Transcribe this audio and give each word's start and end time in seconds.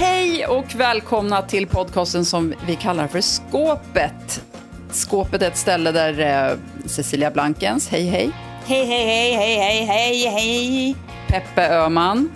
Hej 0.00 0.46
och 0.46 0.74
välkomna 0.74 1.42
till 1.42 1.66
podcasten 1.66 2.24
som 2.24 2.54
vi 2.66 2.76
kallar 2.76 3.08
för 3.08 3.20
Skåpet. 3.20 4.44
Skåpet 4.90 5.42
är 5.42 5.48
ett 5.48 5.56
ställe 5.56 5.92
där 5.92 6.50
eh, 6.50 6.58
Cecilia 6.86 7.30
Blankens, 7.30 7.88
hej 7.88 8.06
hej. 8.06 8.30
Hej, 8.64 8.86
hej, 8.86 9.04
hej, 9.06 9.34
hej, 9.34 9.58
hej, 9.58 9.84
hej, 9.84 10.26
hej. 10.26 10.96
Peppe 11.28 11.68
Öhman. 11.68 12.30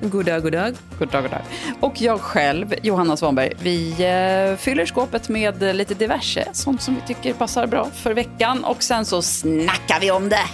God 0.00 0.26
dag, 0.26 0.42
god 0.42 0.52
dag. 0.52 0.74
God 0.98 1.08
dag, 1.08 1.22
god 1.22 1.30
dag. 1.30 1.42
Och 1.80 2.00
jag 2.00 2.20
själv, 2.20 2.74
Johanna 2.82 3.16
Svanberg. 3.16 3.52
Vi 3.62 3.90
eh, 3.90 4.56
fyller 4.56 4.86
skåpet 4.86 5.28
med 5.28 5.76
lite 5.76 5.94
diverse, 5.94 6.48
sånt 6.52 6.82
som 6.82 6.94
vi 6.94 7.00
tycker 7.14 7.32
passar 7.32 7.66
bra 7.66 7.88
för 7.94 8.14
veckan. 8.14 8.64
Och 8.64 8.82
sen 8.82 9.04
så 9.04 9.22
snackar 9.22 10.00
vi 10.00 10.10
om 10.10 10.28
det. 10.28 10.48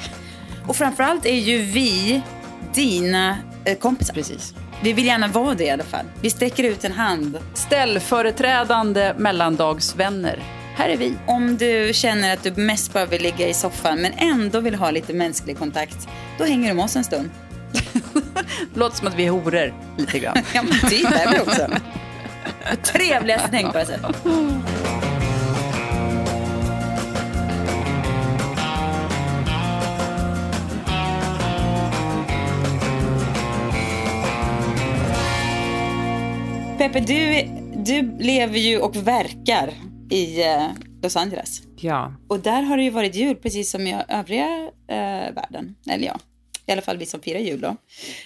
Och 0.68 0.76
framförallt 0.76 1.26
är 1.26 1.40
ju 1.40 1.58
vi 1.58 2.22
dina 2.74 3.38
eh, 3.64 3.78
kompisar. 3.78 4.14
Precis. 4.14 4.54
Vi 4.82 4.92
vill 4.92 5.06
gärna 5.06 5.28
vara 5.28 5.54
det 5.54 5.64
i 5.64 5.70
alla 5.70 5.84
fall. 5.84 6.06
Vi 6.20 6.30
sträcker 6.30 6.64
ut 6.64 6.84
en 6.84 6.92
hand. 6.92 7.38
Ställföreträdande 7.54 9.14
mellandagsvänner. 9.16 10.42
Här 10.76 10.88
är 10.88 10.96
vi. 10.96 11.14
Om 11.26 11.56
du 11.56 11.90
känner 11.94 12.32
att 12.32 12.42
du 12.42 12.50
mest 12.50 12.92
bara 12.92 13.06
vill 13.06 13.22
ligga 13.22 13.48
i 13.48 13.54
soffan 13.54 13.98
men 14.02 14.12
ändå 14.12 14.60
vill 14.60 14.74
ha 14.74 14.90
lite 14.90 15.12
mänsklig 15.12 15.58
kontakt, 15.58 16.08
då 16.38 16.44
hänger 16.44 16.68
du 16.68 16.74
med 16.74 16.84
oss 16.84 16.96
en 16.96 17.04
stund. 17.04 17.30
Det 18.74 18.74
låter 18.80 18.96
som 18.96 19.06
att 19.08 19.14
vi 19.14 19.26
är 19.26 19.30
horor 19.30 19.74
lite 19.98 20.18
grann. 20.18 20.36
Ja, 20.54 20.62
men 20.62 20.90
typ 20.90 21.10
är 21.10 21.32
vi 21.32 21.40
också. 21.40 21.66
Det 22.70 22.76
trevligaste 22.76 23.48
tänkbara 23.50 23.84
sätt. 23.84 24.00
Peppe, 36.82 37.00
du, 37.00 37.44
du 37.76 38.18
lever 38.18 38.58
ju 38.58 38.78
och 38.78 38.96
verkar 38.96 39.74
i 40.10 40.42
eh, 40.42 40.68
Los 41.02 41.16
Angeles. 41.16 41.62
Ja. 41.76 42.14
Och 42.28 42.40
där 42.40 42.62
har 42.62 42.76
det 42.76 42.82
ju 42.82 42.90
varit 42.90 43.14
jul 43.14 43.36
precis 43.36 43.70
som 43.70 43.86
i 43.86 44.02
övriga 44.08 44.70
eh, 44.88 45.34
världen. 45.34 45.76
Eller 45.90 46.06
ja, 46.06 46.18
i 46.66 46.72
alla 46.72 46.82
fall 46.82 46.96
vi 46.96 47.06
som 47.06 47.20
firar 47.20 47.38
jul 47.38 47.60
då. 47.60 47.76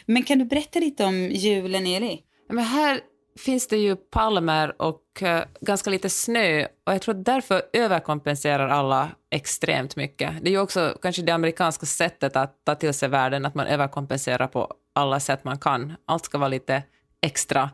Men 0.07 0.23
kan 0.23 0.39
du 0.39 0.45
berätta 0.45 0.79
lite 0.79 1.05
om 1.05 1.31
julen 1.31 1.87
i 1.87 2.01
LA? 2.01 2.17
Men 2.49 2.65
här 2.65 3.01
finns 3.39 3.69
det 3.69 3.77
ju 3.77 3.97
palmer 3.97 4.83
och 4.83 5.23
eh, 5.23 5.45
ganska 5.61 5.91
lite 5.91 6.11
snö 6.11 6.67
och 6.87 6.95
jag 6.95 7.03
tror 7.03 7.15
att 7.15 7.25
därför 7.25 7.63
överkompenserar 7.73 8.69
alla 8.69 9.09
extremt 9.31 9.97
mycket. 9.97 10.33
Det 10.43 10.49
är 10.49 10.53
ju 10.53 10.61
också 10.61 10.99
kanske 11.03 11.23
det 11.23 11.33
amerikanska 11.33 11.87
sättet 11.87 12.37
att 12.37 12.65
ta 12.65 12.75
till 12.75 12.95
sig 12.95 13.09
världen, 13.09 13.47
att 13.47 13.55
man 13.55 13.67
överkompenserar 13.67 14.47
på 14.47 14.73
alla 14.95 15.21
sätt 15.21 15.45
man 15.45 15.59
kan. 15.59 15.95
Allt 16.07 16.25
ska 16.25 16.39
vara 16.39 16.49
lite 16.49 16.83
extra. 17.23 17.71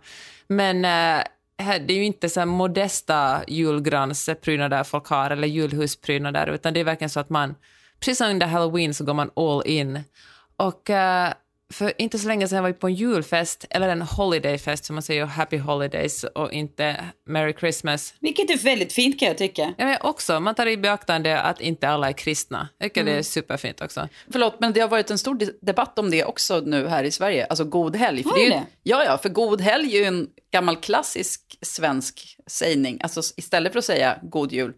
Men 0.47 0.85
eh, 0.85 1.25
det 1.87 1.95
är 1.95 1.99
ju 1.99 2.05
inte 2.05 2.29
så 2.29 2.41
här 2.41 2.47
modesta 2.47 3.45
julgransprydnader 3.49 4.85
folk 4.85 5.07
har, 5.07 5.31
eller 5.31 5.49
julhusprydnader, 5.49 6.47
utan 6.47 6.75
det 6.75 6.81
är 6.81 6.85
verkligen 6.85 7.11
så 7.11 7.21
att 7.21 7.31
man, 7.31 7.55
precis 8.01 8.19
som 8.19 8.31
under 8.31 8.47
halloween 8.47 8.95
så 8.95 9.05
går 9.05 9.15
man 9.15 9.31
all 9.37 9.63
in. 9.67 10.01
Och 10.57 10.91
eh, 10.91 11.33
för 11.73 11.93
inte 11.99 12.19
så 12.19 12.29
länge 12.29 12.49
sedan 12.49 12.63
var 12.63 12.71
vi 12.71 12.75
på 12.79 12.87
en 12.87 12.95
julfest, 12.95 13.65
eller 13.71 13.89
en 13.89 14.03
holidayfest, 14.03 14.85
som 14.85 14.95
man 14.95 15.03
säger 15.03 15.25
happy 15.25 15.59
holidays 15.59 16.25
och 16.25 16.53
inte 16.53 17.05
merry 17.27 17.55
Christmas. 17.61 18.15
Vilket 18.21 18.51
är 18.51 18.57
väldigt 18.59 18.93
fint 18.93 19.19
kan 19.19 19.29
jag 19.29 19.39
tycka. 19.39 19.75
Ja, 19.79 19.85
men 19.85 19.97
också, 20.01 20.41
man 20.41 20.55
tar 20.55 20.67
i 20.67 20.77
beaktande 20.77 21.41
att 21.41 21.61
inte 21.61 21.89
alla 21.89 22.09
är 22.09 22.13
kristna. 22.13 22.69
Jag 22.79 22.87
tycker 22.91 23.01
Mm. 23.01 23.13
det 23.13 23.19
är 23.19 23.23
superfint 23.23 23.81
också. 23.83 24.09
Förlåt, 24.33 24.57
men 24.61 24.73
det 24.73 24.81
har 24.81 24.89
varit 24.89 25.11
en 25.11 25.19
stor 25.19 25.35
de- 25.35 25.53
debatt 25.61 25.99
om 25.99 26.11
det 26.11 26.25
också 26.25 26.61
nu 26.61 26.89
här 26.89 27.05
i 27.05 27.11
Sverige. 27.11 27.47
Alltså 27.47 27.65
god 27.65 27.97
helg. 27.97 28.23
För 28.23 28.35
det 28.35 28.47
är 28.47 28.51
ju? 28.51 28.61
Ja, 28.83 29.05
ja, 29.05 29.19
för 29.19 29.29
god 29.29 29.61
helg 29.61 29.97
är 29.97 30.01
ju 30.01 30.05
en 30.07 30.29
gammal 30.53 30.77
klassisk 30.77 31.41
svensk 31.63 32.37
sägning. 32.47 32.99
Alltså 33.03 33.21
istället 33.37 33.73
för 33.73 33.79
att 33.79 33.85
säga 33.85 34.19
god 34.23 34.53
jul. 34.53 34.73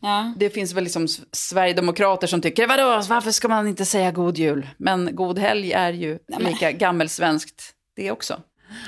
Ja. 0.00 0.34
Det 0.36 0.50
finns 0.50 0.72
väl 0.72 0.84
liksom 0.84 1.08
sverigedemokrater 1.32 2.26
som 2.26 2.40
tycker, 2.40 2.66
vadå, 2.66 3.02
varför 3.08 3.30
ska 3.30 3.48
man 3.48 3.68
inte 3.68 3.84
säga 3.84 4.10
god 4.10 4.38
jul? 4.38 4.68
Men 4.76 5.16
god 5.16 5.38
helg 5.38 5.72
är 5.72 5.92
ju 5.92 6.18
lika 6.38 6.72
gammelsvenskt 6.72 7.74
det 7.96 8.10
också. 8.10 8.40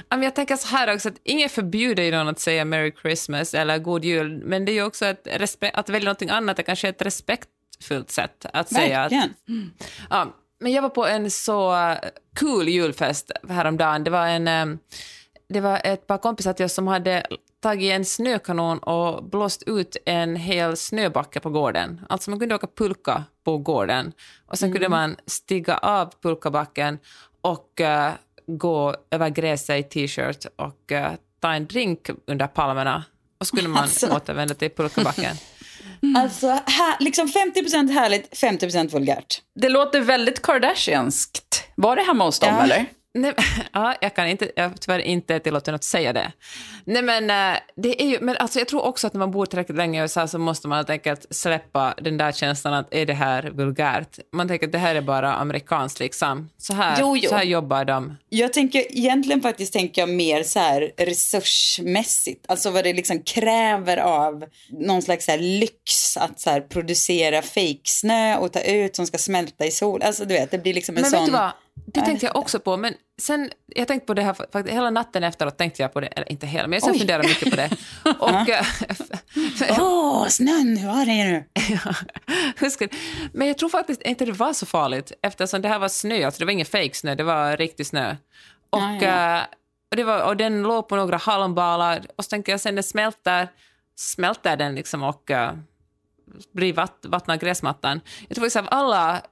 Jag 0.08 0.34
tänker 0.34 0.56
så 0.56 0.68
här 0.68 0.94
också, 0.94 1.08
att 1.08 1.14
inget 1.24 1.52
förbjuder 1.52 2.02
ju 2.02 2.10
någon 2.10 2.28
att 2.28 2.40
säga 2.40 2.64
Merry 2.64 2.92
Christmas 3.02 3.54
eller 3.54 3.78
God 3.78 4.04
Jul, 4.04 4.42
men 4.44 4.64
det 4.64 4.72
är 4.72 4.74
ju 4.74 4.84
också 4.84 5.04
respe- 5.04 5.70
att 5.74 5.88
välja 5.88 6.04
någonting 6.04 6.30
annat, 6.30 6.58
är 6.58 6.62
kanske 6.62 6.88
ett 6.88 7.02
respektfullt 7.02 8.10
sätt 8.10 8.46
att 8.52 8.68
säga 8.74 9.02
att. 9.02 9.12
Ja, 10.10 10.36
men 10.60 10.72
jag 10.72 10.82
var 10.82 10.88
på 10.88 11.06
en 11.06 11.30
så 11.30 11.74
eh, 11.74 11.98
cool 12.40 12.68
julfest 12.68 13.30
häromdagen. 13.48 14.04
Det 14.04 14.10
var, 14.10 14.26
en, 14.26 14.48
eh, 14.48 14.66
det 15.52 15.60
var 15.60 15.80
ett 15.84 16.06
par 16.06 16.18
kompisar 16.18 16.52
till 16.52 16.64
oss 16.64 16.74
som 16.74 16.86
hade 16.86 17.26
tagit 17.62 17.92
en 17.92 18.04
snökanon 18.04 18.78
och 18.78 19.24
blåst 19.24 19.62
ut 19.66 19.96
en 20.06 20.36
hel 20.36 20.76
snöbacke 20.76 21.40
på 21.40 21.50
gården. 21.50 22.00
Alltså 22.08 22.30
man 22.30 22.38
kunde 22.40 22.54
åka 22.54 22.66
pulka 22.76 23.24
på 23.44 23.58
gården 23.58 24.12
och 24.46 24.58
sen 24.58 24.72
kunde 24.72 24.88
man 24.88 25.16
stiga 25.26 25.76
av 25.76 26.12
pulkabacken 26.22 26.98
och 27.40 27.80
eh, 27.80 28.12
gå 28.46 28.94
över 29.10 29.28
gräset 29.28 29.86
i 29.86 29.88
t-shirt 29.88 30.46
och 30.56 30.92
eh, 30.92 31.12
ta 31.40 31.52
en 31.52 31.66
drink 31.66 32.10
under 32.26 32.46
palmerna 32.46 33.04
och 33.40 33.46
så 33.46 33.56
kunde 33.56 33.70
man 33.70 33.82
Alltså. 33.82 34.16
återvända 34.16 34.54
till 34.54 34.70
pulkabacken. 34.70 35.36
Alltså, 36.16 36.46
här, 36.46 36.96
liksom 37.00 37.26
50% 37.28 37.90
härligt, 37.92 38.42
50% 38.42 38.88
vulgärt. 38.90 39.42
Det 39.54 39.68
låter 39.68 40.00
väldigt 40.00 40.42
Kardashianskt. 40.42 41.64
Var 41.74 41.96
det 41.96 42.02
hemma 42.02 42.24
hos 42.24 42.38
dem 42.38 42.54
Ja. 42.54 42.62
eller? 42.64 42.86
Nej, 43.14 43.34
ja, 43.72 43.94
jag 44.00 44.14
kan 44.14 44.28
inte, 44.28 44.50
jag 44.56 44.64
är 44.64 44.72
tyvärr 44.80 44.98
inte 44.98 45.38
tillåten 45.40 45.74
att 45.74 45.84
säga 45.84 46.12
det. 46.12 46.32
Nej, 46.84 47.02
men, 47.02 47.30
eh, 47.30 47.60
det 47.76 48.02
är 48.02 48.06
ju, 48.06 48.18
men 48.20 48.36
alltså, 48.36 48.58
jag 48.58 48.68
tror 48.68 48.82
också 48.82 49.06
att 49.06 49.12
när 49.12 49.18
man 49.18 49.30
bor 49.30 49.46
tillräckligt 49.46 49.76
länge 49.78 49.98
i 49.98 50.02
USA 50.02 50.28
så 50.28 50.38
måste 50.38 50.68
man 50.68 50.76
helt 50.76 50.90
enkelt 50.90 51.26
släppa 51.30 51.94
den 52.00 52.18
där 52.18 52.32
känslan 52.32 52.74
att 52.74 52.94
är 52.94 53.06
det 53.06 53.14
här 53.14 53.42
vulgärt? 53.42 54.18
Man 54.32 54.48
tänker 54.48 54.66
att 54.66 54.72
det 54.72 54.78
här 54.78 54.94
är 54.94 55.00
bara 55.00 55.34
amerikanskt 55.34 56.00
liksom. 56.00 56.50
Så 56.58 56.74
här, 56.74 56.96
Jo, 57.00 57.16
jo. 57.16 57.28
Så 57.28 57.34
här 57.34 57.44
jobbar 57.44 57.84
de. 57.84 58.16
Jag 58.28 58.52
tänker 58.52 58.98
egentligen 58.98 59.40
faktiskt 59.40 59.72
tänker 59.72 60.02
jag 60.02 60.08
mer 60.08 60.42
så 60.42 60.58
här 60.58 60.92
resursmässigt. 60.96 62.44
Alltså 62.48 62.70
vad 62.70 62.84
det 62.84 62.92
liksom 62.92 63.22
kräver 63.22 63.96
av 63.96 64.44
någon 64.70 65.02
slags 65.02 65.24
så 65.24 65.30
här 65.30 65.38
lyx 65.38 66.16
att 66.16 66.40
så 66.40 66.50
här 66.50 66.60
producera 66.60 67.42
fejksnö 67.42 68.36
och 68.36 68.52
ta 68.52 68.60
ut 68.60 68.96
som 68.96 69.06
ska 69.06 69.18
smälta 69.18 69.66
i 69.66 69.70
sol. 69.70 70.02
Alltså 70.02 70.24
du 70.24 70.34
vet, 70.34 70.50
det 70.50 70.58
blir 70.58 70.74
liksom 70.74 70.96
en 70.96 71.02
Men 71.02 71.10
sån... 71.10 71.20
vet 71.20 71.26
du 71.26 71.32
vad? 71.32 71.52
Det 71.74 72.00
tänkte 72.00 72.26
jag 72.26 72.36
också 72.36 72.60
på. 72.60 72.76
Men 72.76 72.94
sen, 73.20 73.50
jag 73.66 73.88
tänkte 73.88 74.06
på 74.06 74.14
det 74.14 74.22
här, 74.22 74.34
faktiskt, 74.34 74.68
hela 74.68 74.90
natten 74.90 75.24
efteråt 75.24 75.58
tänkte 75.58 75.82
jag 75.82 75.92
på 75.92 76.00
det, 76.00 76.06
eller 76.06 76.32
inte 76.32 76.46
hela, 76.46 76.68
men 76.68 76.80
jag 76.82 76.98
funderade 76.98 77.28
mycket 77.28 77.50
på 77.50 77.56
det. 77.56 77.70
Eh, 79.68 79.78
Åh, 79.80 80.28
snön, 80.28 80.76
hur 80.76 80.88
var 80.88 81.06
det 81.06 81.24
nu? 81.24 81.44
Ja. 81.68 81.94
Men 83.32 83.48
jag 83.48 83.58
tror 83.58 83.68
faktiskt 83.68 84.02
inte 84.02 84.24
det 84.24 84.32
var 84.32 84.52
så 84.52 84.66
farligt 84.66 85.12
eftersom 85.22 85.62
det 85.62 85.68
här 85.68 85.78
var 85.78 85.88
snö, 85.88 86.24
alltså 86.24 86.38
det 86.38 86.44
var 86.44 86.52
ingen 86.52 86.66
fake 86.66 86.94
snö, 86.94 87.14
det 87.14 87.24
var 87.24 87.56
riktig 87.56 87.86
snö. 87.86 88.16
Och, 88.70 88.78
Ja, 88.78 88.98
ja. 89.00 89.36
eh, 89.38 89.42
och, 89.90 89.96
det 89.96 90.04
var, 90.04 90.22
och 90.22 90.36
den 90.36 90.62
låg 90.62 90.88
på 90.88 90.96
några 90.96 91.16
halmbalar 91.16 92.06
och 92.16 92.24
så 92.24 92.28
tänker 92.28 92.52
jag 92.52 92.60
sen 92.60 92.74
det 92.74 92.82
smälter, 92.82 93.48
smälter 93.96 94.56
den 94.56 94.74
liksom 94.74 95.02
och 95.02 95.30
uh, 95.30 95.52
blir 96.52 96.72
vatt, 96.72 96.98
vattnar 97.02 97.36
gräsmattan. 97.36 98.00
Jag 98.28 98.36
tror 98.36 98.58
av 98.58 98.68
alla 98.70 99.22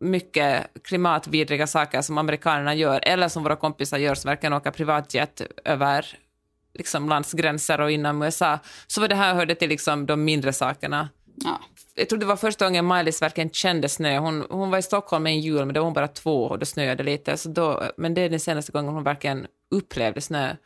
mycket 0.00 0.66
klimatvidriga 0.84 1.66
saker 1.66 2.02
som 2.02 2.18
amerikanerna 2.18 2.74
gör, 2.74 3.00
eller 3.02 3.28
som 3.28 3.42
våra 3.42 3.56
kompisar 3.56 3.98
gör 3.98 4.14
som 4.14 4.28
verkligen 4.28 4.52
åker 4.52 4.70
privatjet 4.70 5.42
över 5.64 6.06
liksom, 6.74 7.08
landsgränser 7.08 7.80
och 7.80 7.90
inom 7.90 8.22
USA, 8.22 8.58
så 8.86 9.00
var 9.00 9.08
det 9.08 9.14
här 9.14 9.34
hörde 9.34 9.54
till 9.54 9.68
liksom, 9.68 10.06
de 10.06 10.24
mindre 10.24 10.52
sakerna. 10.52 11.08
Ja. 11.34 11.60
Jag 11.94 12.08
tror 12.08 12.18
det 12.18 12.26
var 12.26 12.36
första 12.36 12.64
gången 12.64 12.84
Maj-Lis 12.84 13.22
verkligen 13.22 13.50
kände 13.50 13.88
snö. 13.88 14.18
Hon, 14.18 14.46
hon 14.50 14.70
var 14.70 14.78
i 14.78 14.82
Stockholm 14.82 15.26
en 15.26 15.40
jul, 15.40 15.64
men 15.64 15.74
då 15.74 15.80
var 15.80 15.84
hon 15.84 15.94
bara 15.94 16.08
två 16.08 16.44
och 16.44 16.58
då 16.58 16.66
snöade 16.66 17.02
lite. 17.02 17.36
Så 17.36 17.48
då, 17.48 17.82
men 17.96 18.14
det 18.14 18.20
är 18.20 18.30
den 18.30 18.40
senaste 18.40 18.72
gången 18.72 18.94
hon 18.94 19.04
verkligen 19.04 19.46
upplevde 19.70 20.20
snö. 20.20 20.56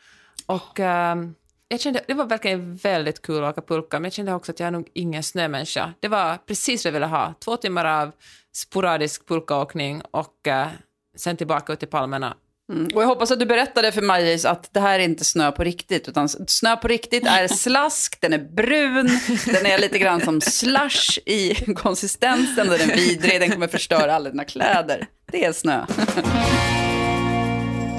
Och 0.46 0.80
ehm, 0.80 1.34
jag 1.68 1.80
kände, 1.80 2.04
det 2.06 2.14
var 2.14 2.24
verkligen 2.24 2.76
väldigt 2.76 3.22
kul 3.22 3.44
att 3.44 3.58
åka 3.58 3.74
pulka, 3.74 3.98
men 3.98 4.04
jag 4.04 4.12
kände 4.12 4.34
också 4.34 4.52
att 4.52 4.60
jag 4.60 4.66
är 4.66 4.70
nog 4.70 4.88
ingen 4.92 5.22
snömänniska. 5.22 5.94
Det 6.00 6.08
var 6.08 6.36
precis 6.36 6.84
vad 6.84 6.88
jag 6.88 6.92
ville 6.92 7.06
ha. 7.06 7.34
Två 7.44 7.56
timmar 7.56 7.84
av 7.84 8.12
sporadisk 8.58 9.28
pulkaåkning 9.28 10.02
och 10.10 10.48
eh, 10.48 10.68
sen 11.16 11.36
tillbaka 11.36 11.72
ut 11.72 11.78
till 11.78 11.88
palmerna. 11.88 12.36
Mm. 12.72 12.88
Och 12.94 13.02
jag 13.02 13.06
hoppas 13.06 13.30
att 13.30 13.38
du 13.38 13.46
berättade 13.46 13.92
för 13.92 14.02
Majis 14.02 14.44
att 14.44 14.74
det 14.74 14.80
här 14.80 14.98
är 14.98 15.04
inte 15.04 15.24
snö 15.24 15.52
på 15.52 15.64
riktigt, 15.64 16.08
utan 16.08 16.28
snö 16.28 16.76
på 16.76 16.88
riktigt 16.88 17.26
är 17.26 17.48
slask, 17.54 18.20
den 18.20 18.32
är 18.32 18.38
brun, 18.38 19.10
den 19.46 19.66
är 19.66 19.78
lite 19.78 19.98
grann 19.98 20.20
som 20.20 20.40
slush 20.40 21.18
i 21.26 21.54
konsistensen, 21.74 22.66
den 22.68 22.80
är 22.90 22.96
vidrig, 22.96 23.40
den 23.40 23.50
kommer 23.50 23.68
förstöra 23.68 24.14
alla 24.14 24.30
dina 24.30 24.44
kläder. 24.44 25.06
Det 25.32 25.44
är 25.44 25.52
snö. 25.52 25.84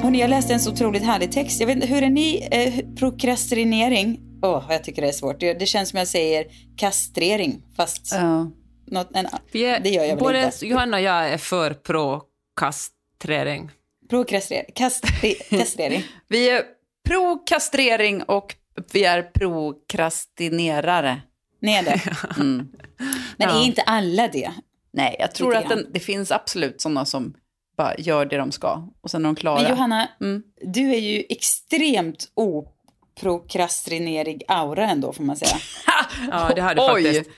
Hörrni, 0.02 0.20
jag 0.20 0.30
läste 0.30 0.54
en 0.54 0.60
så 0.60 0.72
otroligt 0.72 1.04
härlig 1.04 1.32
text. 1.32 1.60
Jag 1.60 1.68
vet 1.68 1.76
inte, 1.76 1.88
hur 1.88 2.04
är 2.04 2.10
ni? 2.10 2.48
Eh, 2.52 2.96
prokrastinering. 2.96 4.20
Åh, 4.42 4.58
oh, 4.58 4.64
jag 4.70 4.84
tycker 4.84 5.02
det 5.02 5.08
är 5.08 5.12
svårt. 5.12 5.40
Det, 5.40 5.54
det 5.54 5.66
känns 5.66 5.90
som 5.90 6.00
jag 6.00 6.08
säger 6.08 6.46
kastrering, 6.78 7.62
fast 7.76 8.12
Ja. 8.12 8.52
Något, 8.92 9.10
en, 9.14 9.26
är, 9.54 9.80
det 9.80 9.90
gör 9.90 10.04
jag 10.04 10.16
väl 10.16 10.24
både 10.24 10.44
inte. 10.46 10.68
Johanna 10.68 10.98
och 10.98 11.04
jag 11.04 11.30
är 11.30 11.38
för 11.38 11.74
pro-kastrering. 11.74 13.72
Prokrastinering. 14.10 14.72
Kastri, 14.76 15.34
kastrering. 15.50 16.04
Vi 16.28 16.50
är 16.50 16.64
pro-kastrering 17.08 18.24
och 18.24 18.56
vi 18.92 19.04
är 19.06 19.22
prokrastinerare. 19.24 21.22
Ni 21.62 21.74
är 21.74 21.84
det. 21.84 22.02
Mm. 22.40 22.70
Men 23.38 23.50
Ja. 23.50 23.60
är 23.62 23.66
inte 23.66 23.82
alla 23.82 24.28
det? 24.28 24.52
Nej, 24.94 25.16
jag 25.20 25.36
tror 25.36 25.56
att 25.56 25.70
den, 25.70 25.88
det 25.94 26.00
finns 26.00 26.32
absolut 26.32 26.82
sådana 26.82 27.06
som 27.06 27.34
bara 27.78 27.98
gör 27.98 28.26
det 28.26 28.38
de 28.38 28.52
ska 28.52 28.88
och 29.02 29.12
sen 29.12 29.22
är 29.22 29.26
de 29.30 29.36
klara. 29.36 29.62
Men 29.62 29.70
Johanna, 29.72 30.10
Mm. 30.22 30.44
du 30.62 30.92
är 30.94 31.00
ju 31.00 31.24
extremt 31.30 32.32
oprokrastinerig 32.34 34.44
aura 34.48 34.90
ändå, 34.90 35.14
får 35.14 35.24
man 35.24 35.36
säga. 35.36 35.58
Ja, 36.32 36.52
det 36.56 36.62
har 36.62 36.76
du 36.76 36.82
Oj. 36.82 37.04
faktiskt. 37.04 37.30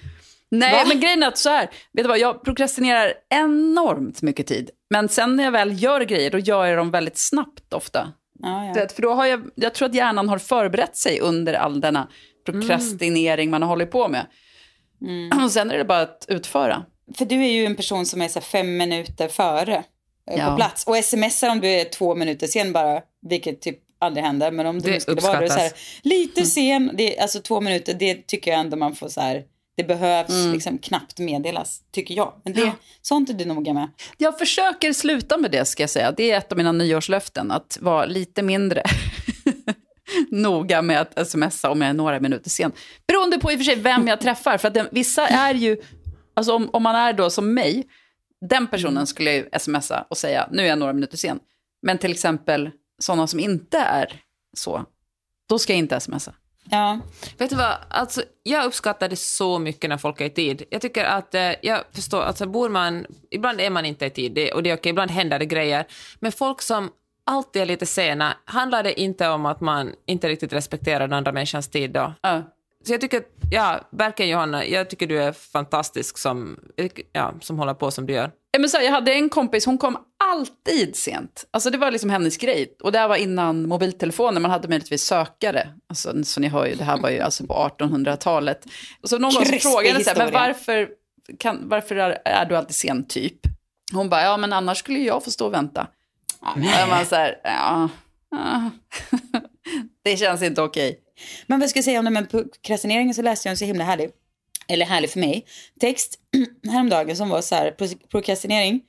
Nej, 0.52 0.72
Va? 0.74 0.86
men 0.88 1.00
grejen 1.00 1.24
är 1.24 1.28
att 1.28 1.38
så 1.38 1.50
här, 1.50 1.70
vet 1.94 2.04
du 2.04 2.08
vad, 2.08 2.20
jag 2.20 2.44
prokrastinerar 2.44 3.14
enormt 3.30 4.22
mycket 4.22 4.48
tid. 4.48 4.70
Men 4.90 5.10
sen 5.10 5.36
när 5.36 5.44
jag 5.44 5.52
väl 5.52 5.84
gör 5.84 6.02
grejer, 6.02 6.32
då 6.32 6.40
gör 6.40 6.66
jag 6.66 6.78
dem 6.78 6.92
väldigt 6.92 7.18
snabbt 7.18 7.74
ofta. 7.74 8.12
Ja, 8.40 8.66
ja. 8.76 8.88
För 8.96 9.02
då 9.02 9.14
har 9.14 9.26
jag, 9.26 9.50
jag 9.56 9.74
tror 9.74 9.90
att 9.90 9.96
hjärnan 9.96 10.30
har 10.30 10.38
förberett 10.38 10.98
sig 10.98 11.20
under 11.20 11.54
all 11.54 11.82
denna 11.82 12.08
prokrastinering 12.46 13.50
man 13.50 13.62
har 13.62 13.70
hållit 13.70 13.92
på 13.92 14.08
med. 14.08 14.26
Mm. 15.02 15.44
Och 15.46 15.52
sen 15.52 15.72
är 15.72 15.78
det 15.78 15.86
bara 15.86 16.02
att 16.02 16.26
utföra. 16.28 16.86
För 17.18 17.26
du 17.26 17.36
är 17.46 17.52
ju 17.52 17.66
en 17.66 17.76
person 17.76 18.06
som 18.06 18.22
är 18.22 18.28
så 18.28 18.42
fem 18.42 18.78
minuter 18.78 19.28
före 19.28 19.76
eh, 20.32 20.38
Ja. 20.40 20.50
på 20.50 20.56
plats. 20.56 20.84
Och 20.88 20.96
smsar 20.96 21.50
om 21.50 21.60
du 21.60 21.68
är 21.68 21.86
två 21.86 22.16
minuter 22.16 22.48
sen 22.48 22.74
bara, 22.74 23.02
vilket 23.30 23.62
typ 23.62 23.80
aldrig 24.00 24.26
händer. 24.26 24.52
Men 24.52 24.66
om 24.66 24.80
du 24.80 24.92
Det 24.92 25.00
skulle 25.00 25.22
vara 25.22 25.38
är 25.38 25.42
det 25.42 25.50
så 25.50 25.60
här, 25.60 25.66
uppskattas. 25.66 26.00
lite 26.04 26.46
sen, 26.46 26.92
det, 26.94 27.20
alltså 27.20 27.40
två 27.42 27.62
minuter, 27.62 27.94
det 27.94 28.28
tycker 28.28 28.52
jag 28.52 28.60
ändå 28.60 28.78
man 28.78 28.96
får 28.96 29.08
så 29.10 29.22
här, 29.22 29.44
det 29.82 29.88
behövs 29.88 30.46
liksom 30.54 30.78
knappt 30.78 31.20
meddelas, 31.20 31.82
tycker 31.92 32.16
jag. 32.16 32.42
Men 32.44 32.54
det, 32.54 32.62
Ja. 32.62 32.72
sånt 33.02 33.30
är 33.30 33.34
du 33.34 33.46
noga 33.46 33.74
med. 33.74 33.90
Jag 34.18 34.40
försöker 34.40 34.94
sluta 34.94 35.38
med 35.38 35.52
det, 35.52 35.66
ska 35.66 35.84
jag 35.84 35.90
säga. 35.90 36.12
Det 36.12 36.32
är 36.32 36.38
ett 36.38 36.52
av 36.52 36.58
mina 36.58 36.72
nyårslöften, 36.72 37.52
att 37.52 37.78
vara 37.82 38.06
lite 38.06 38.42
mindre 38.44 38.84
noga 40.32 40.82
med 40.82 41.02
att 41.16 41.30
smsa 41.30 41.70
om 41.72 41.82
jag 41.82 41.90
är 41.90 41.94
några 41.94 42.20
minuter 42.20 42.50
sen. 42.50 42.72
Beroende 43.08 43.38
på 43.40 43.52
i 43.52 43.56
och 43.56 43.60
för 43.60 43.64
sig 43.64 43.76
vem 43.76 44.08
jag 44.08 44.22
träffar. 44.22 44.58
För 44.58 44.68
att 44.68 44.74
den, 44.74 44.88
vissa 44.92 45.28
är 45.28 45.54
ju, 45.54 45.78
alltså 46.34 46.54
om, 46.56 46.70
om 46.74 46.84
man 46.84 46.96
är 46.96 47.14
då 47.14 47.30
som 47.30 47.54
mig, 47.54 47.84
den 48.50 48.68
personen 48.68 49.08
skulle 49.08 49.32
ju 49.34 49.50
smsa 49.60 50.06
och 50.10 50.18
säga 50.18 50.48
nu 50.52 50.64
är 50.64 50.68
jag 50.68 50.80
några 50.80 50.94
minuter 50.94 51.18
sen. 51.18 51.40
Men 51.82 51.98
till 51.98 52.12
exempel 52.12 52.70
sådana 53.00 53.28
som 53.28 53.40
inte 53.40 53.78
är 53.78 54.22
så, 54.58 54.86
då 55.50 55.60
ska 55.60 55.74
jag 55.74 55.78
inte 55.80 56.00
smsa. 56.00 56.34
Ja, 56.72 57.00
Vet 57.38 57.50
du 57.50 57.56
vad, 57.56 57.76
alltså, 57.90 58.24
jag 58.44 58.66
uppskattar 58.66 59.10
det 59.10 59.16
så 59.16 59.60
mycket 59.60 59.90
när 59.90 59.98
folk 59.98 60.22
är 60.22 60.26
i 60.26 60.30
tid. 60.30 60.64
Jag 60.70 60.82
tycker 60.82 61.06
att, 61.06 61.36
eh, 61.36 61.52
jag 61.62 61.84
förstår, 61.92 62.22
alltså 62.22 62.46
bor 62.46 62.70
man, 62.70 63.06
ibland 63.32 63.62
är 63.62 63.70
man 63.70 63.86
inte 63.86 64.06
i 64.06 64.10
tid 64.10 64.32
det, 64.32 64.52
och 64.52 64.64
det 64.64 64.70
är 64.70 64.76
okej, 64.76 64.90
ibland 64.90 65.12
händer 65.12 65.40
det 65.40 65.46
grejer. 65.46 65.86
Men 66.20 66.32
folk 66.32 66.62
som 66.62 66.90
alltid 67.26 67.62
är 67.62 67.66
lite 67.66 67.86
sena, 67.86 68.34
handlar 68.46 68.84
det 68.84 69.02
inte 69.02 69.30
om 69.30 69.46
att 69.46 69.62
man 69.62 69.94
inte 70.06 70.30
riktigt 70.30 70.54
respekterar 70.54 71.00
den 71.00 71.14
andra 71.14 71.32
människans 71.32 71.68
tid 71.70 71.92
då? 71.92 72.14
Ja. 72.22 72.42
Så 72.84 72.94
jag 72.94 73.02
tycker, 73.02 73.24
ja, 73.52 73.80
verkligen 73.92 74.32
Johanna, 74.32 74.66
jag 74.66 74.90
tycker 74.90 75.08
du 75.08 75.24
är 75.24 75.32
fantastisk 75.32 76.18
som, 76.18 76.60
ja, 77.14 77.34
som 77.42 77.60
håller 77.60 77.74
på 77.74 77.92
som 77.92 78.06
du 78.06 78.14
gör. 78.14 78.32
Ja, 78.52 78.60
men 78.60 78.70
så 78.70 78.78
här, 78.78 78.84
jag 78.84 78.92
hade 78.92 79.14
en 79.14 79.30
kompis, 79.30 79.66
hon 79.66 79.78
kom 79.78 79.98
alltid 80.24 80.96
sent. 80.96 81.46
Alltså 81.52 81.70
det 81.70 81.78
var 81.78 81.92
liksom 81.92 82.10
hennes 82.10 82.38
grej. 82.38 82.76
Och 82.84 82.92
det 82.92 83.00
här 83.00 83.08
var 83.08 83.16
innan 83.16 83.68
mobiltelefoner, 83.68 84.42
man 84.42 84.52
hade 84.52 84.68
möjligtvis 84.68 85.04
sökare. 85.04 85.74
Alltså, 85.90 86.24
så 86.24 86.40
ni 86.40 86.48
hör 86.48 86.66
ju, 86.66 86.76
det 86.76 86.84
här 86.84 86.98
var 86.98 87.10
ju 87.10 87.20
alltså 87.20 87.48
på 87.48 87.54
1800-talet. 87.54 88.66
Och 89.02 89.10
så 89.10 89.18
någon 89.18 89.34
gång 89.34 89.46
så 89.46 89.54
frågade 89.54 89.90
jag 89.90 90.04
så 90.04 90.10
här, 90.10 90.18
men 90.18 90.34
varför, 90.34 90.90
kan, 91.40 91.70
varför 91.70 91.96
är, 91.96 92.22
är 92.26 92.46
du 92.46 92.58
alltid 92.58 92.76
sen 92.76 93.08
typ? 93.08 93.40
Hon 93.94 94.10
bara, 94.10 94.22
ja 94.22 94.38
men 94.38 94.54
annars 94.54 94.78
skulle 94.78 95.00
jag 95.00 95.24
få 95.24 95.32
stå 95.32 95.46
och 95.46 95.54
vänta. 95.54 95.88
Och 96.42 96.62
jag 96.62 96.88
var 96.88 97.06
så 97.06 97.16
här, 97.16 97.42
ja, 97.44 97.90
ja. 98.32 98.72
det 100.04 100.18
känns 100.18 100.42
inte 100.42 100.62
okej. 100.62 101.00
Men 101.48 101.60
vad 101.60 101.70
ska 101.70 101.78
jag 101.78 101.86
säga 101.86 102.00
om 102.00 102.06
det 102.06 102.12
med 102.12 102.32
prokrastineringen 102.32 103.14
så 103.14 103.22
läste 103.22 103.48
jag 103.48 103.52
en 103.52 103.58
så 103.58 103.66
himla 103.66 103.84
härlig, 103.84 104.10
eller 104.72 104.86
härlig 104.86 105.10
för 105.10 105.20
mig, 105.20 105.46
text 105.80 106.20
häromdagen 106.72 107.18
som 107.18 107.30
var 107.30 107.42
så 107.42 107.56
här, 107.56 107.72
prokrastinering, 108.12 108.82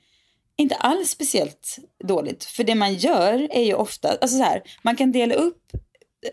inte 0.57 0.75
alls 0.75 1.09
speciellt 1.09 1.77
dåligt. 2.03 2.43
För 2.43 2.63
det 2.63 2.75
man 2.75 2.93
gör 2.93 3.47
är 3.51 3.63
ju 3.63 3.73
ofta, 3.73 4.09
alltså 4.09 4.37
så 4.37 4.43
här, 4.43 4.63
man 4.81 4.95
kan 4.95 5.11
dela 5.11 5.35
upp 5.35 5.71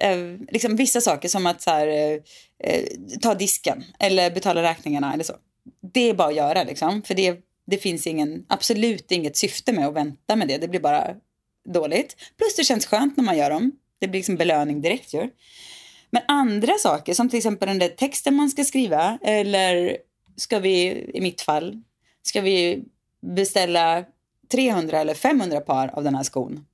eh, 0.01 0.19
liksom 0.49 0.77
vissa 0.77 1.01
saker 1.01 1.29
som 1.29 1.47
att 1.47 1.63
så 1.63 1.71
här, 1.71 1.87
eh, 1.87 2.19
eh, 2.65 2.85
ta 3.21 3.35
disken 3.35 3.85
eller 3.99 4.31
betala 4.31 4.63
räkningarna 4.63 5.15
eller 5.15 5.25
så. 5.25 5.35
Det 5.93 6.09
är 6.11 6.15
bara 6.15 6.29
att 6.29 6.37
göra 6.37 6.65
liksom, 6.65 7.03
för 7.03 7.15
det, 7.15 7.39
det 7.67 7.79
finns 7.79 8.07
ingen, 8.07 8.45
absolut 8.49 9.13
inget 9.13 9.37
syfte 9.37 9.73
med 9.73 9.87
att 9.87 9.95
vänta 9.95 10.37
med 10.37 10.49
det, 10.49 10.59
det 10.59 10.69
blir 10.69 10.81
bara 10.81 11.15
dåligt. 11.69 12.17
Plus 12.37 12.57
det 12.57 12.65
känns 12.65 12.87
skönt 12.87 13.17
när 13.17 13.25
man 13.25 13.39
gör 13.39 13.51
dem, 13.51 13.73
det 14.01 14.09
blir 14.09 14.19
liksom 14.19 14.37
belöning 14.37 14.81
direkt 14.81 15.15
ju. 15.15 15.31
Men 16.11 16.23
andra 16.29 16.73
saker, 16.79 17.15
som 17.15 17.29
till 17.29 17.37
exempel 17.37 17.69
den 17.69 17.79
där 17.79 17.89
texten 17.89 18.35
man 18.35 18.51
ska 18.51 18.65
skriva, 18.65 19.19
eller 19.23 19.97
ska 20.37 20.59
vi, 20.59 21.11
i 21.15 21.21
mitt 21.21 21.41
fall, 21.41 21.83
ska 22.23 22.41
vi 22.41 22.85
beställa 23.23 24.05
300 24.53 24.99
eller 24.99 25.15
500 25.15 25.61
par 25.61 25.89
av 25.89 26.05
den 26.05 26.15
här 26.15 26.23
skon? 26.23 26.67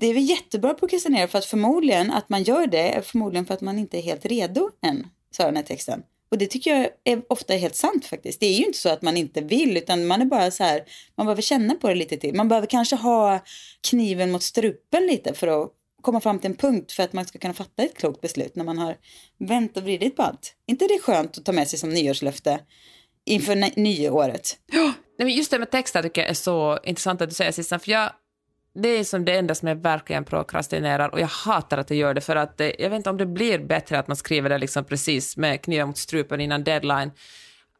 Det 0.00 0.06
är 0.06 0.14
väl 0.14 0.22
jättebra 0.22 0.70
att 0.70 0.80
prokrastinera 0.80 1.28
för 1.28 1.38
att 1.38 1.44
förmodligen 1.44 2.10
att 2.10 2.28
man 2.28 2.42
gör 2.42 2.66
det 2.66 2.96
är 2.96 3.02
förmodligen 3.02 3.46
för 3.46 3.54
att 3.54 3.60
man 3.60 3.78
inte 3.78 3.98
är 3.98 4.02
helt 4.02 4.26
redo 4.26 4.70
än, 4.82 5.06
sa 5.30 5.44
den 5.44 5.56
här 5.56 5.62
texten. 5.62 6.02
Och 6.30 6.38
det 6.38 6.46
tycker 6.46 6.76
jag 6.76 6.88
är 7.04 7.22
ofta 7.28 7.54
helt 7.54 7.76
sant 7.76 8.06
faktiskt. 8.06 8.40
Det 8.40 8.46
är 8.46 8.58
ju 8.58 8.64
inte 8.64 8.78
så 8.78 8.88
att 8.88 9.02
man 9.02 9.16
inte 9.16 9.40
vill, 9.40 9.76
utan 9.76 10.06
man 10.06 10.20
är 10.22 10.26
bara 10.26 10.50
så 10.50 10.64
här, 10.64 10.84
man 11.14 11.26
behöver 11.26 11.42
känna 11.42 11.74
på 11.74 11.88
det 11.88 11.94
lite 11.94 12.16
till. 12.16 12.34
Man 12.34 12.48
behöver 12.48 12.66
kanske 12.66 12.96
ha 12.96 13.40
kniven 13.80 14.30
mot 14.30 14.42
strupen 14.42 15.06
lite 15.06 15.34
för 15.34 15.62
att 15.62 15.72
komma 16.02 16.20
fram 16.20 16.38
till 16.38 16.50
en 16.50 16.56
punkt 16.56 16.92
för 16.92 17.02
att 17.02 17.12
man 17.12 17.24
ska 17.24 17.38
kunna 17.38 17.54
fatta 17.54 17.82
ett 17.82 17.96
klokt 17.96 18.20
beslut 18.20 18.56
när 18.56 18.64
man 18.64 18.78
har 18.78 18.96
vänt 19.38 19.76
och 19.76 19.82
vridit 19.82 20.16
på 20.16 20.22
allt. 20.22 20.54
inte 20.66 20.86
det 20.86 20.98
skönt 21.02 21.38
att 21.38 21.44
ta 21.44 21.52
med 21.52 21.68
sig 21.68 21.78
som 21.78 21.90
nyårslöfte 21.90 22.60
inför 23.24 23.80
nyåret? 23.80 24.58
Ja, 24.72 24.92
just 25.28 25.50
det 25.50 25.58
med 25.58 25.70
texter 25.70 26.02
tycker 26.02 26.20
jag 26.20 26.30
är 26.30 26.34
så 26.34 26.78
intressant 26.84 27.20
att 27.20 27.28
du 27.28 27.34
säger 27.34 27.52
Sissan, 27.52 27.80
för 27.80 27.90
jag, 27.90 28.10
det 28.74 28.88
är 28.88 29.04
som 29.04 29.24
det 29.24 29.36
enda 29.36 29.54
som 29.54 29.68
jag 29.68 29.76
verkligen 29.76 30.24
prokrastinerar 30.24 31.08
och 31.08 31.20
jag 31.20 31.26
hatar 31.26 31.78
att 31.78 31.90
jag 31.90 31.98
gör 31.98 32.14
det 32.14 32.20
för 32.20 32.36
att 32.36 32.60
eh, 32.60 32.70
jag 32.78 32.90
vet 32.90 32.96
inte 32.96 33.10
om 33.10 33.16
det 33.16 33.26
blir 33.26 33.58
bättre 33.58 33.98
att 33.98 34.08
man 34.08 34.16
skriver 34.16 34.48
det 34.48 34.58
liksom 34.58 34.84
precis 34.84 35.36
med 35.36 35.62
kniven 35.62 35.86
mot 35.86 35.98
strupen 35.98 36.40
innan 36.40 36.64
deadline. 36.64 37.10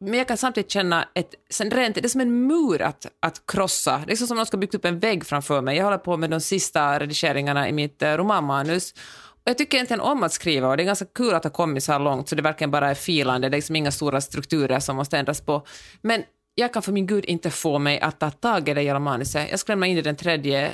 Men 0.05 0.15
jag 0.19 0.29
kan 0.29 0.37
samtidigt 0.37 0.71
känna 0.71 1.09
ett, 1.15 1.35
sen 1.51 1.71
rent, 1.71 1.95
det 1.95 2.05
är 2.05 2.09
som 2.09 2.21
en 2.21 2.47
mur 2.47 2.83
att, 2.83 3.07
att 3.21 3.47
krossa. 3.47 4.03
Det 4.07 4.13
är 4.13 4.17
som 4.17 4.31
om 4.31 4.37
någon 4.37 4.47
ska 4.47 4.57
byggt 4.57 4.75
upp 4.75 4.85
en 4.85 4.99
vägg 4.99 5.27
framför 5.27 5.61
mig. 5.61 5.77
Jag 5.77 5.85
håller 5.85 5.99
på 5.99 6.17
med 6.17 6.31
de 6.31 6.41
sista 6.41 6.99
redigeringarna 6.99 7.69
i 7.69 7.73
mitt 7.73 8.03
eh, 8.03 8.13
romanmanus. 8.13 8.93
Och 9.25 9.43
jag 9.45 9.59
tycker 9.59 9.77
egentligen 9.77 10.01
om 10.01 10.23
att 10.23 10.33
skriva 10.33 10.69
och 10.69 10.77
det 10.77 10.83
är 10.83 10.85
ganska 10.85 11.05
kul 11.05 11.35
att 11.35 11.45
ha 11.45 11.51
kommit 11.51 11.85
så 11.85 11.93
här 11.93 11.99
långt 11.99 12.29
så 12.29 12.35
det 12.35 12.43
verkligen 12.43 12.71
bara 12.71 12.91
är 12.91 12.95
filande. 12.95 13.49
Det 13.49 13.55
är 13.55 13.59
liksom 13.59 13.77
inga 13.77 13.91
stora 13.91 14.21
strukturer 14.21 14.81
som 14.81 14.97
måste 14.97 15.19
ändras 15.19 15.41
på. 15.41 15.67
Men 16.01 16.23
jag 16.55 16.73
kan 16.73 16.83
för 16.83 16.93
min 16.93 17.07
gud 17.07 17.25
inte 17.25 17.51
få 17.51 17.79
mig 17.79 18.01
att 18.01 18.21
ta 18.21 18.31
tag 18.31 18.69
i 18.69 18.75
det 18.75 18.83
hela 18.83 18.99
manuset. 18.99 19.51
Jag 19.51 19.59
ska 19.59 19.73
lämna 19.73 19.87
in 19.87 19.97
det 19.97 20.03
den 20.03 20.17
3 20.17 20.71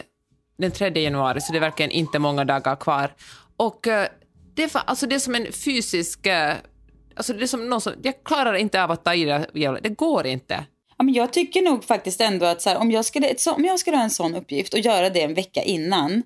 den 0.58 0.70
3 0.70 0.88
januari 0.88 1.40
så 1.40 1.52
det 1.52 1.58
är 1.58 1.60
verkligen 1.60 1.90
inte 1.90 2.18
många 2.18 2.44
dagar 2.44 2.76
kvar. 2.76 3.14
Och 3.56 3.86
eh, 3.86 4.08
det 4.54 4.64
är, 4.64 4.68
för, 4.68 4.82
alltså 4.86 5.06
det 5.06 5.14
är 5.14 5.18
som 5.18 5.34
en 5.34 5.52
fysisk... 5.52 6.26
Eh, 6.26 6.54
Alltså 7.18 7.32
det 7.32 7.44
är 7.44 7.46
som 7.46 7.68
någon 7.68 7.80
som, 7.80 7.92
jag 8.02 8.24
klarar 8.24 8.54
inte 8.54 8.84
av 8.84 8.90
att 8.90 9.04
ta 9.04 9.14
i 9.14 9.24
det. 9.24 9.80
Det 9.82 9.88
går 9.88 10.26
inte. 10.26 10.66
Ja, 10.98 11.04
men 11.04 11.14
jag 11.14 11.32
tycker 11.32 11.62
nog 11.62 11.84
faktiskt 11.84 12.20
ändå 12.20 12.46
att 12.46 12.62
så 12.62 12.70
här, 12.70 12.76
om, 12.76 12.90
jag 12.90 13.04
skulle, 13.04 13.38
så, 13.38 13.52
om 13.52 13.64
jag 13.64 13.78
skulle 13.78 13.96
ha 13.96 14.04
en 14.04 14.10
sån 14.10 14.34
uppgift 14.34 14.74
och 14.74 14.80
göra 14.80 15.10
det 15.10 15.22
en 15.22 15.34
vecka 15.34 15.62
innan, 15.62 16.22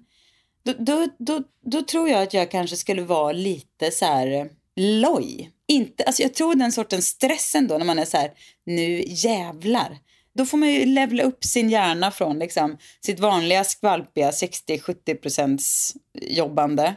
då, 0.65 0.73
då, 0.79 1.09
då, 1.19 1.43
då 1.65 1.83
tror 1.83 2.09
jag 2.09 2.23
att 2.23 2.35
jag 2.35 2.51
kanske 2.51 2.77
skulle 2.77 3.03
vara 3.03 3.33
lite 3.33 3.91
så 3.91 4.05
här 4.05 4.27
eh, 4.27 4.47
loj. 4.77 5.51
Inte, 5.69 6.05
alltså 6.05 6.23
jag 6.23 6.35
tror 6.35 6.55
den 6.55 6.73
sortens 6.73 7.07
stress 7.07 7.55
ändå 7.55 7.79
när 7.79 7.85
man 7.85 7.99
är 7.99 8.05
så 8.05 8.17
här, 8.17 8.31
nu 8.67 9.05
jävlar. 9.07 9.99
Då 10.35 10.47
får 10.47 10.59
man 10.59 10.71
ju 10.71 10.85
levla 10.85 11.23
upp 11.23 11.45
sin 11.45 11.71
hjärna 11.71 12.11
från 12.11 12.39
liksom 12.39 12.79
sitt 13.05 13.21
vanliga 13.21 13.65
skvalpiga 13.65 14.31
60-70 14.31 15.15
procents 15.15 15.95
jobbande 16.21 16.95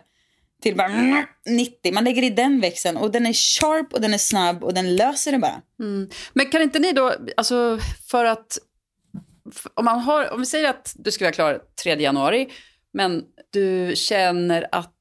till 0.61 0.75
bara 0.75 0.87
mm, 0.87 1.25
90. 1.45 1.93
Man 1.93 2.03
lägger 2.03 2.23
i 2.23 2.29
den 2.29 2.61
växeln 2.61 2.97
och 2.97 3.11
den 3.11 3.25
är 3.25 3.33
sharp 3.33 3.93
och 3.93 4.01
den 4.01 4.13
är 4.13 4.17
snabb 4.17 4.63
och 4.63 4.73
den 4.73 4.95
löser 4.95 5.31
det 5.31 5.39
bara. 5.39 5.61
Men 6.33 6.45
kan 6.45 6.61
inte 6.61 6.79
ni 6.79 6.91
då, 6.91 7.13
alltså 7.37 7.79
för 8.09 8.25
att, 8.25 8.57
om, 9.73 9.85
man 9.85 9.99
har, 9.99 10.33
om 10.33 10.39
vi 10.39 10.45
säger 10.45 10.69
att 10.69 10.93
du 10.95 11.11
ska 11.11 11.25
vara 11.25 11.33
klar 11.33 11.61
3 11.83 11.95
januari, 11.95 12.47
men 12.93 13.23
du 13.53 13.93
känner 13.95 14.67
att 14.71 14.91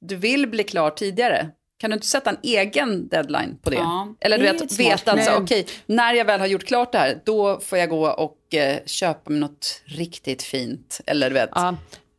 du 0.00 0.16
vill 0.16 0.46
bli 0.46 0.64
klar 0.64 0.90
tidigare. 0.90 1.50
Kan 1.78 1.90
du 1.90 1.94
inte 1.94 2.06
sätta 2.06 2.30
en 2.30 2.38
egen 2.42 3.08
deadline 3.08 3.58
på 3.62 3.70
det? 3.70 3.76
Ja, 3.76 4.14
Eller 4.20 4.38
du 4.38 4.44
vet, 4.44 4.78
veta 4.78 5.12
att 5.12 5.24
så, 5.24 5.30
Nej. 5.30 5.40
okej, 5.40 5.66
när 5.86 6.14
jag 6.14 6.24
väl 6.24 6.40
har 6.40 6.46
gjort 6.46 6.64
klart 6.64 6.92
det 6.92 6.98
här, 6.98 7.20
då 7.24 7.60
får 7.60 7.78
jag 7.78 7.88
gå 7.88 8.08
och 8.08 8.54
eh, 8.54 8.78
köpa 8.86 9.30
mig 9.30 9.40
något 9.40 9.82
riktigt 9.84 10.42
fint. 10.42 11.00
Eller 11.06 11.30
du 11.30 11.34
vet, 11.34 11.50
Ja, 11.54 11.76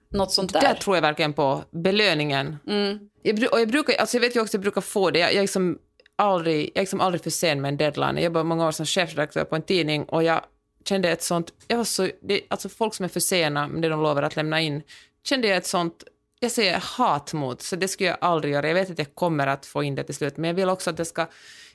något 0.09 0.31
sånt 0.31 0.53
där 0.53 0.61
där. 0.61 0.73
tror 0.73 0.97
jag 0.97 1.01
verkligen 1.01 1.33
på 1.33 1.63
belöningen. 1.71 2.57
Mm. 2.67 2.99
Jag, 3.21 3.53
och 3.53 3.59
jag, 3.59 3.69
brukar, 3.69 3.93
alltså 3.93 4.17
jag 4.17 4.21
vet 4.21 4.35
ju 4.35 4.39
också 4.39 4.49
att 4.49 4.53
jag 4.53 4.61
brukar 4.61 4.81
få 4.81 5.11
det. 5.11 5.19
Jag, 5.19 5.33
jag, 5.33 5.41
liksom 5.41 5.79
aldrig, 6.15 6.61
jag 6.65 6.77
är 6.77 6.81
liksom 6.81 7.01
aldrig 7.01 7.23
för 7.23 7.29
sen 7.29 7.61
med 7.61 7.69
en 7.69 7.77
deadline. 7.77 8.15
Jag 8.15 8.23
jobbade 8.23 8.43
många 8.43 8.67
år 8.67 8.71
som 8.71 8.85
chefredaktör 8.85 9.43
på 9.43 9.55
en 9.55 9.61
tidning 9.61 10.03
och 10.03 10.23
jag 10.23 10.41
kände 10.85 11.09
ett 11.09 11.23
sånt... 11.23 11.53
Jag 11.67 11.77
var 11.77 11.83
så, 11.83 12.09
det, 12.21 12.41
alltså 12.47 12.69
folk 12.69 12.93
som 12.93 13.03
är 13.03 13.09
för 13.09 13.19
sena 13.19 13.67
med 13.67 13.81
det 13.81 13.89
de 13.89 14.01
lovar 14.01 14.23
att 14.23 14.35
lämna 14.35 14.61
in, 14.61 14.83
kände 15.23 15.47
jag 15.47 15.57
ett 15.57 15.65
sånt 15.65 16.03
jag 16.39 16.51
säger 16.51 16.79
hat 16.79 17.33
mot, 17.33 17.61
så 17.61 17.75
det 17.75 17.87
skulle 17.87 18.09
jag 18.09 18.17
aldrig 18.21 18.53
göra. 18.53 18.67
Jag 18.67 18.75
vet 18.75 18.91
att 18.91 18.97
jag 18.97 19.15
kommer 19.15 19.47
att 19.47 19.65
få 19.65 19.83
in 19.83 19.95
det 19.95 20.03
till 20.03 20.15
slut, 20.15 20.37
men 20.37 20.47
jag 20.47 20.55
vill 20.55 20.69
också 20.69 20.89
att 20.89 20.97
det 20.97 21.05
ska... 21.05 21.27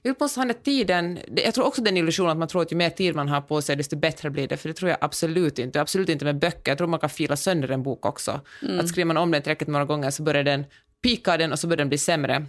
Jag 0.02 0.20
måste 0.20 0.40
ha 0.40 0.44
den 0.44 0.54
tiden... 0.62 1.18
Jag 1.44 1.54
tror 1.54 1.64
också 1.66 1.82
den 1.82 1.96
illusionen 1.96 2.30
att 2.30 2.38
man 2.38 2.48
tror 2.48 2.62
att 2.62 2.72
ju 2.72 2.76
mer 2.76 2.90
tid 2.90 3.16
man 3.16 3.28
har 3.28 3.40
på 3.40 3.62
sig, 3.62 3.76
desto 3.76 3.96
bättre 3.96 4.30
blir 4.30 4.48
det, 4.48 4.56
för 4.56 4.68
det 4.68 4.74
tror 4.74 4.90
jag 4.90 4.98
absolut 5.00 5.58
inte. 5.58 5.80
Absolut 5.80 6.08
inte 6.08 6.24
med 6.24 6.38
böcker. 6.38 6.70
Jag 6.70 6.78
tror 6.78 6.88
man 6.88 7.00
kan 7.00 7.10
fila 7.10 7.36
sönder 7.36 7.68
en 7.68 7.82
bok 7.82 8.06
också. 8.06 8.40
Att 8.80 8.88
skriver 8.88 9.06
man 9.06 9.16
om 9.16 9.30
den 9.30 9.42
tillräckligt 9.42 9.68
många 9.68 9.84
gånger 9.84 10.10
så 10.10 10.22
börjar 10.22 10.44
den 10.44 10.64
pika 11.02 11.36
den 11.36 11.52
och 11.52 11.58
så 11.58 11.66
börjar 11.66 11.78
den 11.78 11.88
bli 11.88 11.98
sämre. 11.98 12.46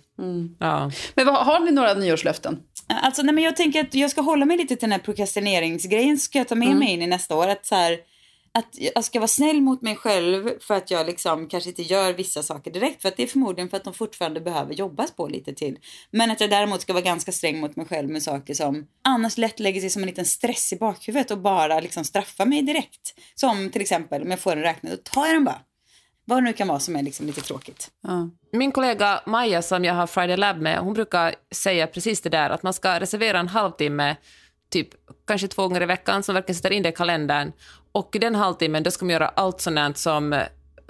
Ja. 0.60 0.92
Men 1.16 1.26
vad, 1.26 1.36
har 1.36 1.60
ni 1.60 1.72
några 1.72 1.94
nyårslöften? 1.94 2.60
Alltså, 2.88 3.22
nej, 3.22 3.36
men 3.36 3.44
jag 3.44 3.56
tänker 3.56 3.82
att 3.82 3.94
jag 3.94 4.12
ska 4.12 4.22
hålla 4.22 4.46
mig 4.46 4.58
lite 4.58 4.76
till 4.76 4.90
den 4.90 4.92
här 4.92 5.00
prokrastineringsgrejen. 5.00 6.18
Ska 6.18 6.38
jag 6.38 6.48
ta 6.48 6.56
med 6.56 6.76
mig 6.76 6.90
in 6.90 7.02
i 7.02 7.08
nästa 7.08 7.36
år. 7.36 7.48
Att, 7.48 7.66
så 7.66 7.76
här, 7.76 7.98
att 8.54 8.78
jag 8.96 9.04
ska 9.04 9.20
vara 9.20 9.28
snäll 9.28 9.62
mot 9.62 9.82
mig 9.82 9.96
själv 9.96 10.50
för 10.60 10.74
att 10.74 10.92
jag 10.92 11.06
liksom 11.06 11.48
kanske 11.48 11.70
inte 11.70 11.82
gör 11.82 12.14
vissa 12.14 12.44
saker 12.44 12.72
direkt. 12.72 13.02
För 13.02 13.10
att 13.10 13.18
det 13.18 13.24
är 13.24 13.28
förmodligen 13.28 13.70
för 13.70 13.78
att 13.78 13.84
de 13.84 13.94
fortfarande 13.94 14.42
behöver 14.42 14.74
jobbas 14.74 15.12
på 15.12 15.28
lite 15.28 15.54
till. 15.54 15.80
Men 16.12 16.32
att 16.32 16.42
jag 16.42 16.50
däremot 16.50 16.82
ska 16.82 16.94
vara 16.94 17.04
ganska 17.04 17.32
sträng 17.32 17.60
mot 17.60 17.76
mig 17.76 17.86
själv 17.86 18.10
med 18.10 18.24
saker 18.24 18.54
som 18.54 18.88
annars 19.04 19.38
lätt 19.38 19.60
lägger 19.60 19.82
sig 19.82 19.90
som 19.90 20.02
en 20.02 20.08
liten 20.08 20.26
stress 20.26 20.74
i 20.74 20.76
bakhuvudet 20.76 21.32
och 21.32 21.38
bara 21.38 21.80
liksom 21.80 22.04
straffa 22.04 22.46
mig 22.46 22.62
direkt. 22.62 23.20
Som 23.36 23.70
till 23.70 23.82
exempel 23.82 24.22
om 24.22 24.32
jag 24.32 24.40
får 24.40 24.52
en 24.52 24.62
räkning, 24.62 24.92
då 24.92 24.98
tar 24.98 25.26
jag 25.26 25.36
den 25.36 25.44
bara. 25.44 25.62
Vad 26.26 26.38
det 26.38 26.42
nu 26.42 26.54
kan 26.54 26.68
vara 26.68 26.80
som 26.80 26.96
är 26.96 27.04
liksom 27.04 27.26
lite 27.26 27.42
tråkigt. 27.42 27.92
Ja. 28.04 28.30
Min 28.52 28.72
kollega 28.72 29.22
Maja 29.26 29.62
som 29.62 29.86
jag 29.86 29.94
har 29.94 30.08
Friday 30.08 30.38
Lab 30.38 30.58
med, 30.58 30.80
hon 30.80 30.94
brukar 30.94 31.36
säga 31.52 31.88
precis 31.88 32.22
det 32.22 32.30
där 32.30 32.50
att 32.50 32.64
man 32.64 32.74
ska 32.74 33.00
reservera 33.00 33.40
en 33.40 33.48
halvtimme, 33.48 34.16
typ 34.70 34.90
kanske 35.28 35.48
två 35.48 35.62
gånger 35.62 35.82
i 35.82 35.86
veckan, 35.86 36.24
som 36.24 36.36
verkligen 36.36 36.56
sätter 36.56 36.72
in 36.72 36.84
det 36.84 36.90
i 36.90 36.92
kalendern. 36.92 37.52
Och 37.92 38.16
i 38.16 38.20
den 38.20 38.36
halvtimmen 38.36 38.84
då 38.84 38.92
ska 38.92 39.06
man 39.06 39.14
göra 39.14 39.28
allt 39.28 39.62
sånt 39.62 39.98
som 39.98 40.44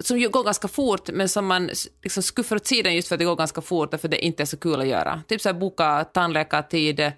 som 0.03 0.31
går 0.31 0.43
ganska 0.43 0.67
fort, 0.67 1.09
men 1.13 1.29
som 1.29 1.45
man 1.45 1.69
liksom 2.03 2.23
skuffar 2.23 2.55
åt 2.55 2.67
sidan 2.67 2.95
just 2.95 3.07
för 3.07 3.15
att 3.15 3.19
det 3.19 3.25
går 3.25 3.35
ganska 3.35 3.61
fort 3.61 3.93
och 3.93 4.01
för 4.01 4.07
det 4.07 4.25
inte 4.25 4.43
är 4.43 4.45
så 4.45 4.57
kul 4.57 4.81
att 4.81 4.87
göra. 4.87 5.21
Typ 5.27 5.41
så 5.41 5.49
här 5.49 5.53
boka 5.53 6.03
tandläkartid, 6.13 6.99
eh, 6.99 7.11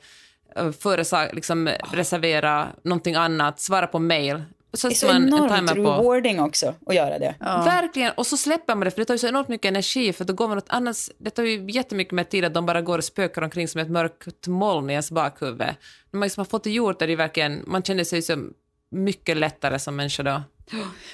liksom 1.34 1.70
reservera 1.92 2.68
någonting 2.84 3.16
annat, 3.16 3.60
svara 3.60 3.88
på 3.88 4.00
mail. 4.00 4.44
Så 4.74 4.88
Det 4.88 4.94
är 4.94 4.96
så 4.96 5.08
man 5.08 5.16
en 5.16 5.28
enormt 5.28 5.70
på. 5.70 5.76
rewarding 5.76 6.40
också 6.40 6.74
att 6.86 6.96
göra 6.96 7.20
det. 7.20 7.36
Verkligen, 7.40 8.12
och 8.12 8.28
så 8.28 8.38
släpper 8.38 8.76
man 8.76 8.86
det, 8.86 8.92
för 8.92 9.00
det 9.00 9.06
tar 9.06 9.14
ju 9.14 9.18
så 9.18 9.28
enormt 9.28 9.48
mycket 9.48 9.70
energi, 9.70 10.14
för 10.14 10.26
då 10.26 10.34
går 10.34 10.48
man 10.48 10.58
åt 10.58 10.66
annars, 10.68 11.10
det 11.18 11.30
tar 11.30 11.44
ju 11.44 11.72
jättemycket 11.72 12.14
mer 12.14 12.24
tid 12.24 12.46
att 12.46 12.54
de 12.54 12.66
bara 12.66 12.82
går 12.82 12.98
och 12.98 13.04
spökar 13.04 13.42
omkring 13.42 13.68
som 13.68 13.82
ett 13.82 13.90
mörkt 13.90 14.48
moln 14.48 14.90
i 14.90 14.94
ens 14.94 15.12
bakhuvud. 15.12 15.58
När 15.60 15.76
man 16.12 16.22
liksom 16.22 16.42
har 16.42 16.46
fått 16.46 16.64
det 16.64 16.72
gjort 16.72 17.02
är 17.02 17.08
det 17.08 17.16
verkligen, 17.16 17.64
man 17.68 17.84
känner 17.84 18.04
sig 18.04 18.22
som 18.22 18.54
mycket 18.94 19.38
lättare 19.38 19.80
som 19.80 19.96
människa 19.96 20.24
då. 20.24 20.42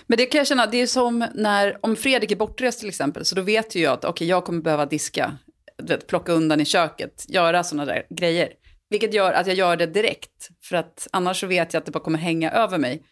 Men 0.07 0.17
det 0.17 0.25
kan 0.25 0.37
jag 0.37 0.47
känna, 0.47 0.65
det 0.65 0.77
är 0.77 0.87
som 0.87 1.25
när, 1.35 1.77
om 1.81 1.95
Fredrik 1.95 2.31
är 2.31 2.35
bortrest 2.35 2.79
till 2.79 2.89
exempel, 2.89 3.25
så 3.25 3.35
då 3.35 3.41
vet 3.41 3.75
ju 3.75 3.79
jag 3.81 3.93
att 3.93 4.05
okej, 4.05 4.27
jag 4.27 4.45
kommer 4.45 4.61
behöva 4.61 4.85
diska, 4.85 5.37
vet, 5.83 6.07
plocka 6.07 6.31
undan 6.31 6.61
i 6.61 6.65
köket, 6.65 7.25
göra 7.27 7.63
sådana 7.63 7.85
där 7.85 8.03
grejer. 8.09 8.49
Vilket 8.89 9.13
gör 9.13 9.33
att 9.33 9.47
jag 9.47 9.55
gör 9.55 9.77
det 9.77 9.85
direkt, 9.85 10.49
för 10.63 10.75
att 10.75 11.07
annars 11.11 11.39
så 11.39 11.47
vet 11.47 11.73
jag 11.73 11.79
att 11.81 11.85
det 11.85 11.91
bara 11.91 12.03
kommer 12.03 12.19
hänga 12.19 12.51
över 12.51 12.77
mig. 12.77 13.03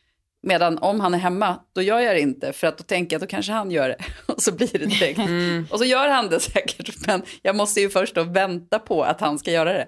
Medan 0.44 0.78
om 0.78 1.00
han 1.00 1.14
är 1.14 1.18
hemma, 1.18 1.60
då 1.74 1.82
gör 1.82 2.00
jag 2.00 2.16
det 2.16 2.20
inte, 2.20 2.54
för 2.54 2.68
att 2.68 2.78
då 2.78 2.84
tänker 2.84 3.16
jag 3.16 3.24
att 3.24 3.30
då 3.30 3.32
kanske 3.32 3.52
han 3.52 3.72
gör 3.72 3.90
det. 3.90 3.98
Och 4.34 4.42
så 4.42 4.52
blir 4.52 4.74
det 4.74 4.86
direkt. 4.86 5.20
Och 5.72 5.80
så 5.80 5.86
gör 5.86 6.10
han 6.10 6.30
det 6.30 6.40
säkert, 6.54 7.08
men 7.08 7.24
jag 7.42 7.56
måste 7.56 7.82
ju 7.82 7.90
först 7.90 8.16
då 8.16 8.24
vänta 8.24 8.80
på 8.80 9.04
att 9.04 9.22
han 9.22 9.40
ska 9.40 9.52
göra 9.52 9.74
det. 9.74 9.88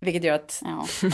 Vilket 0.00 0.24
gör 0.24 0.34
att 0.34 0.62
Ja. 0.64 0.86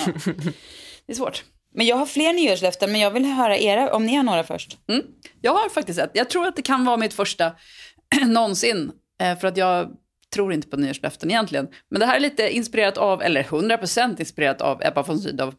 det 1.07 1.12
är 1.12 1.14
svårt. 1.14 1.45
Men 1.75 1.87
jag 1.87 1.97
har 1.97 2.07
fler 2.07 2.33
nyårslöften, 2.33 2.93
men 2.93 3.00
jag 3.00 3.11
vill 3.11 3.25
höra 3.25 3.59
era, 3.59 3.95
om 3.95 4.07
ni 4.07 4.14
har 4.14 4.23
några 4.23 4.45
först. 4.45 4.79
Mm. 4.88 5.02
Jag 5.41 5.52
har 5.52 5.69
faktiskt 5.69 5.99
ett. 5.99 6.11
Jag 6.14 6.31
tror 6.31 6.47
att 6.47 6.57
det 6.57 6.62
kan 6.62 6.85
vara 6.85 6.97
mitt 6.97 7.14
första 7.14 7.52
någonsin. 8.26 8.93
Eh, 9.23 9.38
för 9.38 9.49
att 9.49 9.57
jag 9.57 9.91
tror 10.35 10.52
inte 10.52 10.69
på 10.69 10.76
nyårslöften 10.76 11.31
egentligen. 11.31 11.69
Men 11.91 12.00
det 12.00 12.07
här 12.07 12.17
är 12.17 12.21
lite 12.21 12.50
inspirerat 12.50 12.99
av, 12.99 13.23
eller 13.23 13.43
100% 13.43 14.21
inspirerat 14.21 14.61
av 14.61 14.83
Ebba 14.83 15.02
von 15.02 15.19
Sydow. 15.19 15.55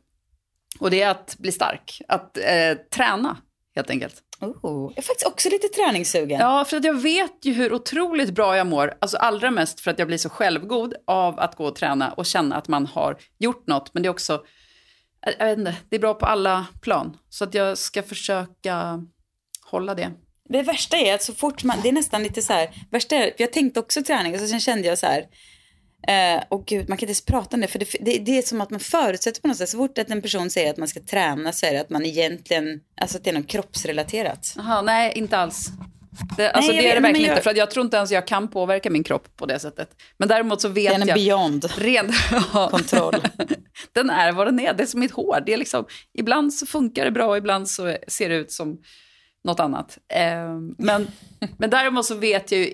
Och 0.79 0.91
det 0.91 1.01
är 1.01 1.09
att 1.09 1.35
bli 1.39 1.51
stark. 1.51 2.01
Att 2.07 2.37
eh, 2.37 2.77
träna, 2.95 3.37
helt 3.75 3.89
enkelt. 3.89 4.15
Oh, 4.39 4.91
jag 4.91 4.97
är 4.97 5.01
faktiskt 5.01 5.27
också 5.27 5.49
lite 5.49 5.67
träningssugen. 5.67 6.39
Ja, 6.39 6.65
för 6.65 6.77
att 6.77 6.83
jag 6.83 7.01
vet 7.01 7.45
ju 7.45 7.53
hur 7.53 7.73
otroligt 7.73 8.29
bra 8.29 8.57
jag 8.57 8.67
mår. 8.67 8.93
Alltså 8.99 9.17
allra 9.17 9.51
mest 9.51 9.79
för 9.79 9.91
att 9.91 9.99
jag 9.99 10.07
blir 10.07 10.17
så 10.17 10.29
självgod 10.29 10.93
av 11.07 11.39
att 11.39 11.55
gå 11.55 11.65
och 11.65 11.75
träna 11.75 12.11
och 12.11 12.25
känna 12.25 12.55
att 12.55 12.67
man 12.67 12.85
har 12.85 13.17
gjort 13.39 13.67
något. 13.67 13.93
Men 13.93 14.03
det 14.03 14.07
är 14.07 14.11
också, 14.11 14.43
jag- 15.39 15.45
vet 15.45 15.57
inte, 15.59 15.75
det 15.89 15.95
är 15.95 15.99
bra 15.99 16.13
på 16.13 16.25
alla 16.25 16.65
plan. 16.81 17.17
Så 17.29 17.43
att 17.43 17.53
jag 17.53 17.77
ska 17.77 18.03
försöka 18.03 19.03
hålla 19.65 19.95
det. 19.95 20.11
Det 20.49 20.61
värsta 20.61 20.97
är 20.97 21.15
att 21.15 21.23
så 21.23 21.33
fort 21.33 21.63
man, 21.63 21.77
det 21.83 21.89
är 21.89 21.93
nästan 21.93 22.23
lite 22.23 22.41
så 22.41 22.53
här, 22.53 22.87
värsta 22.91 23.15
är, 23.15 23.33
jag 23.37 23.53
tänkte 23.53 23.79
också 23.79 24.03
träning 24.03 24.33
och 24.33 24.39
så 24.39 24.47
sen 24.47 24.59
kände 24.59 24.87
jag 24.87 24.97
så 24.97 25.05
här, 25.05 25.25
eh, 26.07 26.43
och 26.49 26.65
gud, 26.65 26.89
man 26.89 26.97
kan 26.97 27.03
inte 27.03 27.09
ens 27.11 27.25
prata 27.25 27.55
om 27.57 27.61
det, 27.61 27.67
för 27.67 27.79
det, 27.79 27.85
det, 28.01 28.17
det 28.19 28.37
är 28.37 28.41
som 28.41 28.61
att 28.61 28.69
man 28.69 28.79
förutsätter 28.79 29.41
på 29.41 29.47
något 29.47 29.57
sätt, 29.57 29.69
så 29.69 29.77
fort 29.77 29.97
att 29.97 30.09
en 30.11 30.21
person 30.21 30.49
säger 30.49 30.69
att 30.69 30.77
man 30.77 30.87
ska 30.87 30.99
träna 30.99 31.51
så 31.51 31.65
är 31.65 31.73
det 31.73 31.81
att 31.81 31.89
man 31.89 32.05
egentligen, 32.05 32.79
alltså 33.01 33.17
att 33.17 33.23
det 33.23 33.29
är 33.29 33.33
något 33.33 33.47
kroppsrelaterat. 33.47 34.53
Jaha, 34.57 34.81
nej, 34.81 35.13
inte 35.15 35.37
alls. 35.37 35.67
Det, 36.37 36.51
alltså, 36.51 36.71
jag 36.71 36.83
det 36.83 36.89
är 36.91 36.95
det 36.95 37.01
verkligen 37.01 37.27
jag- 37.27 37.33
inte, 37.33 37.43
för 37.43 37.49
att 37.51 37.57
jag 37.57 37.71
tror 37.71 37.85
inte 37.85 37.97
ens 37.97 38.11
jag 38.11 38.27
kan 38.27 38.47
påverka 38.47 38.89
min 38.89 39.03
kropp 39.03 39.37
på 39.37 39.45
det 39.45 39.59
sättet. 39.59 39.89
Men 40.17 40.27
däremot 40.29 40.61
så 40.61 40.67
vet 40.69 40.91
Den 40.93 41.03
är 41.03 41.07
jag... 41.07 41.15
beyond 41.15 41.65
Ren 41.77 42.11
ja. 42.53 42.69
kontroll. 42.69 43.13
den 43.93 44.09
är 44.09 44.31
vad 44.31 44.47
den 44.47 44.59
är, 44.59 44.73
det 44.73 44.83
är 44.83 44.87
som 44.87 44.99
mitt 44.99 45.11
hår. 45.11 45.39
Det 45.45 45.53
är 45.53 45.57
liksom, 45.57 45.85
ibland 46.17 46.53
så 46.53 46.65
funkar 46.65 47.05
det 47.05 47.11
bra 47.11 47.27
och 47.27 47.37
ibland 47.37 47.69
så 47.69 47.97
ser 48.07 48.29
det 48.29 48.35
ut 48.35 48.51
som 48.51 48.77
något 49.43 49.59
annat. 49.59 49.97
Eh, 50.13 50.59
men, 50.77 51.07
men 51.57 51.69
däremot 51.69 52.05
så 52.05 52.15
vet 52.15 52.51
jag 52.51 52.61
ju, 52.61 52.73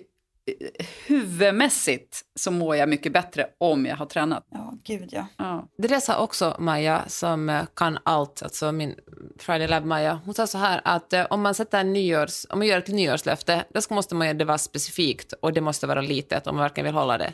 huvudmässigt 1.07 2.21
så 2.35 2.51
mår 2.51 2.75
jag 2.75 2.89
mycket 2.89 3.13
bättre 3.13 3.47
om 3.57 3.85
jag 3.85 3.95
har 3.95 4.05
tränat. 4.05 4.47
Ja, 4.51 4.73
gud 4.83 5.09
ja. 5.11 5.27
Ja. 5.37 5.67
Det 5.77 5.87
där 5.87 5.99
sa 5.99 6.23
också 6.23 6.55
Maja, 6.59 7.03
som 7.07 7.49
eh, 7.49 7.65
kan 7.75 7.99
allt, 8.03 8.43
alltså 8.43 8.71
min 8.71 8.95
Friday 9.39 9.67
Lab 9.67 9.85
Maja. 9.85 10.19
Hon 10.25 10.33
sa 10.33 10.47
så 10.47 10.57
här 10.57 10.81
att 10.83 11.13
eh, 11.13 11.25
om 11.29 11.41
man 11.41 11.55
sätter 11.55 11.79
en 11.79 11.93
nyårs, 11.93 12.45
om 12.49 12.59
man 12.59 12.67
gör 12.67 12.77
ett 12.77 12.87
nyårslöfte, 12.87 13.65
då 13.73 13.81
ska, 13.81 13.95
måste 13.95 14.15
man 14.15 14.27
göra 14.27 14.37
det 14.37 14.45
vara 14.45 14.57
specifikt 14.57 15.33
och 15.33 15.53
det 15.53 15.61
måste 15.61 15.87
vara 15.87 16.01
litet 16.01 16.47
om 16.47 16.55
man 16.55 16.63
verkligen 16.63 16.85
vill 16.85 16.95
hålla 16.95 17.17
det. 17.17 17.33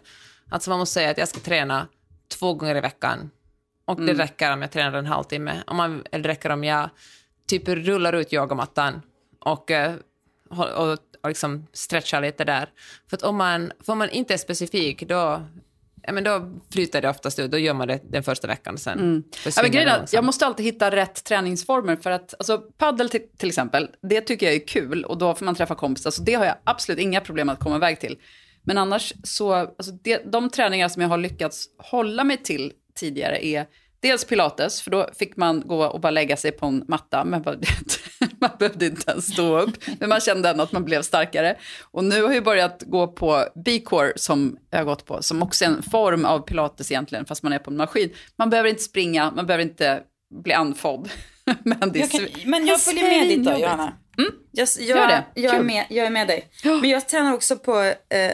Alltså 0.49 0.69
man 0.69 0.79
måste 0.79 0.93
säga 0.93 1.11
att 1.11 1.17
jag 1.17 1.27
ska 1.27 1.39
träna 1.39 1.87
två 2.39 2.53
gånger 2.53 2.75
i 2.75 2.81
veckan 2.81 3.29
och 3.85 4.01
det 4.01 4.13
räcker 4.13 4.53
om 4.53 4.61
jag 4.61 4.71
tränar 4.71 4.97
en 4.97 5.05
halvtimme. 5.05 5.63
Om 5.67 5.77
man, 5.77 6.03
eller 6.11 6.23
det 6.23 6.29
räcker 6.29 6.49
om 6.49 6.63
jag 6.63 6.89
typ 7.47 7.67
rullar 7.67 8.13
ut 8.13 8.33
yogamattan 8.33 9.01
och, 9.39 9.71
eh, 9.71 9.95
och, 10.49 10.97
och, 11.25 11.29
liksom 11.29 11.67
stretchar 11.73 12.21
lite 12.21 12.43
där. 12.43 12.69
För 13.09 13.17
att 13.17 13.23
om 13.23 13.35
man, 13.35 13.71
för 13.85 13.91
om 13.93 13.99
man 13.99 14.09
inte 14.09 14.33
är 14.33 14.37
specifik, 14.37 15.01
då, 15.09 15.41
ja, 16.01 16.11
men 16.11 16.23
då 16.23 16.51
flyter 16.73 17.01
det 17.01 17.09
oftast 17.09 17.39
ut. 17.39 17.51
Då 17.51 17.57
gör 17.57 17.73
man 17.73 17.87
det 17.87 17.99
den 18.09 18.23
första 18.23 18.47
veckan 18.47 18.77
sen 18.77 18.99
Mm. 18.99 19.23
Ja, 19.45 19.61
men 19.61 19.71
grejen 19.71 19.89
är 19.89 20.05
jag 20.11 20.23
måste 20.23 20.45
alltid 20.45 20.65
hitta 20.65 20.91
rätt 20.91 21.23
träningsformer 21.23 21.95
för 21.95 22.11
att, 22.11 22.33
alltså 22.39 22.57
paddel 22.57 23.09
till, 23.09 23.21
till 23.37 23.49
exempel, 23.49 23.89
det 24.01 24.21
tycker 24.21 24.45
jag 24.45 24.55
är 24.55 24.67
kul 24.67 25.03
och 25.03 25.17
då 25.17 25.35
får 25.35 25.45
man 25.45 25.55
träffa 25.55 25.75
kompisar, 25.75 26.11
så 26.11 26.21
det 26.21 26.33
har 26.33 26.45
jag 26.45 26.55
absolut 26.63 26.99
inga 26.99 27.21
problem 27.21 27.49
att 27.49 27.59
komma 27.59 27.75
iväg 27.75 27.99
till. 27.99 28.17
Men 28.63 28.77
annars 28.77 29.13
så, 29.23 29.53
alltså 29.53 29.91
det, 29.91 30.31
de 30.31 30.49
träningar 30.49 30.89
som 30.89 31.01
jag 31.01 31.09
har 31.09 31.17
lyckats 31.17 31.65
hålla 31.77 32.23
mig 32.23 32.37
till 32.37 32.73
tidigare 32.95 33.45
är 33.45 33.65
dels 33.99 34.25
pilates, 34.25 34.81
för 34.81 34.91
då 34.91 35.09
fick 35.19 35.37
man 35.37 35.63
gå 35.65 35.85
och 35.85 36.01
bara 36.01 36.11
lägga 36.11 36.37
sig 36.37 36.51
på 36.51 36.65
en 36.65 36.85
matta, 36.87 37.25
men 37.25 37.41
bara, 37.41 37.55
man 38.39 38.49
behövde 38.59 38.85
inte 38.85 39.11
ens 39.11 39.33
stå 39.33 39.59
upp, 39.59 39.75
men 39.99 40.09
man 40.09 40.21
kände 40.21 40.49
ändå 40.49 40.63
att 40.63 40.71
man 40.71 40.85
blev 40.85 41.01
starkare. 41.01 41.57
Och 41.91 42.03
nu 42.03 42.23
har 42.23 42.33
jag 42.33 42.43
börjat 42.43 42.83
gå 42.85 43.07
på 43.07 43.45
B-core 43.65 44.13
som 44.15 44.57
jag 44.69 44.77
har 44.77 44.85
gått 44.85 45.05
på, 45.05 45.21
som 45.21 45.43
också 45.43 45.65
är 45.65 45.69
en 45.69 45.83
form 45.83 46.25
av 46.25 46.39
pilates 46.39 46.91
egentligen, 46.91 47.25
fast 47.25 47.43
man 47.43 47.53
är 47.53 47.59
på 47.59 47.71
en 47.71 47.77
maskin. 47.77 48.09
Man 48.35 48.49
behöver 48.49 48.69
inte 48.69 48.83
springa, 48.83 49.31
man 49.31 49.45
behöver 49.45 49.63
inte 49.63 50.01
bli 50.43 50.53
andfådd. 50.53 51.09
men 51.63 51.91
det 51.91 51.99
är 51.99 52.01
Jag 52.01 52.11
kan, 52.11 52.51
men 52.51 52.67
jag 52.67 52.81
följer 52.81 53.03
med 53.03 53.27
dit 53.27 53.45
då. 53.45 53.57
Johanna. 53.59 53.93
Jag, 54.51 54.67
jag, 54.79 54.87
Gör 54.87 55.07
det. 55.07 55.23
Jag, 55.33 55.55
är 55.55 55.63
med, 55.63 55.85
jag 55.89 56.05
är 56.05 56.09
med 56.09 56.27
dig. 56.27 56.49
Men 56.63 56.89
jag 56.89 57.07
tränar 57.07 57.33
också 57.33 57.55
på 57.55 57.79
eh, 57.79 58.31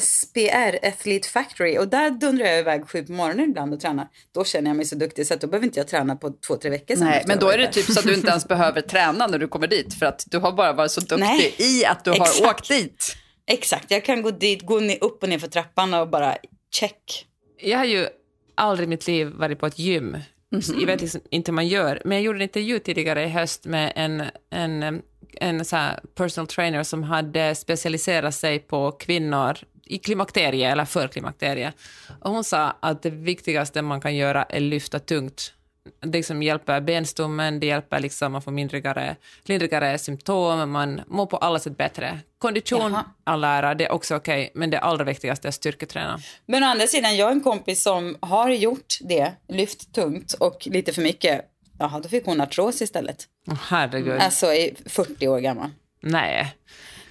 SPR, 0.00 0.86
Athlete 0.86 1.28
Factory. 1.28 1.78
Och 1.78 1.88
där 1.88 2.10
dundrar 2.10 2.46
jag 2.46 2.58
iväg 2.58 2.88
sju 2.88 3.02
på 3.02 3.12
morgonen 3.12 3.50
ibland 3.50 3.74
och 3.74 3.80
tränar. 3.80 4.08
Då 4.34 4.44
känner 4.44 4.70
jag 4.70 4.76
mig 4.76 4.86
så 4.86 4.96
duktig 4.96 5.26
så 5.26 5.34
att 5.34 5.40
då 5.40 5.46
behöver 5.46 5.66
inte 5.66 5.80
jag 5.80 5.88
träna 5.88 6.16
på 6.16 6.30
två, 6.46 6.56
tre 6.56 6.70
veckor. 6.70 6.96
Nej, 6.96 7.24
men 7.26 7.38
då 7.38 7.48
är 7.48 7.58
det 7.58 7.64
där. 7.64 7.72
typ 7.72 7.84
så 7.84 7.98
att 8.00 8.06
du 8.06 8.14
inte 8.14 8.30
ens 8.30 8.48
behöver 8.48 8.80
träna 8.80 9.26
när 9.26 9.38
du 9.38 9.48
kommer 9.48 9.66
dit. 9.66 9.94
För 9.94 10.06
att 10.06 10.24
du 10.26 10.38
har 10.38 10.52
bara 10.52 10.72
varit 10.72 10.90
så 10.90 11.00
duktig 11.00 11.18
Nej, 11.18 11.54
i 11.58 11.84
att 11.84 12.04
du 12.04 12.10
har 12.10 12.16
exakt. 12.16 12.50
åkt 12.50 12.68
dit. 12.68 13.16
Exakt, 13.46 13.90
jag 13.90 14.04
kan 14.04 14.22
gå 14.22 14.30
dit, 14.30 14.62
gå 14.62 14.80
upp 15.00 15.22
och 15.22 15.28
ner 15.28 15.38
för 15.38 15.48
trappan 15.48 15.94
och 15.94 16.08
bara 16.08 16.36
check. 16.74 17.26
Jag 17.60 17.78
har 17.78 17.84
ju 17.84 18.06
aldrig 18.54 18.86
i 18.86 18.90
mitt 18.90 19.06
liv 19.06 19.26
varit 19.26 19.58
på 19.58 19.66
ett 19.66 19.78
gym. 19.78 20.16
Så 20.62 20.74
Jag 20.78 20.86
vet 20.86 21.00
liksom 21.00 21.20
inte 21.30 21.50
hur 21.50 21.54
man 21.54 21.68
gör. 21.68 22.02
Men 22.04 22.16
jag 22.16 22.24
gjorde 22.24 22.38
en 22.38 22.42
intervju 22.42 22.78
tidigare 22.78 23.24
i 23.24 23.28
höst 23.28 23.64
med 23.64 23.92
en, 23.96 24.22
en, 24.50 25.02
en 25.40 25.64
så 25.64 25.76
personal 26.14 26.46
trainer 26.46 26.82
som 26.82 27.02
hade 27.02 27.54
specialiserat 27.54 28.34
sig 28.34 28.58
på 28.58 28.92
kvinnor 28.92 29.58
i 29.86 29.98
klimakterie 29.98 30.70
eller 30.70 30.84
för 30.84 31.08
klimakterie. 31.08 31.72
Och 32.20 32.30
hon 32.30 32.44
sa 32.44 32.76
att 32.80 33.02
det 33.02 33.10
viktigaste 33.10 33.82
man 33.82 34.00
kan 34.00 34.16
göra 34.16 34.44
är 34.44 34.60
lyfta 34.60 34.98
tungt. 34.98 35.52
Det 36.00 36.18
liksom 36.18 36.42
hjälper 36.42 36.80
benstommen, 36.80 37.60
det 37.60 37.66
hjälper 37.66 38.00
liksom 38.00 38.32
man 38.32 38.42
får 38.42 38.52
mindrigare, 38.52 39.16
lindrigare 39.44 39.98
symptom, 39.98 40.70
man 40.70 41.00
mår 41.06 41.26
på 41.26 41.36
alla 41.36 41.58
sätt 41.58 41.76
bättre. 41.76 42.20
Kondition, 42.38 42.92
Jaha. 42.92 43.04
all 43.24 43.44
ära, 43.44 43.74
det 43.74 43.84
är 43.84 43.92
också 43.92 44.16
okej, 44.16 44.50
men 44.54 44.70
det 44.70 44.78
allra 44.78 45.04
viktigaste 45.04 45.48
är 45.48 45.52
styrketräna. 45.52 46.18
Men 46.46 46.62
å 46.64 46.66
andra 46.66 46.86
sidan, 46.86 47.16
jag 47.16 47.26
har 47.26 47.32
en 47.32 47.40
kompis 47.40 47.82
som 47.82 48.16
har 48.20 48.50
gjort 48.50 48.98
det, 49.00 49.32
lyft 49.48 49.94
tungt 49.94 50.32
och 50.32 50.68
lite 50.70 50.92
för 50.92 51.02
mycket. 51.02 51.44
Jaha, 51.78 52.00
då 52.00 52.08
fick 52.08 52.26
hon 52.26 52.40
artros 52.40 52.82
istället. 52.82 53.28
Herregud. 53.60 54.20
Alltså 54.20 54.52
i 54.52 54.76
40 54.86 55.28
år 55.28 55.38
gammal. 55.38 55.70
Nej. 56.00 56.54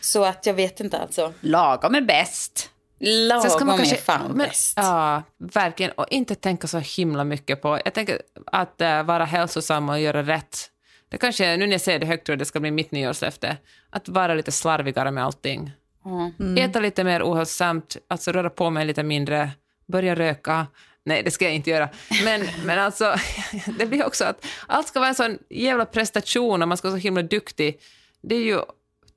Så 0.03 0.23
att 0.23 0.45
jag 0.45 0.53
vet 0.53 0.79
inte 0.79 0.97
alltså. 0.97 1.33
Lagom 1.39 1.95
är 1.95 2.01
bäst. 2.01 2.69
Lagom 2.99 3.69
är 3.69 3.95
fan 3.95 4.27
men, 4.27 4.37
bäst. 4.37 4.73
Ja, 4.75 5.23
verkligen. 5.37 5.91
Och 5.91 6.05
inte 6.09 6.35
tänka 6.35 6.67
så 6.67 6.79
himla 6.79 7.23
mycket 7.23 7.61
på... 7.61 7.79
Jag 7.85 7.93
tänker 7.93 8.21
att 8.45 8.81
eh, 8.81 9.03
vara 9.03 9.25
hälsosam 9.25 9.89
och 9.89 9.99
göra 9.99 10.23
rätt. 10.23 10.69
Det 11.09 11.17
kanske, 11.17 11.57
nu 11.57 11.65
när 11.65 11.71
jag 11.71 11.81
säger 11.81 11.99
det 11.99 12.05
högt 12.05 12.25
tror 12.25 12.33
jag 12.33 12.39
det 12.39 12.45
ska 12.45 12.59
bli 12.59 12.71
mitt 12.71 12.91
nyårslöfte. 12.91 13.57
Att 13.89 14.09
vara 14.09 14.33
lite 14.33 14.51
slarvigare 14.51 15.11
med 15.11 15.25
allting. 15.25 15.71
Äta 16.57 16.79
lite 16.79 17.03
mer 17.03 17.23
ohälsosamt, 17.23 17.97
alltså 18.07 18.31
röra 18.31 18.49
på 18.49 18.69
mig 18.69 18.85
lite 18.85 19.03
mindre, 19.03 19.51
börja 19.87 20.15
röka. 20.15 20.67
Nej, 21.05 21.23
det 21.23 21.31
ska 21.31 21.45
jag 21.45 21.53
inte 21.53 21.69
göra. 21.69 21.89
Men, 22.23 22.47
men 22.65 22.79
alltså, 22.79 23.15
det 23.79 23.85
blir 23.85 24.05
också 24.05 24.25
att 24.25 24.45
allt 24.67 24.87
ska 24.87 24.99
vara 24.99 25.09
en 25.09 25.15
sån 25.15 25.37
jävla 25.49 25.85
prestation 25.85 26.61
och 26.61 26.67
man 26.67 26.77
ska 26.77 26.87
vara 26.87 26.99
så 26.99 27.03
himla 27.03 27.21
duktig. 27.21 27.79
Det 28.21 28.35
är 28.35 28.43
ju 28.43 28.59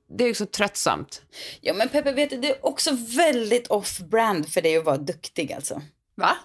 det 0.09 0.23
är 0.23 0.27
ju 0.27 0.33
så 0.33 0.45
tröttsamt. 0.45 1.21
Ja 1.61 1.73
men 1.73 1.89
Peppe, 1.89 2.11
vet 2.11 2.29
du, 2.29 2.37
det 2.37 2.49
är 2.49 2.65
också 2.65 2.91
väldigt 3.15 3.67
off-brand 3.67 4.49
för 4.49 4.61
dig 4.61 4.77
att 4.77 4.85
vara 4.85 4.97
duktig 4.97 5.53
alltså. 5.53 5.81
Va? 6.15 6.37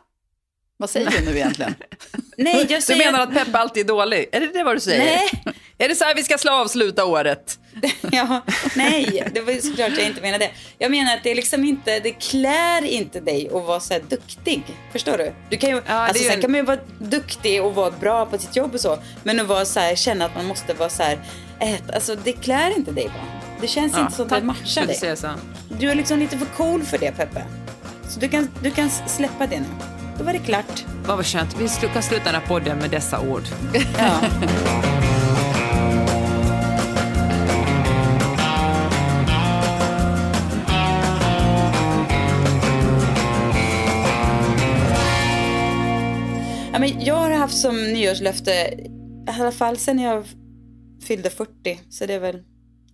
Vad 0.76 0.90
säger 0.90 1.11
du 1.11 1.21
nu 1.25 1.37
egentligen? 1.37 1.75
Nej, 2.37 2.57
jag 2.57 2.69
Du 2.69 2.83
säger... 2.83 3.04
menar 3.12 3.21
att 3.21 3.35
Peppe 3.35 3.59
alltid 3.59 3.85
är 3.85 3.88
dålig? 3.88 4.28
Är 4.33 4.40
det 4.40 4.47
det 4.47 4.62
vad 4.64 4.76
du 4.76 4.81
säger? 4.81 5.04
Nej. 5.04 5.45
Är 5.78 5.88
det 5.88 5.95
så 5.95 6.04
här 6.04 6.14
vi 6.14 6.23
ska 6.23 6.38
slå 6.38 6.52
avsluta 6.52 7.04
året? 7.04 7.59
Ja, 8.12 8.40
nej, 8.76 9.31
det 9.35 9.40
var 9.40 9.52
såklart 9.52 9.90
jag 9.99 10.07
inte 10.07 10.21
menade. 10.21 10.50
Jag 10.78 10.90
menar 10.90 11.14
att 11.16 11.23
det 11.23 11.31
är 11.31 11.35
liksom 11.35 11.64
inte, 11.64 12.00
det 12.00 12.11
klär 12.11 12.85
inte 12.85 13.21
dig 13.21 13.47
att 13.47 13.52
vara 13.64 13.81
så 13.81 13.95
här 13.95 14.00
duktig. 14.09 14.62
Förstår 14.92 15.19
du? 15.19 15.33
Du 15.50 15.57
kan 15.57 15.71
ju, 15.71 15.76
det 15.76 15.83
är 15.87 15.92
alltså 15.95 16.23
ju 16.23 16.28
sen 16.28 16.35
en- 16.37 16.40
kan 16.42 16.50
man 16.50 16.61
ju 16.61 16.66
vara 16.66 16.81
duktig 16.99 17.62
och 17.62 17.75
vara 17.75 17.90
bra 17.90 18.26
på 18.26 18.38
sitt 18.38 18.57
jobb 18.57 18.75
och 18.75 18.81
så. 18.81 18.99
Men 19.23 19.40
att 19.40 19.47
vara 19.47 19.64
så 19.64 19.81
här, 19.81 19.95
känna 19.95 20.25
att 20.25 20.35
man 20.35 20.45
måste 20.47 20.75
vara 20.75 20.88
så 20.88 21.02
här, 21.02 21.19
äta, 21.61 21.92
alltså 21.95 22.14
det 22.16 22.33
klär 22.33 22.76
inte 22.76 22.90
dig 22.90 23.07
va? 23.07 23.40
Det 23.62 23.69
känns 23.69 23.99
inte 23.99 24.12
som 24.12 24.25
att 24.25 24.31
det 24.31 24.42
matchar 24.42 24.87
dig. 24.87 25.16
Du 25.81 25.90
är 25.90 25.95
liksom 25.95 26.19
lite 26.19 26.38
för 26.38 26.47
cool 26.47 26.83
för 26.83 26.99
det 26.99 27.12
Peppe. 27.12 27.45
Så 28.09 28.21
du 28.21 28.28
kan, 28.28 28.49
du 28.62 28.71
kan 28.71 28.90
släppa 28.90 29.47
det 29.47 29.61
nu. 29.61 29.66
Då 30.19 30.25
var 30.25 30.33
det 30.33 30.38
klart. 30.38 30.85
Vad 31.07 31.16
var 31.16 31.25
skönt. 31.25 31.57
Vi 31.59 31.69
kan 31.88 32.02
sluta 32.02 32.25
den 32.25 32.35
här 32.35 32.49
podden 32.49 32.78
med 32.78 32.90
dessa 32.90 33.21
ord. 33.21 33.42
Ja. 33.99 34.21
Ja, 46.72 46.79
men 46.79 47.05
jag 47.05 47.14
har 47.14 47.31
haft 47.31 47.59
som 47.59 47.92
nyårslöfte, 47.92 48.51
i 48.51 49.40
alla 49.40 49.53
fall 49.53 49.77
sen 49.77 49.98
jag 49.98 50.27
fyllde 51.03 51.31
40, 51.31 51.81
så 51.90 52.07
det 52.07 52.14
är 52.14 52.20
väl, 52.20 52.42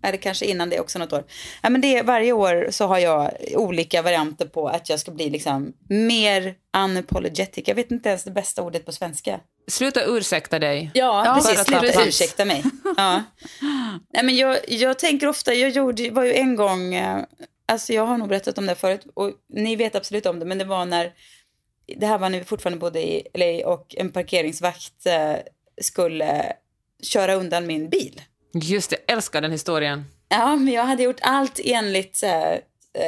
är 0.03 0.13
det 0.13 0.19
kanske 0.19 0.47
innan 0.47 0.71
det 0.71 0.81
också 0.81 0.99
något 0.99 1.13
år. 1.13 1.25
Ja, 1.63 1.69
men 1.69 1.81
det, 1.81 2.03
varje 2.03 2.33
år 2.33 2.69
så 2.71 2.87
har 2.87 2.99
jag 2.99 3.31
olika 3.55 4.03
varianter 4.03 4.47
på 4.47 4.69
att 4.69 4.89
jag 4.89 5.01
ska 5.01 5.11
bli 5.11 5.31
liksom 5.31 5.73
mer 5.89 6.55
unapologetic. 6.77 7.69
Jag 7.69 7.75
vet 7.75 7.91
inte 7.91 8.09
ens 8.09 8.25
det 8.25 8.31
bästa 8.31 8.63
ordet 8.63 8.87
på 8.87 8.93
svenska. 8.93 9.41
Sluta 9.69 10.05
ursäkta 10.05 10.59
dig. 10.59 10.91
Ja, 10.95 11.25
Bara 11.25 11.35
precis. 11.35 11.65
ta 11.65 11.81
Sluta 11.81 12.05
ursäkta 12.05 12.45
mig. 12.45 12.65
Ja. 12.97 13.23
Nej, 14.13 14.25
men 14.25 14.37
jag, 14.37 14.59
jag 14.69 14.99
tänker 14.99 15.27
ofta, 15.27 15.55
jag 15.55 15.71
gjorde, 15.71 16.11
var 16.11 16.25
ju 16.25 16.35
en 16.35 16.57
gång, 16.57 16.95
eh, 16.95 17.25
alltså 17.67 17.93
jag 17.93 18.07
har 18.07 18.19
nog 18.19 18.29
berättat 18.29 18.59
om 18.59 18.67
det 18.67 18.75
förut 18.75 19.07
och 19.15 19.33
ni 19.49 19.77
vet 19.77 19.95
absolut 19.95 20.27
om 20.27 20.39
det, 20.39 20.47
men 20.47 20.59
det 20.59 20.65
var 20.65 20.87
när, 20.87 21.13
det 21.97 22.07
här 22.07 22.19
var 22.19 22.29
när 22.29 22.39
vi 22.39 22.45
fortfarande 22.45 22.79
bodde 22.81 23.01
i 23.01 23.27
LA 23.35 23.69
och 23.69 23.95
en 23.99 24.13
parkeringsvakt 24.13 25.07
eh, 25.07 25.37
skulle 25.81 26.53
köra 27.03 27.35
undan 27.35 27.67
min 27.67 27.89
bil. 27.89 28.21
Just 28.53 28.91
det, 28.91 28.97
jag 29.07 29.17
älskar 29.17 29.41
den 29.41 29.53
historien. 29.53 30.05
Ja, 30.29 30.57
men 30.57 30.75
jag 30.75 30.85
hade 30.85 31.03
gjort 31.03 31.21
allt 31.21 31.61
enligt 31.65 32.23
äh, 32.23 32.59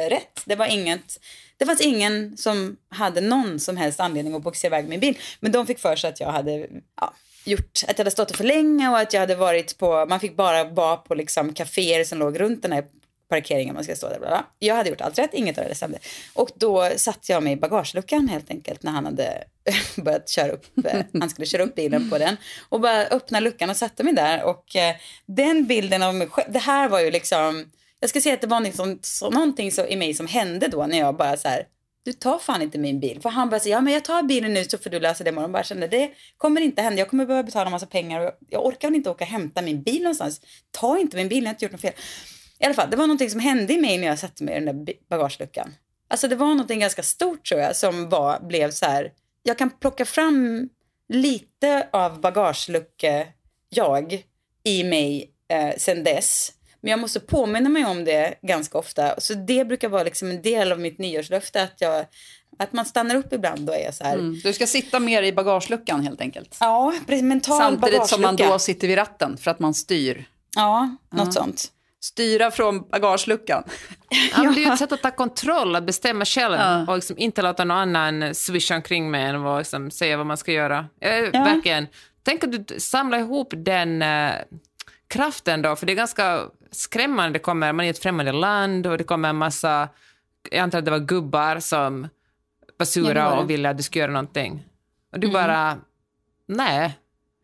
rätt. 0.09 0.41
Det 0.45 0.55
var 0.55 0.65
inget, 0.65 1.19
det 1.57 1.65
fanns 1.65 1.81
ingen 1.81 2.37
som 2.37 2.77
hade 2.89 3.21
någon 3.21 3.59
som 3.59 3.77
helst 3.77 3.99
anledning 3.99 4.35
att 4.35 4.41
boxa 4.41 4.67
iväg 4.67 4.89
min 4.89 4.99
bil. 4.99 5.17
Men 5.39 5.51
de 5.51 5.67
fick 5.67 5.79
för 5.79 5.95
sig 5.95 6.09
att 6.09 6.19
jag 6.19 6.31
hade 6.31 6.67
ja, 7.01 7.13
gjort, 7.45 7.83
att 7.87 7.89
jag 7.89 7.97
hade 7.97 8.11
stått 8.11 8.37
för 8.37 8.43
länge 8.43 8.89
och 8.89 8.99
att 8.99 9.13
jag 9.13 9.19
hade 9.19 9.35
varit 9.35 9.77
på, 9.77 10.05
man 10.05 10.19
fick 10.19 10.35
bara 10.35 10.63
vara 10.63 10.97
på 10.97 11.15
liksom 11.15 11.53
kaféer 11.53 12.03
som 12.03 12.19
låg 12.19 12.39
runt 12.39 12.61
den 12.61 12.71
här 12.71 12.85
parkeringen 13.31 13.75
man 13.75 13.83
ska 13.83 13.95
stå 13.95 14.09
där. 14.09 14.19
Bla 14.19 14.27
bla. 14.27 14.45
Jag 14.59 14.75
hade 14.75 14.89
gjort 14.89 15.01
allt 15.01 15.19
rätt, 15.19 15.33
inget 15.33 15.57
av 15.57 15.65
det 15.67 15.75
stämde. 15.75 15.99
Och 16.33 16.49
då 16.55 16.89
satte 16.95 17.31
jag 17.31 17.43
mig 17.43 17.53
i 17.53 17.55
bagageluckan 17.55 18.27
helt 18.27 18.49
enkelt 18.51 18.83
när 18.83 18.91
han 18.91 19.05
hade 19.05 19.43
börjat 19.95 20.29
köra 20.29 20.51
upp, 20.51 20.65
eh, 20.85 21.01
han 21.19 21.29
skulle 21.29 21.45
köra 21.45 21.63
upp 21.63 21.75
bilen 21.75 22.09
på 22.09 22.17
den. 22.17 22.37
Och 22.69 22.81
bara 22.81 23.05
öppna 23.05 23.39
luckan 23.39 23.69
och 23.69 23.77
satte 23.77 24.03
mig 24.03 24.13
där. 24.13 24.43
Och 24.43 24.75
eh, 24.75 24.95
den 25.25 25.65
bilden 25.67 26.03
av 26.03 26.15
mig 26.15 26.27
själv, 26.27 26.51
det 26.51 26.59
här 26.59 26.89
var 26.89 26.99
ju 26.99 27.11
liksom, 27.11 27.71
jag 27.99 28.09
ska 28.09 28.21
säga 28.21 28.35
att 28.35 28.41
det 28.41 28.47
var 28.47 28.59
liksom, 28.59 28.99
så, 29.01 29.29
någonting 29.29 29.71
så, 29.71 29.85
i 29.85 29.95
mig 29.95 30.13
som 30.13 30.27
hände 30.27 30.67
då 30.67 30.85
när 30.85 30.99
jag 30.99 31.15
bara 31.15 31.37
så 31.37 31.47
här, 31.47 31.65
du 32.03 32.13
tar 32.13 32.39
fan 32.39 32.61
inte 32.61 32.77
min 32.77 32.99
bil. 32.99 33.21
För 33.21 33.29
han 33.29 33.49
bara 33.49 33.59
säger, 33.59 33.75
ja 33.75 33.81
men 33.81 33.93
jag 33.93 34.05
tar 34.05 34.23
bilen 34.23 34.53
nu 34.53 34.63
så 34.63 34.77
får 34.77 34.89
du 34.89 34.99
lösa 34.99 35.23
det 35.23 35.29
imorgon. 35.29 35.49
Jag 35.49 35.51
bara 35.51 35.63
kände, 35.63 35.87
det 35.87 36.11
kommer 36.37 36.61
inte 36.61 36.81
hända. 36.81 36.99
Jag 36.99 37.09
kommer 37.09 37.25
behöva 37.25 37.43
betala 37.43 37.65
en 37.65 37.71
massa 37.71 37.85
pengar 37.85 38.19
och 38.19 38.25
jag, 38.25 38.33
jag 38.49 38.65
orkar 38.65 38.87
väl 38.87 38.95
inte 38.95 39.09
åka 39.09 39.23
och 39.23 39.29
hämta 39.29 39.61
min 39.61 39.83
bil 39.83 40.01
någonstans. 40.03 40.41
Ta 40.71 40.99
inte 40.99 41.17
min 41.17 41.29
bil, 41.29 41.43
jag 41.43 41.49
har 41.49 41.53
inte 41.53 41.65
gjort 41.65 41.71
något 41.71 41.81
fel. 41.81 41.93
I 42.61 42.65
alla 42.65 42.73
fall, 42.73 42.89
det 42.89 42.97
var 42.97 43.07
någonting 43.07 43.29
som 43.29 43.39
hände 43.39 43.73
i 43.73 43.77
mig 43.77 43.97
när 43.97 44.07
jag 44.07 44.19
satte 44.19 44.43
mig 44.43 44.57
i 44.57 44.59
den 44.59 44.85
där 44.85 44.93
bagageluckan. 45.09 45.73
Alltså 46.07 46.27
det 46.27 46.35
var 46.35 46.47
någonting 46.47 46.79
ganska 46.79 47.03
stort 47.03 47.45
tror 47.45 47.61
jag 47.61 47.75
som 47.75 48.09
var, 48.09 48.39
blev 48.39 48.71
så 48.71 48.85
här, 48.85 49.11
jag 49.43 49.57
kan 49.57 49.69
plocka 49.69 50.05
fram 50.05 50.69
lite 51.09 51.87
av 51.91 52.21
bagagelucka 52.21 53.25
jag 53.69 54.23
i 54.63 54.83
mig 54.83 55.31
eh, 55.47 55.77
sen 55.77 56.03
dess. 56.03 56.51
Men 56.81 56.91
jag 56.91 56.99
måste 56.99 57.19
påminna 57.19 57.69
mig 57.69 57.85
om 57.85 58.05
det 58.05 58.35
ganska 58.41 58.77
ofta. 58.77 59.19
Så 59.19 59.33
det 59.33 59.65
brukar 59.65 59.89
vara 59.89 60.03
liksom 60.03 60.29
en 60.29 60.41
del 60.41 60.71
av 60.71 60.79
mitt 60.79 60.97
nyårslöfte 60.97 61.63
att, 61.63 61.81
jag, 61.81 62.05
att 62.57 62.73
man 62.73 62.85
stannar 62.85 63.15
upp 63.15 63.33
ibland 63.33 63.69
och 63.69 63.75
är 63.75 63.91
så 63.91 64.03
här. 64.03 64.13
Mm. 64.13 64.39
Du 64.43 64.53
ska 64.53 64.67
sitta 64.67 64.99
mer 64.99 65.23
i 65.23 65.33
bagageluckan 65.33 66.03
helt 66.03 66.21
enkelt. 66.21 66.57
Ja, 66.59 66.93
precis. 67.07 67.23
Mental 67.23 67.57
Samtidigt 67.57 68.07
som 68.07 68.21
man 68.21 68.35
bagagelucka. 68.35 68.53
då 68.53 68.59
sitter 68.59 68.87
vid 68.87 68.97
ratten 68.97 69.37
för 69.37 69.51
att 69.51 69.59
man 69.59 69.73
styr. 69.73 70.25
Ja, 70.55 70.95
något 71.11 71.33
sånt. 71.33 71.71
Styra 72.03 72.51
från 72.51 72.89
bagageluckan. 72.89 73.63
Ja, 74.09 74.43
men 74.43 74.53
det 74.53 74.63
är 74.63 74.65
ju 74.65 74.71
ett 74.71 74.79
sätt 74.79 74.91
att 74.91 75.01
ta 75.01 75.11
kontroll, 75.11 75.75
att 75.75 75.83
bestämma 75.83 76.25
själv 76.25 76.55
Ja. 76.55 76.85
och 76.87 76.95
liksom 76.95 77.17
inte 77.17 77.41
låta 77.41 77.63
någon 77.63 77.77
annan 77.77 78.35
swisha 78.35 78.75
omkring 78.75 79.11
med 79.11 79.29
en 79.29 79.45
och 79.45 79.57
liksom 79.57 79.91
säga 79.91 80.17
vad 80.17 80.25
man 80.25 80.37
ska 80.37 80.51
göra. 80.51 80.85
Eh, 81.01 81.11
Verkligen. 81.31 81.87
Tänk 82.23 82.43
att 82.43 82.67
du 82.67 82.79
samlar 82.79 83.19
ihop 83.19 83.53
den 83.57 84.01
eh, 84.01 84.31
kraften 85.07 85.61
då, 85.61 85.75
för 85.75 85.85
det 85.85 85.93
är 85.93 85.95
ganska 85.95 86.41
skrämmande. 86.71 87.39
Det 87.39 87.43
kommer, 87.43 87.73
man 87.73 87.83
är 87.85 87.87
i 87.87 87.89
ett 87.89 87.99
främmande 87.99 88.31
land 88.31 88.87
och 88.87 88.97
det 88.97 89.03
kommer 89.03 89.29
en 89.29 89.35
massa, 89.35 89.89
jag 90.51 90.59
antar 90.59 90.79
att 90.79 90.85
det 90.85 90.91
var 90.91 90.99
gubbar 90.99 91.59
som 91.59 92.01
var 92.01 92.09
Ja, 92.77 92.85
sura. 92.85 93.25
Mm. 93.27 93.39
och 93.39 93.49
ville 93.49 93.69
att 93.69 93.77
du 93.77 93.83
skulle 93.83 94.01
göra 94.01 94.11
någonting. 94.11 94.63
Och 95.11 95.19
du 95.19 95.27
bara, 95.31 95.77
nej, 96.47 96.97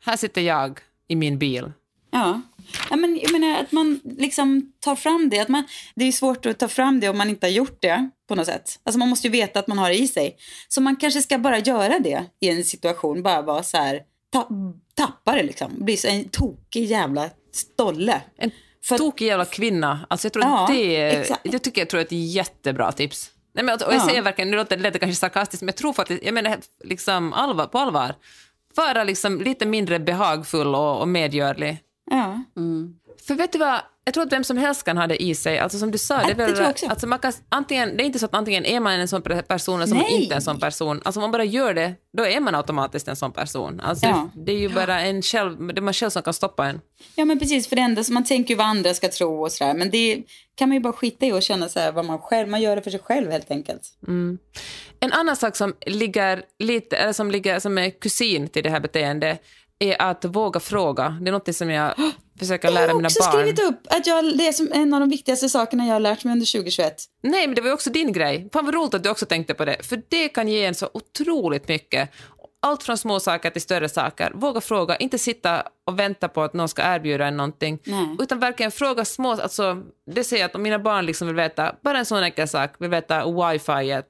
här 0.06 0.17
sitter 0.17 0.41
jag 0.41 0.80
i 1.08 1.15
min 1.15 1.38
bil. 1.39 1.72
Ja. 2.12 2.41
Ja 2.89 2.95
men, 2.95 3.19
jag 3.23 3.32
menar 3.32 3.60
att 3.60 3.71
man 3.71 3.99
liksom 4.03 4.71
tar 4.80 4.95
fram 4.95 5.30
det. 5.30 5.39
Att 5.39 5.47
man, 5.47 5.63
det 5.95 6.06
är 6.06 6.12
svårt 6.12 6.45
att 6.45 6.60
ta 6.60 6.67
fram 6.67 6.99
det 6.99 7.10
om 7.10 7.17
man 7.17 7.30
inte 7.30 7.45
har 7.45 7.51
gjort 7.51 7.82
det 7.82 8.10
på 8.30 8.36
något 8.36 8.45
sätt. 8.45 8.80
Alltså 8.84 8.99
man 8.99 9.10
måste 9.10 9.27
ju 9.27 9.32
veta 9.32 9.60
att 9.60 9.67
man 9.67 9.77
har 9.77 9.89
det 9.89 9.95
i 9.99 10.08
sig. 10.08 10.38
Så 10.67 10.82
man 10.82 10.95
kanske 10.95 11.21
ska 11.21 11.38
bara 11.38 11.60
göra 11.60 11.99
det 11.99 12.25
i 12.41 12.49
en 12.49 12.63
situation. 12.65 13.23
Bara 13.23 13.41
vara 13.41 13.63
så 13.63 13.77
här, 13.77 14.01
ta, 14.34 14.49
tappa 14.95 15.36
det 15.36 15.43
liksom. 15.43 15.71
Bli 15.86 15.97
så 15.97 16.08
en 16.08 16.30
tokig 16.30 16.86
jävla 16.86 17.30
stolle. 17.53 18.21
En 18.38 18.51
För- 18.86 18.97
tokig 18.97 19.25
jävla 19.27 19.45
kvinna. 19.45 20.06
Alltså 20.10 20.25
jag 20.25 20.34
tror 20.34 20.45
Ja, 20.45 20.67
det 20.71 21.01
exakt. 21.01 21.41
jag 21.43 21.63
tycker 21.63 21.82
jag 21.82 21.89
tror 21.89 21.97
det 21.97 22.03
är 22.03 22.06
ett 22.06 22.34
jättebra 22.34 22.91
tips. 22.91 23.32
Nej, 23.56 23.63
men, 23.65 23.75
och 23.75 23.82
jag 23.82 23.93
Ja. 23.95 24.06
säger 24.08 24.21
verkligen, 24.21 24.51
nu 24.51 24.58
låter 24.58 24.77
det 24.77 24.99
kanske 24.99 25.15
sarkastiskt, 25.19 25.62
men 25.62 25.67
jag 25.67 25.75
tror 25.75 25.93
faktiskt, 25.93 26.23
jag 26.23 26.34
menar 26.34 26.58
liksom 26.84 27.34
allvar, 27.34 27.65
på 27.65 27.77
allvar, 27.80 28.15
vara 28.75 29.03
liksom 29.03 29.41
lite 29.41 29.65
mindre 29.65 29.99
behagfull 29.99 30.75
och, 30.75 31.01
och 31.01 31.08
medgörlig. 31.08 31.77
Ja. 32.10 32.43
För 33.28 33.36
vet 33.36 33.52
du 33.52 33.58
vad, 33.60 33.82
jag 34.04 34.13
tror 34.13 34.24
att 34.24 34.32
vem 34.32 34.43
som 34.43 34.58
helst 34.58 34.84
kan 34.84 34.98
ha 34.98 35.08
det 35.08 35.24
i 35.24 35.36
sig. 35.36 35.60
Alltså 35.60 35.78
som 35.80 35.91
du 35.91 35.98
sa, 35.98 36.24
det 36.28 36.34
väl, 36.34 36.56
alltså 36.88 37.08
man 37.08 37.20
kan, 37.20 37.34
antingen, 37.50 37.98
det 37.98 38.04
är 38.04 38.06
inte 38.06 38.20
så 38.20 38.26
att 38.26 38.34
antingen 38.36 38.65
är 38.65 38.80
man 38.80 38.93
en 39.00 39.08
sån 39.08 39.22
person 39.22 39.76
eller 39.76 39.88
så 39.88 39.96
man 39.96 40.06
inte 40.06 40.36
en 40.36 40.41
sån 40.41 40.60
person. 40.60 41.02
Alltså 41.06 41.20
om 41.20 41.22
man 41.22 41.32
bara 41.32 41.43
gör 41.43 41.74
det, 41.74 41.93
då 42.17 42.26
är 42.26 42.39
man 42.39 42.56
automatiskt 42.56 43.08
en 43.08 43.15
sån 43.15 43.32
person. 43.32 43.80
Alltså 43.80 44.06
Ja. 44.06 44.30
det, 44.36 44.41
det 44.43 44.52
är 44.52 44.58
ju 44.60 44.70
bara 44.70 45.02
en 45.02 45.22
själv, 45.22 45.67
det 45.67 45.80
är 45.80 45.82
man 45.82 45.93
själv 45.93 46.10
som 46.10 46.22
kan 46.22 46.34
stoppa 46.34 46.65
en. 46.67 46.82
ja, 47.15 47.26
men 47.26 47.39
precis. 47.39 47.67
För 47.67 47.76
det 47.76 47.82
enda 47.82 48.04
som 48.04 48.13
man 48.13 48.24
tänker 48.24 48.54
ju 48.54 48.58
vad 48.58 48.67
andra 48.67 48.93
ska 48.93 49.10
tro 49.10 49.41
och 49.43 49.52
sådär. 49.52 49.74
Men 49.74 49.89
det 49.89 50.24
kan 50.56 50.70
man 50.70 50.76
ju 50.76 50.82
bara 50.82 50.93
skita 50.93 51.26
i 51.26 51.32
och 51.32 51.43
känna 51.43 51.70
så 51.70 51.91
vad 51.91 52.06
man 52.06 52.20
själv, 52.20 52.50
man 52.50 52.62
gör 52.62 52.76
det 52.76 52.82
för 52.82 52.91
sig 52.91 53.00
själv 53.00 53.32
helt 53.32 53.52
enkelt. 53.52 53.82
En 55.00 55.12
annan 55.13 55.36
sak 55.36 55.56
som 55.56 55.74
ligger 55.86 56.43
lite, 56.60 56.98
eller 56.98 57.13
som 57.13 57.32
ligger 57.32 57.60
som 57.60 57.78
är 57.78 57.89
kusin 57.89 58.48
till 58.48 58.63
det 58.63 58.70
här 58.70 58.80
beteendet 58.80 59.43
är 59.80 60.02
att 60.02 60.26
våga 60.26 60.60
fråga. 60.60 61.18
Det 61.22 61.30
är 61.30 61.32
något 61.32 61.56
som 61.56 61.70
jag 61.70 61.94
försöker 62.40 62.72
lära 62.72 62.84
jag 62.84 62.90
har 62.90 62.96
mina 62.96 63.08
också 63.08 63.24
barn. 63.24 63.32
skrivit 63.32 63.60
upp 63.60 63.80
att 63.90 64.08
jag, 64.08 64.38
det 64.38 64.48
är 64.48 64.52
som 64.52 64.70
en 64.74 64.94
av 64.94 65.00
de 65.00 65.10
viktigaste 65.10 65.50
sakerna 65.50 65.86
jag 65.86 65.94
har 65.94 66.00
lärt 66.00 66.24
mig 66.24 66.32
under 66.34 66.46
2021. 66.46 66.96
Nej, 67.24 67.48
men 67.48 67.56
det 67.56 67.62
var 67.62 67.68
ju 67.68 67.74
också 67.74 67.90
din 67.90 68.12
grej. 68.13 68.50
Fan 68.54 68.66
vad 68.66 68.74
roligt 68.74 68.94
att 68.94 69.04
du 69.04 69.10
också 69.10 69.26
tänkte 69.26 69.54
på 69.54 69.66
det. 69.66 69.86
För 69.86 70.02
det 70.10 70.30
kan 70.30 70.48
ge 70.48 70.66
en 70.66 70.76
så 70.76 70.90
otroligt 70.94 71.68
mycket. 71.68 72.10
Allt 72.60 72.84
från 72.84 72.98
små 72.98 73.20
saker 73.20 73.50
till 73.50 73.62
större 73.62 73.90
saker. 73.90 74.32
Våga 74.36 74.62
fråga, 74.62 74.96
inte 74.98 75.18
sitta 75.18 75.63
och 75.86 76.00
vänta 76.00 76.28
på 76.28 76.44
att 76.44 76.54
någon 76.54 76.70
ska 76.70 76.82
erbjuda 76.96 77.26
en 77.28 77.38
någonting. 77.38 77.80
Nej. 77.84 78.16
Utan 78.20 78.40
verkligen 78.40 78.72
fråga 78.72 79.06
små, 79.06 79.32
alltså 79.32 79.84
det 80.12 80.24
säger 80.24 80.44
jag 80.44 80.50
att 80.50 80.56
om 80.56 80.62
mina 80.62 80.80
barn 80.80 81.06
liksom 81.06 81.28
vill 81.28 81.36
veta, 81.36 81.76
bara 81.84 81.98
en 81.98 82.06
sån 82.06 82.24
enkel 82.24 82.48
sak, 82.48 82.72
vill 82.80 82.90
veta 82.90 83.26
wifi 83.32 84.02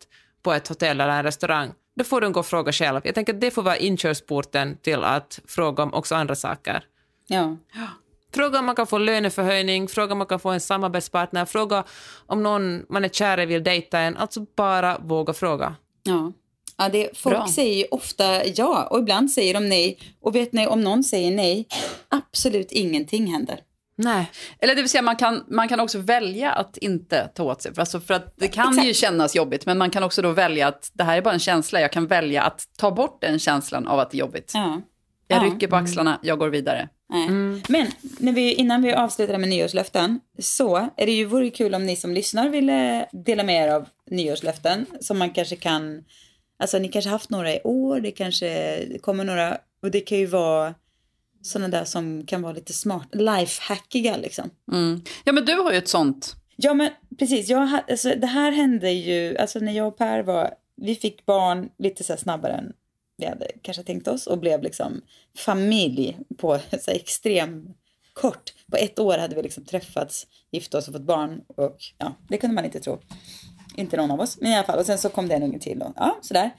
på 0.43 0.53
ett 0.53 0.67
hotell 0.67 1.01
eller 1.01 1.13
en 1.13 1.23
restaurang, 1.23 1.71
då 1.97 2.03
får 2.03 2.21
de 2.21 2.31
gå 2.31 2.39
och 2.39 2.45
fråga 2.45 2.71
själv. 2.71 3.01
Jag 3.03 3.15
tänker 3.15 3.33
att 3.33 3.41
det 3.41 3.51
får 3.51 3.63
vara 3.63 3.77
inkörsporten 3.77 4.77
till 4.81 5.03
att 5.03 5.39
fråga 5.47 5.83
om 5.83 5.93
också 5.93 6.15
andra 6.15 6.35
saker. 6.35 6.83
Ja. 7.27 7.57
Fråga 8.33 8.59
om 8.59 8.65
man 8.65 8.75
kan 8.75 8.87
få 8.87 8.97
löneförhöjning, 8.97 9.87
fråga 9.87 10.11
om 10.11 10.17
man 10.17 10.27
kan 10.27 10.39
få 10.39 10.49
en 10.49 10.59
samarbetspartner, 10.59 11.45
fråga 11.45 11.83
om 12.25 12.43
någon 12.43 12.85
man 12.89 13.05
är 13.05 13.09
kär 13.09 13.39
i 13.39 13.45
vill 13.45 13.63
dejta 13.63 13.99
en. 13.99 14.17
Alltså 14.17 14.45
bara 14.55 14.97
våga 14.97 15.33
fråga. 15.33 15.75
Ja. 16.03 16.31
Ja, 16.77 16.89
det, 16.89 17.17
folk 17.17 17.35
Bra. 17.35 17.47
säger 17.47 17.75
ju 17.75 17.85
ofta 17.91 18.45
ja 18.45 18.87
och 18.91 18.99
ibland 18.99 19.31
säger 19.31 19.53
de 19.53 19.69
nej. 19.69 19.99
Och 20.21 20.35
vet 20.35 20.53
ni, 20.53 20.67
om 20.67 20.81
någon 20.81 21.03
säger 21.03 21.31
nej, 21.31 21.67
absolut 22.09 22.71
ingenting 22.71 23.27
händer. 23.27 23.59
Nej. 23.99 24.31
Eller 24.59 24.75
det 24.75 24.81
vill 24.81 24.89
säga 24.89 25.01
man 25.01 25.15
kan, 25.15 25.43
man 25.47 25.67
kan 25.67 25.79
också 25.79 25.99
välja 25.99 26.51
att 26.51 26.77
inte 26.77 27.27
ta 27.35 27.43
åt 27.43 27.61
sig. 27.61 27.73
För, 27.73 27.81
alltså 27.81 27.99
för 27.99 28.13
att 28.13 28.33
det 28.37 28.47
kan 28.47 28.69
Exakt. 28.69 28.87
ju 28.87 28.93
kännas 28.93 29.35
jobbigt, 29.35 29.65
men 29.65 29.77
man 29.77 29.89
kan 29.89 30.03
också 30.03 30.21
då 30.21 30.31
välja 30.31 30.67
att 30.67 30.89
det 30.93 31.03
här 31.03 31.17
är 31.17 31.21
bara 31.21 31.33
en 31.33 31.39
känsla. 31.39 31.81
Jag 31.81 31.91
kan 31.91 32.07
välja 32.07 32.41
att 32.43 32.63
ta 32.77 32.91
bort 32.91 33.21
den 33.21 33.39
känslan 33.39 33.87
av 33.87 33.99
att 33.99 34.11
det 34.11 34.17
är 34.17 34.19
jobbigt. 34.19 34.51
Ja. 34.53 34.81
Jag 35.27 35.43
Ja. 35.45 35.49
rycker 35.49 35.67
på 35.67 35.75
axlarna, 35.75 36.19
jag 36.23 36.39
går 36.39 36.49
vidare. 36.49 36.89
Nej. 37.09 37.29
Men 37.69 37.87
när 38.19 38.31
vi, 38.33 38.53
innan 38.53 38.81
vi 38.81 38.93
avslutar 38.93 39.37
med 39.37 39.49
nyårslöften 39.49 40.19
så 40.39 40.75
är 40.97 41.05
det 41.05 41.11
ju 41.11 41.25
vore 41.25 41.49
kul 41.49 41.75
om 41.75 41.85
ni 41.85 41.95
som 41.95 42.13
lyssnar 42.13 42.49
ville 42.49 43.05
dela 43.11 43.43
med 43.43 43.67
er 43.67 43.73
av 43.73 43.85
nyårslöften 44.11 44.85
som 45.01 45.17
man 45.17 45.29
kanske 45.33 45.55
kan, 45.55 46.03
alltså 46.59 46.79
ni 46.79 46.87
kanske 46.89 47.09
haft 47.09 47.29
några 47.29 47.53
i 47.53 47.59
år, 47.63 47.99
det 47.99 48.11
kanske 48.11 48.79
kommer 49.01 49.23
några, 49.23 49.57
och 49.83 49.91
det 49.91 49.99
kan 49.99 50.17
ju 50.17 50.25
vara 50.25 50.73
sådana 51.41 51.67
där 51.67 51.85
som 51.85 52.25
kan 52.25 52.41
vara 52.41 52.53
lite 52.53 52.73
smart, 52.73 53.07
lifehackiga 53.11 54.17
liksom. 54.17 54.49
Mm. 54.71 55.01
Ja, 55.23 55.33
men 55.33 55.45
du 55.45 55.53
har 55.53 55.71
ju 55.71 55.77
ett 55.77 55.87
sånt. 55.87 56.35
Ja 56.55 56.73
men 56.73 56.89
precis, 57.19 57.49
jag, 57.49 57.79
alltså, 57.87 58.13
det 58.15 58.27
här 58.27 58.51
hände 58.51 58.91
ju, 58.91 59.37
alltså 59.37 59.59
när 59.59 59.71
jag 59.71 59.87
och 59.87 59.97
Per 59.97 60.23
var, 60.23 60.53
vi 60.75 60.95
fick 60.95 61.25
barn 61.25 61.69
lite 61.77 62.03
så 62.03 62.17
snabbare 62.17 62.53
än 62.53 62.73
vi 63.17 63.25
hade 63.25 63.51
kanske 63.61 63.83
tänkt 63.83 64.07
oss 64.07 64.27
och 64.27 64.39
blev 64.39 64.63
liksom 64.63 65.01
familj 65.37 66.17
på 66.37 66.59
så 66.81 66.91
extrem 66.91 67.73
kort. 68.13 68.53
På 68.71 68.77
ett 68.77 68.99
år 68.99 69.17
hade 69.17 69.35
vi 69.35 69.41
liksom 69.41 69.65
träffats, 69.65 70.27
gift 70.51 70.73
oss 70.73 70.87
och 70.87 70.93
fått 70.93 71.01
barn 71.01 71.41
och 71.47 71.77
ja, 71.97 72.15
det 72.29 72.37
kunde 72.37 72.55
man 72.55 72.65
inte 72.65 72.79
tro. 72.79 72.99
Inte 73.75 73.97
någon 73.97 74.11
av 74.11 74.19
oss, 74.19 74.37
men 74.41 74.51
i 74.51 74.55
alla 74.55 74.65
fall. 74.65 74.79
Och 74.79 74.85
sen 74.85 74.97
så 74.97 75.09
kom 75.09 75.27
det 75.27 75.35
en 75.35 75.43
unge 75.43 75.59
till 75.59 75.81
och 75.81 75.93
ja, 75.95 76.17
sådär. 76.21 76.51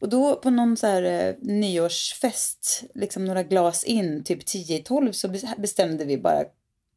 Och 0.00 0.08
då 0.08 0.36
på 0.36 0.50
någon 0.50 0.76
så 0.76 0.86
här 0.86 1.02
eh, 1.02 1.34
nyårsfest, 1.40 2.84
liksom 2.94 3.24
några 3.24 3.42
glas 3.42 3.84
in, 3.84 4.24
typ 4.24 4.46
10 4.46 4.78
i 4.78 4.82
12 4.82 5.12
så 5.12 5.28
bes- 5.28 5.60
bestämde 5.60 6.04
vi 6.04 6.18
bara 6.18 6.44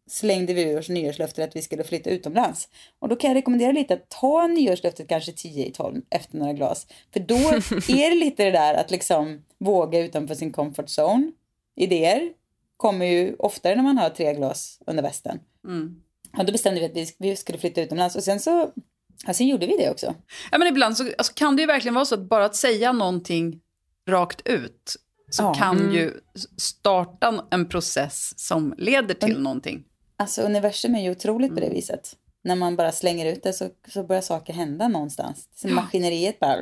slängde 0.08 0.54
vi 0.54 0.62
ur 0.62 0.80
oss 0.80 0.90
nyårslöftet 0.90 1.50
att 1.50 1.56
vi 1.56 1.62
skulle 1.62 1.84
flytta 1.84 2.10
utomlands. 2.10 2.70
Och 3.00 3.10
då 3.10 3.16
kan 3.16 3.30
jag 3.30 3.36
rekommendera 3.36 3.72
lite 3.72 3.94
att 3.94 4.10
ta 4.10 4.48
nyårslöftet 4.48 5.08
kanske 5.08 5.32
10 5.32 5.66
i 5.66 5.72
12 5.72 6.02
efter 6.10 6.38
några 6.38 6.54
glas. 6.54 6.88
För 7.14 7.20
då 7.20 7.36
är 7.98 8.10
det 8.10 8.16
lite 8.16 8.44
det 8.44 8.52
där 8.52 8.74
att 8.74 8.92
liksom 8.92 9.46
våga 9.58 10.00
utanför 10.00 10.36
sin 10.36 10.52
comfort 10.52 11.00
zone. 11.00 11.32
Idéer 11.76 12.34
kommer 12.78 13.06
ju 13.06 13.36
oftare 13.40 13.76
när 13.76 13.84
man 13.84 13.98
har 13.98 14.10
tre 14.10 14.34
glas 14.34 14.80
under 14.88 15.04
västen. 15.04 15.40
Mm. 15.66 16.02
Och 16.38 16.46
då 16.46 16.52
bestämde 16.52 16.80
vi 16.80 16.86
att 16.86 16.96
vi, 16.96 17.08
vi 17.18 17.36
skulle 17.36 17.58
flytta 17.58 17.82
utomlands 17.82 18.16
och 18.16 18.24
sen 18.24 18.40
så, 18.40 18.72
ja, 19.28 19.34
sen 19.34 19.48
gjorde 19.48 19.66
vi 19.66 19.78
det 19.78 19.90
också. 19.90 20.16
Ja, 20.52 20.58
men 20.58 20.68
ibland 20.68 20.98
så 20.98 21.04
alltså, 21.18 21.34
kan 21.36 21.56
det 21.56 21.62
ju 21.62 21.66
verkligen 21.68 21.96
vara 21.96 22.06
så 22.06 22.16
att 22.16 22.30
bara 22.30 22.46
att 22.46 22.56
säga 22.56 22.92
någonting 22.92 23.60
rakt 24.10 24.42
ut 24.48 24.96
så 25.30 25.44
Ja. 25.44 25.54
kan 25.54 25.94
ju 25.94 26.14
starta 26.58 27.44
en 27.52 27.70
process 27.70 28.34
som 28.40 28.74
leder 28.78 29.14
till 29.14 29.40
någonting. 29.42 29.84
Alltså 30.18 30.42
universum 30.42 30.96
är 30.96 31.04
ju 31.04 31.12
otroligt 31.12 31.54
på 31.54 31.60
det 31.60 31.70
viset. 31.70 32.14
När 32.44 32.56
man 32.56 32.76
bara 32.76 32.92
slänger 32.92 33.26
ut 33.34 33.44
det 33.44 33.54
så, 33.54 33.70
så 33.88 34.04
börjar 34.04 34.22
saker 34.22 34.54
hända 34.54 34.88
någonstans. 34.88 35.50
Så 35.56 35.68
maskineriet 35.68 36.40
bara... 36.40 36.58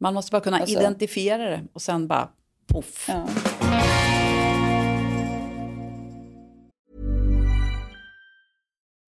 Man 0.00 0.14
måste 0.14 0.30
bara 0.30 0.40
kunna 0.40 0.58
Alltså. 0.58 0.78
identifiera 0.78 1.50
det 1.50 1.60
och 1.72 1.82
sen 1.82 2.06
bara 2.08 2.28
poff. 2.66 3.04
Ja. 3.08 3.26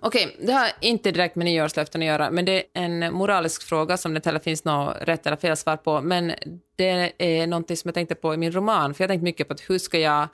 Okej, 0.00 0.36
det 0.40 0.52
har 0.52 0.70
inte 0.80 1.10
direkt 1.10 1.36
med 1.36 1.44
nyårslöften 1.44 2.02
att 2.02 2.06
göra, 2.06 2.30
men 2.30 2.44
det 2.44 2.58
är 2.58 2.64
en 2.72 3.14
moralisk 3.14 3.62
fråga 3.62 3.96
som 3.96 4.12
det 4.12 4.16
inte 4.16 4.28
heller 4.28 4.40
finns 4.40 4.64
något 4.64 4.96
rätt 5.00 5.26
eller 5.26 5.36
fel 5.36 5.56
svar 5.56 5.76
på. 5.76 6.00
Men 6.00 6.32
det 6.76 7.12
är 7.18 7.46
någonting 7.46 7.76
som 7.76 7.88
jag 7.88 7.94
tänkte 7.94 8.14
på 8.14 8.34
i 8.34 8.36
min 8.36 8.52
roman, 8.52 8.94
för 8.94 9.04
jag 9.04 9.08
har 9.08 9.12
tänkt 9.14 9.22
mycket 9.22 9.48
på 9.48 9.54
att 9.54 9.70
hur 9.70 9.78
ska 9.78 9.98
jag... 9.98 10.28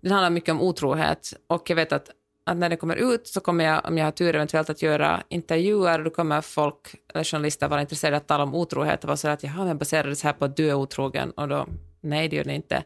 Den 0.00 0.12
handlar 0.12 0.30
mycket 0.30 0.50
om 0.50 0.62
otrohet 0.62 1.32
och 1.46 1.70
jag 1.70 1.76
vet 1.76 1.92
att, 1.92 2.10
att 2.46 2.56
när 2.56 2.68
det 2.68 2.76
kommer 2.76 2.96
ut 2.96 3.26
så 3.26 3.40
kommer 3.40 3.64
jag, 3.64 3.84
om 3.84 3.98
jag 3.98 4.04
har 4.04 4.12
tur, 4.12 4.34
eventuellt 4.34 4.70
att 4.70 4.82
göra 4.82 5.22
intervjuer 5.28 5.98
och 5.98 6.04
då 6.04 6.10
kommer 6.10 6.40
folk, 6.40 6.94
eller 7.14 7.24
journalister, 7.24 7.68
vara 7.68 7.80
intresserade 7.80 8.16
av 8.16 8.22
att 8.22 8.28
tala 8.28 8.42
om 8.42 8.54
otrohet 8.54 9.04
och 9.04 9.08
vara 9.08 9.16
så 9.16 9.28
att 9.28 9.42
jaha, 9.42 9.64
men 9.64 9.78
baserades 9.78 10.22
här 10.22 10.32
på 10.32 10.44
att 10.44 10.56
du 10.56 10.68
är 10.68 10.74
otrogen? 10.74 11.30
Och 11.30 11.48
då, 11.48 11.66
nej, 12.00 12.28
det 12.28 12.36
gör 12.36 12.44
det 12.44 12.54
inte. 12.54 12.84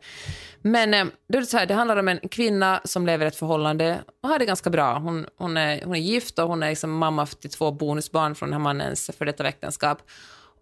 Men 0.62 0.94
eh, 0.94 1.05
då 1.29 1.38
är 1.38 1.40
det 1.40 1.46
så 1.46 1.59
här, 1.59 1.66
det 1.66 1.75
handlar 1.75 1.96
om 1.96 2.09
en 2.09 2.18
kvinna 2.18 2.81
som 2.85 3.07
lever 3.07 3.25
i 3.25 3.29
ett 3.29 3.37
förhållande 3.37 4.03
och 4.23 4.29
har 4.29 4.38
det 4.38 4.44
ganska 4.44 4.70
bra. 4.70 4.99
Hon, 4.99 5.27
hon, 5.37 5.57
är, 5.57 5.85
hon 5.85 5.94
är 5.94 6.01
gift 6.01 6.38
och 6.38 6.49
hon 6.49 6.62
är 6.62 6.68
liksom 6.68 6.90
mamma 6.92 7.27
till 7.27 7.51
två 7.51 7.70
bonusbarn 7.70 8.35
från 8.35 8.49
den 8.49 8.53
här 8.53 8.64
mannens 8.64 9.11
för 9.18 9.25
detta 9.25 9.49
äktenskap. 9.49 10.03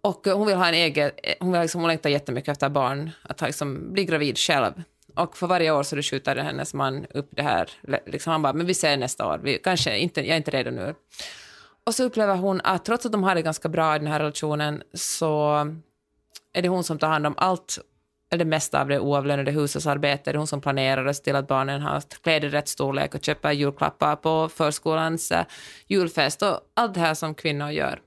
Och 0.01 0.27
eh, 0.27 0.37
hon 0.37 0.47
vill 0.47 0.55
ha 0.55 0.67
en 0.67 0.73
egen, 0.73 1.11
eh, 1.23 1.33
hon, 1.39 1.51
vill 1.51 1.61
liksom, 1.61 1.81
hon 1.81 1.87
längtar 1.87 2.09
jättemycket 2.09 2.51
efter 2.51 2.69
barn, 2.69 3.11
att 3.21 3.41
liksom, 3.41 3.93
bli 3.93 4.05
gravid 4.05 4.37
själv. 4.37 4.83
Och 5.15 5.37
för 5.37 5.47
varje 5.47 5.71
år 5.71 5.83
så 5.83 6.01
skjuter 6.01 6.35
hennes 6.35 6.73
man 6.73 7.05
upp 7.09 7.29
det 7.31 7.41
här. 7.41 7.69
Liksom 8.05 8.31
han 8.31 8.41
bara, 8.41 8.53
men 8.53 8.65
vi 8.65 8.73
ser 8.73 8.97
nästa 8.97 9.27
år. 9.27 9.39
Vi, 9.43 9.57
kanske 9.63 9.97
inte, 9.97 10.21
jag 10.21 10.29
är 10.29 10.37
inte 10.37 10.51
redo 10.51 10.71
nu. 10.71 10.95
Och 11.83 11.95
så 11.95 12.03
upplever 12.03 12.35
hon 12.35 12.61
att 12.63 12.85
trots 12.85 13.05
att 13.05 13.11
de 13.11 13.23
har 13.23 13.35
det 13.35 13.41
ganska 13.41 13.69
bra 13.69 13.95
i 13.95 13.99
den 13.99 14.07
här 14.07 14.19
relationen 14.19 14.83
så 14.93 15.53
är 16.53 16.61
det 16.61 16.67
hon 16.67 16.83
som 16.83 16.99
tar 16.99 17.07
hand 17.07 17.27
om 17.27 17.33
allt, 17.37 17.79
eller 18.31 18.45
det 18.45 18.49
mesta 18.49 18.81
av 18.81 18.87
det 18.87 18.99
oavlönade 18.99 19.51
hushållsarbetet. 19.51 20.25
Det 20.25 20.31
är 20.31 20.35
hon 20.35 20.47
som 20.47 20.61
planerar 20.61 21.05
och 21.05 21.15
ser 21.15 21.23
till 21.23 21.35
att 21.35 21.47
barnen 21.47 21.81
har 21.81 22.03
kläder 22.23 22.47
i 22.47 22.51
rätt 22.51 22.67
storlek 22.67 23.15
och 23.15 23.23
köper 23.23 23.51
julklappar 23.51 24.15
på 24.15 24.49
förskolans 24.49 25.31
uh, 25.31 25.41
julfest 25.87 26.41
och 26.41 26.59
allt 26.73 26.93
det 26.93 26.99
här 26.99 27.13
som 27.13 27.35
kvinnor 27.35 27.69
gör. 27.69 27.99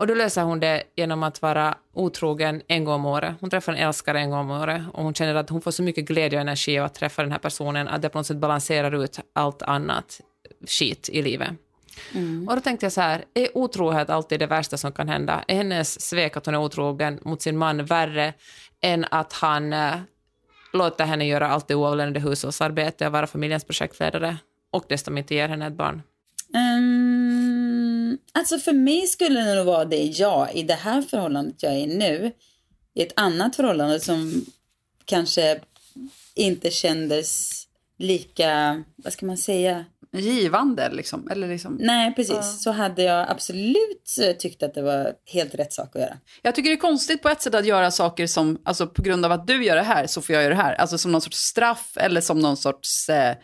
Och 0.00 0.06
då 0.06 0.14
löser 0.14 0.42
hon 0.42 0.60
det 0.60 0.82
genom 0.96 1.22
att 1.22 1.42
vara 1.42 1.74
otrogen 1.94 2.62
en 2.66 2.84
gång 2.84 2.94
om 2.94 3.06
året. 3.06 3.34
Hon 3.40 3.50
träffar 3.50 3.72
en 3.72 3.78
älskare 3.78 4.20
en 4.20 4.30
gång 4.30 4.40
om 4.40 4.50
året 4.50 4.82
och 4.92 5.02
hon 5.02 5.14
känner 5.14 5.34
att 5.34 5.50
hon 5.50 5.60
får 5.60 5.70
så 5.70 5.82
mycket 5.82 6.04
glädje 6.04 6.38
och 6.38 6.40
energi 6.40 6.78
av 6.78 6.86
att 6.86 6.94
träffa 6.94 7.22
den 7.22 7.32
här 7.32 7.38
personen 7.38 7.88
att 7.88 8.02
det 8.02 8.08
på 8.08 8.18
något 8.18 8.26
sätt 8.26 8.36
balanserar 8.36 9.04
ut 9.04 9.20
allt 9.32 9.62
annat 9.62 10.20
skit 10.66 11.08
i 11.12 11.22
livet. 11.22 11.50
Mm. 12.14 12.48
Och 12.48 12.54
då 12.54 12.60
tänkte 12.60 12.86
jag 12.86 12.92
så 12.92 13.00
här, 13.00 13.24
är 13.34 13.56
otrohet 13.56 14.10
alltid 14.10 14.40
det 14.40 14.46
värsta 14.46 14.76
som 14.76 14.92
kan 14.92 15.08
hända? 15.08 15.44
Är 15.48 15.56
hennes 15.56 16.00
svek 16.00 16.36
att 16.36 16.46
hon 16.46 16.54
är 16.54 16.60
otrogen 16.60 17.18
mot 17.22 17.42
sin 17.42 17.58
man 17.58 17.84
värre 17.84 18.34
än 18.82 19.04
att 19.10 19.32
han 19.32 19.72
äh, 19.72 19.94
låter 20.72 21.04
henne 21.04 21.26
göra 21.26 21.48
allt 21.48 21.68
det 21.68 21.74
oavlönade 21.74 22.20
hushållsarbete 22.20 23.06
och 23.06 23.12
vara 23.12 23.26
familjens 23.26 23.64
projektledare 23.64 24.36
och 24.70 24.84
dessutom 24.88 25.18
inte 25.18 25.34
ger 25.34 25.48
henne 25.48 25.66
ett 25.66 25.72
barn? 25.72 26.02
Um, 26.54 28.18
alltså 28.32 28.58
för 28.58 28.72
mig 28.72 29.06
skulle 29.06 29.40
det 29.40 29.54
nog 29.54 29.66
vara 29.66 29.84
det 29.84 30.04
ja, 30.04 30.50
i 30.50 30.62
det 30.62 30.74
här 30.74 31.02
förhållandet 31.02 31.62
jag 31.62 31.72
är 31.72 31.78
i 31.78 31.86
nu. 31.86 32.32
I 32.94 33.02
ett 33.02 33.12
annat 33.16 33.56
förhållande 33.56 34.00
som 34.00 34.44
kanske 35.04 35.60
inte 36.34 36.70
kändes 36.70 37.50
lika, 37.98 38.82
vad 38.96 39.12
ska 39.12 39.26
man 39.26 39.36
säga? 39.36 39.84
Givande 40.12 40.90
liksom? 40.90 41.28
Eller 41.30 41.48
liksom. 41.48 41.76
Nej, 41.80 42.14
precis. 42.14 42.36
Uh. 42.36 42.42
Så 42.42 42.70
hade 42.70 43.02
jag 43.02 43.30
absolut 43.30 44.16
eh, 44.22 44.36
tyckt 44.36 44.62
att 44.62 44.74
det 44.74 44.82
var 44.82 45.12
helt 45.32 45.54
rätt 45.54 45.72
sak 45.72 45.96
att 45.96 46.02
göra. 46.02 46.16
Jag 46.42 46.54
tycker 46.54 46.70
det 46.70 46.76
är 46.76 46.80
konstigt 46.80 47.22
på 47.22 47.28
ett 47.28 47.42
sätt 47.42 47.54
att 47.54 47.66
göra 47.66 47.90
saker 47.90 48.26
som, 48.26 48.58
alltså 48.64 48.86
på 48.86 49.02
grund 49.02 49.24
av 49.24 49.32
att 49.32 49.46
du 49.46 49.64
gör 49.64 49.76
det 49.76 49.82
här 49.82 50.06
så 50.06 50.22
får 50.22 50.34
jag 50.34 50.42
göra 50.42 50.54
det 50.54 50.62
här. 50.62 50.74
Alltså 50.74 50.98
som 50.98 51.12
någon 51.12 51.20
sorts 51.20 51.38
straff 51.38 51.92
eller 51.96 52.20
som 52.20 52.38
någon 52.38 52.56
sorts 52.56 53.08
eh, 53.08 53.34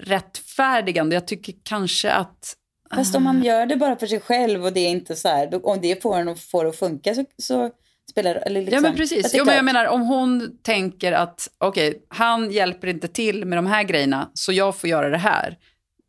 rättfärdigande. 0.00 1.16
Jag 1.16 1.26
tycker 1.26 1.54
kanske 1.62 2.10
att... 2.10 2.54
Fast 2.94 3.14
om 3.14 3.24
man 3.24 3.42
gör 3.42 3.66
det 3.66 3.76
bara 3.76 3.96
för 3.96 4.06
sig 4.06 4.20
själv 4.20 4.64
och 4.64 4.72
det 4.72 4.80
är 4.80 4.90
inte 4.90 5.16
så 5.16 5.28
här, 5.28 5.66
om 5.66 5.80
det 5.80 6.02
får 6.02 6.18
en 6.18 6.28
att 6.28 6.40
få 6.40 6.62
det 6.62 6.68
att 6.68 6.76
funka 6.76 7.14
så, 7.14 7.24
så 7.42 7.70
spelar 8.10 8.34
eller 8.34 8.60
liksom, 8.60 8.74
Ja 8.74 8.80
men 8.80 8.96
precis, 8.96 9.34
jo, 9.34 9.44
men 9.44 9.56
jag 9.56 9.64
menar 9.64 9.86
om 9.86 10.00
hon 10.00 10.58
tänker 10.62 11.12
att 11.12 11.48
okej, 11.58 11.88
okay, 11.88 12.00
han 12.08 12.50
hjälper 12.50 12.88
inte 12.88 13.08
till 13.08 13.44
med 13.44 13.58
de 13.58 13.66
här 13.66 13.82
grejerna 13.82 14.30
så 14.34 14.52
jag 14.52 14.76
får 14.76 14.90
göra 14.90 15.08
det 15.08 15.18
här. 15.18 15.58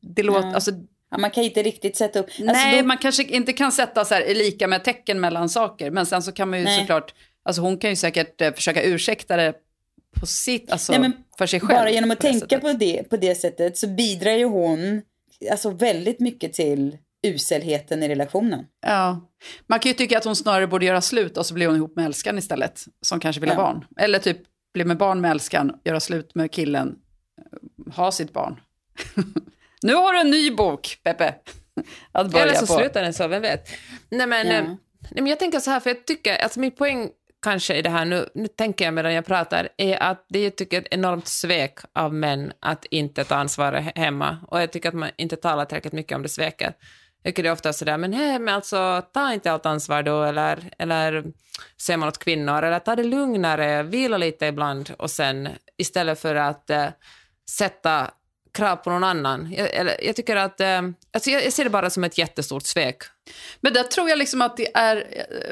Det 0.01 0.23
låter, 0.23 0.47
ja. 0.47 0.55
alltså, 0.55 0.71
Ja, 1.11 1.17
man 1.17 1.31
kan 1.31 1.43
inte 1.43 1.63
riktigt 1.63 1.95
sätta 1.95 2.19
upp... 2.19 2.25
Alltså 2.25 2.43
nej, 2.43 2.81
då... 2.81 2.87
man 2.87 2.97
kanske 2.97 3.23
inte 3.23 3.53
kan 3.53 3.71
sätta 3.71 4.05
så 4.05 4.13
här 4.13 4.33
lika 4.35 4.67
med 4.67 4.83
tecken 4.83 5.19
mellan 5.19 5.49
saker. 5.49 5.91
Men 5.91 6.05
sen 6.05 6.23
så 6.23 6.31
kan 6.31 6.49
man 6.49 6.59
ju 6.59 6.65
nej. 6.65 6.79
såklart, 6.79 7.13
alltså 7.43 7.61
hon 7.61 7.77
kan 7.77 7.89
ju 7.89 7.95
säkert 7.95 8.41
eh, 8.41 8.53
försöka 8.53 8.83
ursäkta 8.83 9.37
det 9.37 9.53
på 10.19 10.25
sitt, 10.25 10.71
alltså 10.71 10.97
Nej, 10.97 11.11
för 11.37 11.45
sig 11.45 11.59
själv. 11.59 11.79
Bara 11.79 11.89
genom 11.89 12.11
att 12.11 12.17
på 12.17 12.21
tänka 12.21 12.39
sättet. 12.39 12.61
på 12.61 12.73
det, 12.73 13.09
på 13.09 13.17
det 13.17 13.35
sättet 13.35 13.77
så 13.77 13.87
bidrar 13.87 14.31
ju 14.31 14.45
hon 14.45 15.01
alltså 15.51 15.69
väldigt 15.69 16.19
mycket 16.19 16.53
till 16.53 16.97
uselheten 17.23 18.03
i 18.03 18.09
relationen. 18.09 18.65
Ja, 18.81 19.29
man 19.67 19.79
kan 19.79 19.89
ju 19.89 19.93
tycka 19.93 20.17
att 20.17 20.25
hon 20.25 20.35
snarare 20.35 20.67
borde 20.67 20.85
göra 20.85 21.01
slut 21.01 21.37
och 21.37 21.45
så 21.45 21.53
blir 21.53 21.67
hon 21.67 21.75
ihop 21.75 21.95
med 21.95 22.05
älskan 22.05 22.37
istället, 22.37 22.85
som 23.01 23.19
kanske 23.19 23.39
vill 23.39 23.49
ha 23.49 23.55
barn. 23.55 23.85
Eller 23.97 24.19
typ 24.19 24.37
bli 24.73 24.85
med 24.85 24.97
barn 24.97 25.21
med 25.21 25.31
älskan, 25.31 25.79
göra 25.83 25.99
slut 25.99 26.35
med 26.35 26.51
killen, 26.51 26.95
ha 27.95 28.11
sitt 28.11 28.33
barn. 28.33 28.59
nu 29.83 29.93
har 29.93 30.13
du 30.13 30.19
en 30.19 30.29
ny 30.29 30.51
bok, 30.51 30.97
Peppe, 31.03 31.35
att 32.11 32.31
börja 32.31 32.45
Eller 32.45 32.55
så 32.55 32.67
på. 32.67 32.79
slutar 32.79 33.01
den 33.01 33.13
så, 33.13 33.27
vem 33.27 33.41
vet. 33.41 33.69
Nej 34.11 34.27
men, 34.27 34.47
ja. 34.47 34.61
nej, 34.61 34.77
men 35.11 35.27
jag 35.27 35.39
tänker 35.39 35.59
så 35.59 35.71
här, 35.71 35.79
för 35.79 35.89
jag 35.89 36.05
tycker, 36.05 36.37
alltså 36.37 36.59
min 36.59 36.71
poäng 36.71 37.09
kanske 37.41 37.75
i 37.75 37.81
det 37.81 37.89
här, 37.89 38.05
nu, 38.05 38.29
nu 38.33 38.47
tänker 38.47 38.85
jag 38.85 38.93
medan 38.93 39.13
jag 39.13 39.25
pratar, 39.25 39.69
är 39.77 40.03
att 40.03 40.25
det 40.29 40.43
jag 40.43 40.55
tycker 40.55 40.77
är 40.77 40.81
ett 40.81 40.87
enormt 40.91 41.27
svek 41.27 41.79
av 41.93 42.13
män 42.13 42.53
att 42.59 42.85
inte 42.85 43.23
ta 43.23 43.35
ansvar 43.35 43.73
hemma. 43.95 44.37
Och 44.47 44.61
jag 44.61 44.71
tycker 44.71 44.89
att 44.89 44.95
man 44.95 45.09
inte 45.17 45.35
talar 45.35 45.65
tillräckligt 45.65 45.93
mycket 45.93 46.15
om 46.15 46.21
det 46.21 46.29
sveket. 46.29 46.75
Jag 47.23 47.31
tycker 47.31 47.43
det 47.43 47.49
är 47.49 47.53
ofta 47.53 47.73
sådär, 47.73 47.97
men 47.97 48.13
hej, 48.13 48.39
men 48.39 48.55
alltså 48.55 49.03
ta 49.13 49.33
inte 49.33 49.51
allt 49.51 49.65
ansvar 49.65 50.03
då, 50.03 50.23
eller, 50.23 50.73
eller 50.77 51.23
ser 51.81 51.97
man 51.97 52.09
åt 52.09 52.17
kvinnor, 52.17 52.63
eller 52.63 52.79
ta 52.79 52.95
det 52.95 53.03
lugnare, 53.03 53.83
vila 53.83 54.17
lite 54.17 54.45
ibland 54.45 54.91
och 54.97 55.11
sen 55.11 55.49
istället 55.77 56.19
för 56.19 56.35
att 56.35 56.69
äh, 56.69 56.87
sätta 57.49 58.11
krav 58.51 58.75
på 58.75 58.89
någon 58.89 59.03
annan. 59.03 59.51
Jag, 59.51 59.73
eller, 59.73 60.03
jag 60.03 60.15
tycker 60.15 60.35
att, 60.35 60.59
eh, 60.59 60.81
alltså 61.13 61.29
jag, 61.29 61.45
jag, 61.45 61.53
ser 61.53 61.63
det 61.63 61.69
bara 61.69 61.89
som 61.89 62.03
ett 62.03 62.17
jättestort 62.17 62.63
svek. 62.63 63.03
Men 63.61 63.73
där 63.73 63.83
tror 63.83 64.09
jag 64.09 64.17
liksom 64.17 64.41
att 64.41 64.57
det 64.57 64.75
är 64.75 64.95
eh, 64.95 65.49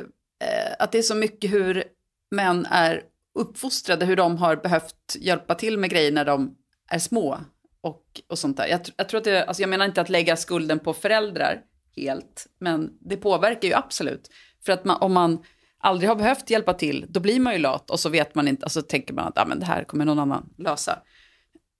eh 0.47 0.75
att 0.79 0.91
det 0.91 0.97
är 0.97 1.01
så 1.01 1.15
mycket 1.15 1.51
hur 1.51 1.83
män 2.31 2.65
är 2.65 3.03
uppfostrade, 3.39 4.05
hur 4.05 4.15
de 4.15 4.37
har 4.37 4.55
behövt 4.55 5.15
hjälpa 5.19 5.55
till 5.55 5.77
med 5.77 5.89
grejer 5.89 6.11
när 6.11 6.25
de 6.25 6.55
är 6.89 6.99
små 6.99 7.39
och, 7.81 8.21
och 8.27 8.39
sånt 8.39 8.57
där. 8.57 8.67
Jag, 8.67 8.81
jag 8.97 9.09
tror 9.09 9.17
att 9.17 9.23
det, 9.23 9.45
alltså 9.45 9.63
jag 9.63 9.69
menar 9.69 9.85
inte 9.85 10.01
att 10.01 10.09
lägga 10.09 10.35
skulden 10.35 10.79
på 10.79 10.93
föräldrar 10.93 11.61
helt, 11.95 12.47
men 12.59 12.97
det 12.99 13.17
påverkar 13.17 13.67
ju 13.67 13.73
absolut. 13.73 14.29
För 14.65 14.73
att 14.73 14.85
man, 14.85 14.97
om 15.01 15.13
man 15.13 15.43
aldrig 15.79 16.09
har 16.09 16.15
behövt 16.15 16.49
hjälpa 16.49 16.73
till, 16.73 17.05
då 17.09 17.19
blir 17.19 17.39
man 17.39 17.53
ju 17.53 17.59
lat 17.59 17.89
och 17.89 17.99
så 17.99 18.09
vet 18.09 18.35
man 18.35 18.47
inte, 18.47 18.65
och 18.65 18.71
så 18.71 18.81
tänker 18.81 19.13
man 19.13 19.27
att 19.27 19.37
ah, 19.37 19.45
men 19.45 19.59
det 19.59 19.65
här 19.65 19.83
kommer 19.83 20.05
någon 20.05 20.19
annan 20.19 20.49
lösa. 20.57 20.99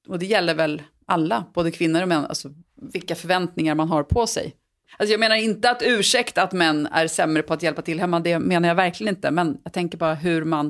Och 0.08 0.20
det 0.20 0.26
gäller 0.26 0.56
väl 0.56 0.82
alla, 1.08 1.46
både 1.54 1.72
kvinnor 1.72 2.02
och 2.02 2.08
män, 2.08 2.26
alltså 2.26 2.50
vilka 2.94 3.16
förväntningar 3.16 3.76
man 3.76 3.90
har 3.90 4.04
på 4.04 4.28
sig. 4.28 4.56
Alltså 4.98 5.12
jag 5.12 5.20
menar 5.20 5.36
inte 5.36 5.70
att 5.70 5.82
ursäkta 5.82 6.44
att 6.44 6.54
män 6.54 6.88
är 6.88 7.08
sämre 7.08 7.44
på 7.44 7.54
att 7.54 7.64
hjälpa 7.64 7.82
till 7.82 8.00
hemma, 8.00 8.20
det 8.20 8.40
menar 8.40 8.68
jag 8.68 8.76
verkligen 8.76 9.16
inte. 9.16 9.32
Men 9.32 9.58
jag 9.64 9.74
tänker 9.74 9.98
bara 9.98 10.14
hur 10.14 10.44
man... 10.44 10.68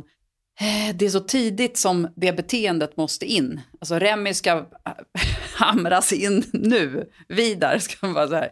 Eh, 0.60 0.96
det 0.96 1.06
är 1.06 1.10
så 1.10 1.20
tidigt 1.20 1.78
som 1.78 2.08
det 2.16 2.34
beteendet 2.34 2.98
måste 2.98 3.26
in. 3.26 3.62
Alltså 3.80 4.00
Remi 4.00 4.34
ska 4.34 4.66
hamras 5.56 6.14
in 6.14 6.44
nu. 6.54 7.10
Vidar 7.28 7.78
ska 7.78 8.08
vara 8.08 8.28
så 8.28 8.36
här. 8.36 8.52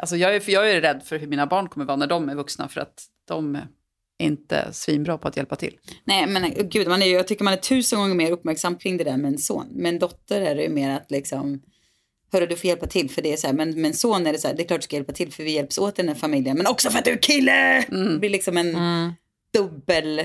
Alltså 0.00 0.16
jag 0.16 0.36
är, 0.36 0.40
för 0.40 0.52
jag 0.52 0.70
är 0.70 0.80
rädd 0.80 1.02
för 1.04 1.18
hur 1.18 1.26
mina 1.26 1.46
barn 1.46 1.68
kommer 1.68 1.86
vara 1.86 1.96
när 1.96 2.06
de 2.06 2.28
är 2.28 2.34
vuxna. 2.34 2.68
För 2.68 2.80
att 2.80 3.04
de 3.28 3.58
inte 4.18 4.68
svinbra 4.72 5.18
på 5.18 5.28
att 5.28 5.36
hjälpa 5.36 5.56
till. 5.56 5.78
Nej, 6.04 6.26
men 6.26 6.68
gud, 6.68 6.88
man 6.88 7.02
är, 7.02 7.06
jag 7.06 7.28
tycker 7.28 7.44
man 7.44 7.52
är 7.52 7.58
tusen 7.58 7.98
gånger 7.98 8.14
mer 8.14 8.30
uppmärksam 8.30 8.76
kring 8.76 8.96
det 8.96 9.04
där 9.04 9.16
med 9.16 9.32
en 9.32 9.38
son. 9.38 9.66
Med 9.70 9.88
en 9.88 9.98
dotter 9.98 10.40
är 10.40 10.54
det 10.54 10.62
ju 10.62 10.68
mer 10.68 10.90
att 10.90 11.10
liksom 11.10 11.62
hörru 12.32 12.46
du 12.46 12.56
får 12.56 12.68
hjälpa 12.68 12.86
till 12.86 13.10
för 13.10 13.22
det 13.22 13.32
är 13.32 13.36
så 13.36 13.46
här, 13.46 13.54
men, 13.54 13.80
men 13.80 13.94
son 13.94 14.26
är 14.26 14.32
det 14.32 14.38
så 14.38 14.48
här, 14.48 14.54
det 14.54 14.62
är 14.62 14.66
klart 14.66 14.80
du 14.80 14.84
ska 14.84 14.96
hjälpa 14.96 15.12
till 15.12 15.32
för 15.32 15.42
vi 15.42 15.52
hjälps 15.52 15.78
åt 15.78 15.98
i 15.98 16.02
den 16.02 16.08
här 16.08 16.14
familjen, 16.14 16.56
men 16.56 16.66
också 16.66 16.90
för 16.90 16.98
att 16.98 17.04
du 17.04 17.10
är 17.10 17.22
kille! 17.22 17.82
Mm. 17.82 18.12
Det 18.12 18.18
blir 18.18 18.30
liksom 18.30 18.56
en 18.56 18.74
mm. 18.74 19.12
dubbel 19.52 20.22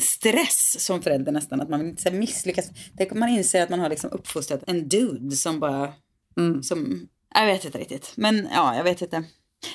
stress 0.00 0.84
som 0.84 1.02
förälder 1.02 1.32
nästan, 1.32 1.60
att 1.60 1.68
man 1.68 1.96
så 1.96 2.08
här, 2.08 2.16
misslyckas. 2.16 2.70
Tänk 2.96 3.12
om 3.12 3.20
man 3.20 3.28
inser 3.28 3.62
att 3.62 3.70
man 3.70 3.80
har 3.80 3.88
liksom 3.88 4.10
uppfostrat 4.10 4.64
en 4.66 4.88
dude 4.88 5.36
som 5.36 5.60
bara, 5.60 5.92
mm. 6.36 6.62
som, 6.62 7.08
jag 7.34 7.46
vet 7.46 7.64
inte 7.64 7.78
riktigt, 7.78 8.12
men 8.16 8.48
ja, 8.52 8.76
jag 8.76 8.84
vet 8.84 9.02
inte. 9.02 9.24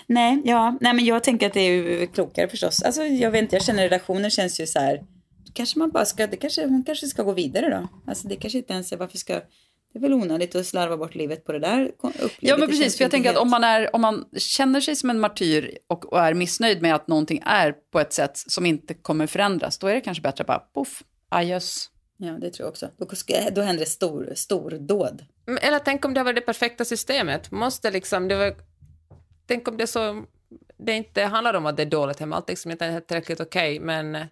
Nej, 0.07 0.41
ja, 0.45 0.77
nej 0.81 0.93
men 0.93 1.05
jag 1.05 1.23
tänker 1.23 1.47
att 1.47 1.53
det 1.53 1.59
är 1.59 2.05
klokare 2.05 2.47
förstås. 2.47 2.83
Alltså 2.83 3.03
jag 3.03 3.31
vet 3.31 3.41
inte, 3.41 3.55
jag 3.55 3.63
känner 3.63 3.83
relationer 3.83 4.29
känns 4.29 4.59
ju 4.59 4.67
så 4.67 4.79
här, 4.79 5.03
kanske 5.53 5.79
man 5.79 5.91
bara 5.91 6.05
ska, 6.05 6.27
det 6.27 6.37
kanske, 6.37 6.67
hon 6.67 6.83
kanske 6.83 7.07
ska 7.07 7.23
gå 7.23 7.31
vidare 7.31 7.69
då. 7.69 7.87
Alltså 8.07 8.27
det 8.27 8.35
kanske 8.35 8.57
inte 8.57 8.73
ens 8.73 8.91
är, 8.91 8.97
varför 8.97 9.17
ska 9.17 9.41
det 9.93 9.99
är 9.99 10.01
väl 10.01 10.13
onödigt 10.13 10.55
att 10.55 10.65
slarva 10.65 10.97
bort 10.97 11.15
livet 11.15 11.45
på 11.45 11.51
det 11.51 11.59
där 11.59 11.91
Ja, 12.39 12.57
men 12.57 12.69
precis. 12.69 12.97
För 12.97 13.03
jag 13.03 13.11
tänker 13.11 13.29
att 13.29 13.37
om 13.37 13.49
man, 13.49 13.63
är, 13.63 13.95
om 13.95 14.01
man 14.01 14.25
känner 14.37 14.81
sig 14.81 14.95
som 14.95 15.09
en 15.09 15.19
martyr 15.19 15.77
och, 15.87 16.13
och, 16.13 16.19
är 16.19 16.33
missnöjd 16.33 16.81
med 16.81 16.95
att 16.95 17.07
någonting 17.07 17.41
är 17.45 17.71
på 17.91 17.99
ett 17.99 18.13
sätt 18.13 18.37
som 18.37 18.65
inte 18.65 18.93
kommer 18.93 19.27
förändras, 19.27 19.77
då 19.77 19.87
är 19.87 19.93
det 19.93 20.01
kanske 20.01 20.21
bättre 20.21 20.41
att 20.41 20.47
bara 20.47 20.59
poff, 20.59 21.03
adjöss. 21.29 21.89
Ja, 22.17 22.31
det 22.31 22.49
tror 22.49 22.65
jag 22.65 22.69
också. 22.69 22.89
Då, 22.97 23.05
då 23.51 23.61
händer 23.61 23.85
det 23.85 23.89
stor, 23.89 24.33
stor 24.35 24.71
dåd. 24.71 25.25
Eller 25.61 25.79
tänk 25.79 26.05
om 26.05 26.13
det 26.13 26.23
var 26.23 26.33
det 26.33 26.41
perfekta 26.41 26.85
systemet. 26.85 27.51
Måste 27.51 27.91
liksom, 27.91 28.27
det 28.27 28.35
var, 28.35 28.55
tänk 29.47 29.67
om 29.67 29.77
det 29.77 29.87
så, 29.87 30.25
det 30.77 30.93
inte 30.93 31.23
handlar 31.23 31.53
om 31.53 31.65
att 31.65 31.77
det 31.77 31.83
är 31.83 31.87
dåligt 31.87 32.19
hemma, 32.19 32.35
allt 32.35 32.49
liksom 32.49 32.71
inte 32.71 32.85
är 32.85 32.99
tillräckligt 32.99 33.39
okej, 33.39 33.75
okay, 33.75 33.85
men 33.85 34.27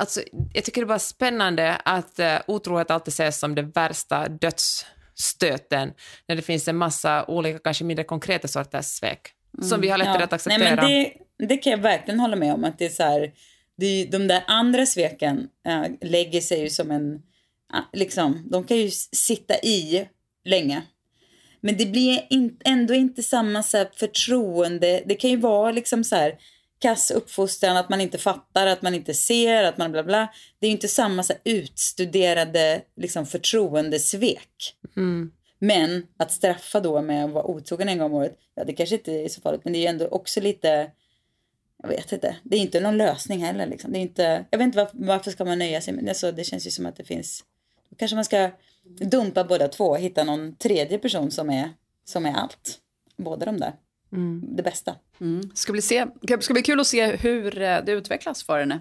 Alltså, 0.00 0.20
jag 0.52 0.64
tycker 0.64 0.80
det 0.80 0.84
är 0.84 0.86
bara 0.86 0.98
spännande 0.98 1.76
att 1.76 2.20
uh, 2.20 2.26
otrohet 2.46 2.90
alltid 2.90 3.12
ses 3.12 3.38
som 3.38 3.54
det 3.54 3.62
värsta 3.62 4.28
dödsstöten 4.28 5.92
när 6.26 6.36
det 6.36 6.42
finns 6.42 6.68
en 6.68 6.76
massa 6.76 7.24
olika, 7.26 7.58
kanske 7.58 7.84
mindre 7.84 8.04
konkreta 8.04 8.48
sorters 8.48 8.86
svek 8.86 9.32
mm. 9.58 9.68
som 9.68 9.80
vi 9.80 9.88
har 9.88 9.98
lättare 9.98 10.18
ja. 10.18 10.24
att 10.24 10.32
acceptera. 10.32 10.74
Nej, 10.74 10.76
men 10.76 10.86
det, 11.38 11.46
det 11.46 11.56
kan 11.56 11.70
jag 11.70 11.78
verkligen 11.78 12.20
hålla 12.20 12.36
med 12.36 12.54
om. 12.54 12.64
att 12.64 12.78
det 12.78 12.84
är 12.84 12.88
så 12.88 13.02
här, 13.02 13.32
det, 13.76 14.04
De 14.04 14.28
där 14.28 14.42
andra 14.46 14.86
sveken 14.86 15.48
äh, 15.66 15.84
lägger 16.00 16.40
sig 16.40 16.60
ju 16.60 16.70
som 16.70 16.90
en... 16.90 17.14
Äh, 17.74 17.80
liksom, 17.92 18.48
de 18.50 18.64
kan 18.64 18.76
ju 18.76 18.90
sitta 19.12 19.54
i 19.54 20.08
länge. 20.44 20.82
Men 21.60 21.76
det 21.76 21.86
blir 21.86 22.26
in, 22.30 22.56
ändå 22.64 22.94
inte 22.94 23.22
samma 23.22 23.62
så 23.62 23.84
förtroende. 23.94 25.02
Det 25.06 25.14
kan 25.14 25.30
ju 25.30 25.36
vara 25.36 25.70
liksom 25.70 26.04
så 26.04 26.16
här 26.16 26.38
kass 26.78 27.10
uppfostran, 27.10 27.76
att 27.76 27.88
man 27.88 28.00
inte 28.00 28.18
fattar, 28.18 28.66
att 28.66 28.82
man 28.82 28.94
inte 28.94 29.14
ser, 29.14 29.64
att 29.64 29.78
man 29.78 29.92
bla 29.92 30.02
bla. 30.02 30.28
Det 30.58 30.66
är 30.66 30.68
ju 30.68 30.74
inte 30.74 30.88
samma 30.88 31.22
så 31.22 31.32
utstuderade 31.44 32.82
liksom, 32.96 33.26
förtroendesvek. 33.26 34.74
Men 35.58 36.06
att 36.16 36.32
straffa 36.32 36.80
då 36.80 37.02
med 37.02 37.24
att 37.24 37.30
vara 37.30 37.44
otrogen 37.44 37.88
en 37.88 37.98
gång 37.98 38.06
om 38.06 38.18
året, 38.18 38.38
ja 38.54 38.64
det 38.64 38.72
kanske 38.72 38.94
inte 38.94 39.12
är 39.12 39.28
så 39.28 39.40
farligt, 39.40 39.60
men 39.64 39.72
det 39.72 39.78
är 39.78 39.80
ju 39.80 39.86
ändå 39.86 40.06
också 40.08 40.40
lite, 40.40 40.90
jag 41.82 41.88
vet 41.88 42.12
inte, 42.12 42.36
det 42.42 42.56
är 42.56 42.60
inte 42.60 42.80
någon 42.80 42.96
lösning 42.96 43.44
heller 43.44 43.66
liksom. 43.66 43.92
Det 43.92 43.98
är 43.98 44.00
inte, 44.00 44.44
jag 44.50 44.58
vet 44.58 44.64
inte 44.64 44.78
varför, 44.78 44.96
varför 44.98 45.30
ska 45.30 45.44
man 45.44 45.58
nöja 45.58 45.80
sig 45.80 45.94
med 45.94 46.04
det, 46.04 46.10
alltså, 46.10 46.32
det 46.32 46.44
känns 46.44 46.66
ju 46.66 46.70
som 46.70 46.86
att 46.86 46.96
det 46.96 47.04
finns, 47.04 47.44
då 47.90 47.96
kanske 47.96 48.14
man 48.14 48.24
ska 48.24 48.50
dumpa 49.00 49.44
båda 49.44 49.68
två 49.68 49.84
och 49.84 49.98
hitta 49.98 50.24
någon 50.24 50.56
tredje 50.56 50.98
person 50.98 51.30
som 51.30 51.50
är, 51.50 51.70
som 52.04 52.26
är 52.26 52.32
allt. 52.34 52.78
Båda 53.16 53.46
de 53.46 53.56
där. 53.60 53.72
Det 54.56 54.62
bästa. 54.62 54.94
Ska 55.54 55.72
bli, 55.72 55.82
se, 55.82 56.06
ska 56.40 56.52
bli 56.54 56.62
kul 56.62 56.80
att 56.80 56.86
se 56.86 57.16
hur 57.16 57.62
eh, 57.62 57.78
det 57.86 57.92
utvecklas 57.92 58.42
för 58.42 58.58
henne 58.58 58.80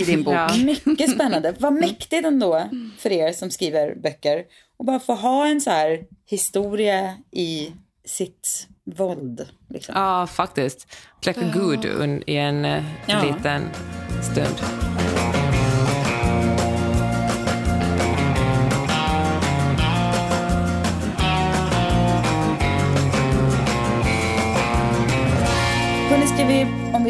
i 0.00 0.04
din 0.04 0.22
bok. 0.22 0.34
Ja. 0.34 0.50
Mycket 0.84 1.10
spännande. 1.10 1.54
Vad 1.58 1.72
mäktigt 1.72 2.26
ändå 2.26 2.68
för 2.98 3.12
er 3.12 3.32
som 3.32 3.50
skriver 3.50 3.94
böcker. 3.94 4.44
Och 4.76 4.84
bara 4.84 5.00
få 5.00 5.14
ha 5.14 5.46
en 5.46 5.60
så 5.60 5.70
här 5.70 6.04
historia 6.26 7.16
i 7.30 7.72
sitt 8.04 8.68
våld. 8.84 9.48
Liksom. 9.68 9.94
Ja, 9.96 10.26
faktiskt. 10.26 10.86
Kläcka 11.20 11.40
Gud 11.54 11.84
un- 11.84 12.22
i 12.26 12.36
en 12.36 12.64
eh, 12.64 12.84
Ja. 13.06 13.22
liten 13.24 13.62
stund. 14.32 14.56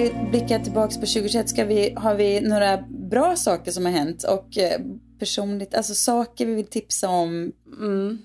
Vi 0.09 0.31
blickar 0.31 0.59
tillbaka 0.59 0.94
på 0.94 1.07
2021, 1.07 1.49
ska 1.49 1.64
vi, 1.64 1.94
har 1.97 2.14
vi 2.14 2.40
några 2.40 2.77
bra 3.11 3.37
saker 3.37 3.71
som 3.71 3.85
har 3.85 3.92
hänt? 3.92 4.25
Och 4.25 4.59
eh, 4.59 4.81
personligt, 5.18 5.75
alltså 5.75 5.94
saker 5.94 6.47
vi 6.47 6.55
vill 6.55 6.66
tipsa 6.66 7.09
om. 7.09 7.53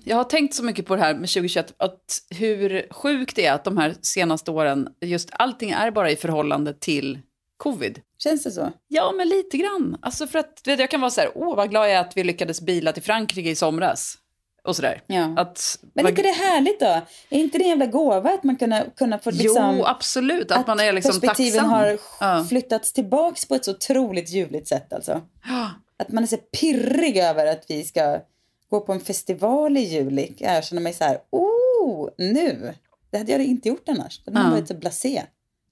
Jag 0.04 0.16
har 0.16 0.24
tänkt 0.24 0.54
så 0.54 0.64
mycket 0.64 0.86
på 0.86 0.96
det 0.96 1.02
här 1.02 1.14
med 1.14 1.28
2021, 1.28 1.74
att 1.76 2.20
hur 2.30 2.92
sjukt 2.92 3.36
det 3.36 3.46
är 3.46 3.52
att 3.52 3.64
de 3.64 3.78
här 3.78 3.94
senaste 4.02 4.50
åren, 4.50 4.88
just 5.00 5.28
allting 5.32 5.70
är 5.70 5.90
bara 5.90 6.10
i 6.10 6.16
förhållande 6.16 6.74
till 6.74 7.18
covid. 7.56 8.00
Känns 8.18 8.44
det 8.44 8.50
så? 8.50 8.72
Ja, 8.88 9.12
men 9.16 9.28
lite 9.28 9.56
grann. 9.56 9.96
Alltså 10.02 10.26
för 10.26 10.38
att, 10.38 10.62
vet, 10.64 10.80
jag 10.80 10.90
kan 10.90 11.00
vara 11.00 11.10
så 11.10 11.20
här, 11.20 11.30
åh 11.34 11.56
vad 11.56 11.70
glad 11.70 11.84
jag 11.84 11.92
är 11.92 12.00
att 12.00 12.16
vi 12.16 12.24
lyckades 12.24 12.60
bila 12.60 12.92
till 12.92 13.02
Frankrike 13.02 13.50
i 13.50 13.56
somras. 13.56 14.18
Och 14.64 14.76
sådär. 14.76 15.02
Ja. 15.06 15.34
Att, 15.36 15.78
Men 15.94 16.06
är 16.06 16.10
inte 16.10 16.22
det 16.22 16.28
härligt 16.28 16.80
då? 16.80 16.86
Är 17.30 17.38
inte 17.38 17.58
det 17.58 17.64
en 17.64 17.68
jävla 17.70 17.86
gåva 17.86 18.30
att 18.30 18.44
man 18.44 18.56
kunna, 18.56 18.84
kunna 18.96 19.18
få 19.18 19.30
liksom... 19.30 19.76
Jo, 19.76 19.84
absolut. 19.84 20.50
Att, 20.50 20.66
man 20.66 20.80
är 20.80 20.92
liksom 20.92 21.20
perspektiven 21.20 21.52
tacksam. 21.60 21.70
har 21.70 21.98
Ja. 22.20 22.44
flyttats 22.48 22.92
tillbaks 22.92 23.44
på 23.48 23.54
ett 23.54 23.64
så 23.64 23.70
otroligt 23.70 24.28
ljuvligt 24.30 24.68
sätt 24.68 24.92
alltså. 24.92 25.22
Att 25.98 26.08
man 26.08 26.22
är 26.22 26.28
så 26.28 26.36
pirrig 26.36 27.16
över 27.16 27.46
att 27.46 27.64
vi 27.68 27.84
ska 27.84 28.18
gå 28.70 28.80
på 28.80 28.92
en 28.92 29.00
festival 29.00 29.76
i 29.76 29.80
juli. 29.80 30.32
Jag 30.38 30.64
känner 30.64 30.82
mig 30.82 30.92
så 30.92 31.04
här, 31.04 31.18
oh, 31.30 32.08
nu. 32.18 32.74
Det 33.10 33.18
hade 33.18 33.32
jag 33.32 33.44
inte 33.44 33.68
gjort 33.68 33.88
annars. 33.88 34.20
Då 34.24 34.30
hade 34.30 34.42
man 34.42 34.52
Ja. 34.52 34.56
varit 34.58 34.68
så 34.68 34.74
blasé. 34.74 35.22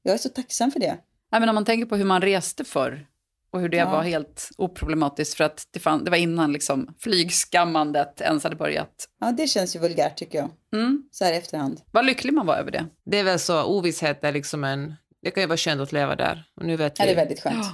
Jag 0.02 0.14
är 0.14 0.18
så 0.18 0.28
tacksam 0.28 0.70
för 0.70 0.80
det. 0.80 0.96
Nej, 1.32 1.40
men 1.40 1.48
om 1.48 1.54
man 1.54 1.64
tänker 1.64 1.86
på 1.86 1.96
hur 1.96 2.04
man 2.04 2.20
reste 2.20 2.64
förr 2.64 3.06
och 3.52 3.60
hur 3.60 3.68
det 3.68 3.76
Ja. 3.76 3.90
var 3.90 4.02
helt 4.02 4.48
oproblematiskt 4.58 5.34
för 5.34 5.44
att 5.44 5.66
det, 5.70 5.80
fann, 5.80 6.04
det 6.04 6.10
var 6.10 6.18
innan 6.18 6.52
liksom 6.52 6.94
flygskammandet 7.00 8.20
ens 8.20 8.44
hade 8.44 8.56
börjat. 8.56 9.08
Ja, 9.20 9.32
det 9.32 9.46
känns 9.46 9.76
ju 9.76 9.80
vulgärt 9.80 10.16
tycker 10.16 10.38
jag. 10.38 10.50
Mm. 10.82 11.02
Så 11.10 11.24
här 11.24 11.32
i 11.32 11.36
efterhand. 11.36 11.80
Vad 11.90 12.04
lycklig 12.06 12.32
man 12.32 12.46
var 12.46 12.56
över 12.56 12.70
det. 12.70 12.86
Det 13.04 13.18
är 13.18 13.24
väl 13.24 13.38
så, 13.38 13.64
ovisshet 13.64 14.24
är 14.24 14.32
liksom 14.32 14.64
en... 14.64 14.94
Det 15.22 15.30
kan 15.30 15.42
ju 15.42 15.46
vara 15.46 15.56
skönt 15.56 15.80
att 15.80 15.92
leva 15.92 16.16
där. 16.16 16.44
Och 16.56 16.64
nu 16.66 16.76
vet 16.76 16.98
Ja, 16.98 17.04
vi. 17.04 17.06
det 17.14 17.20
är 17.20 17.24
väldigt 17.24 17.42
skönt. 17.42 17.66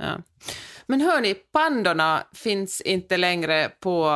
Ja. 0.00 0.22
Men 0.86 1.00
hörni, 1.00 1.34
pandorna 1.34 2.22
finns 2.34 2.80
inte 2.80 3.16
längre 3.16 3.68
på 3.80 4.10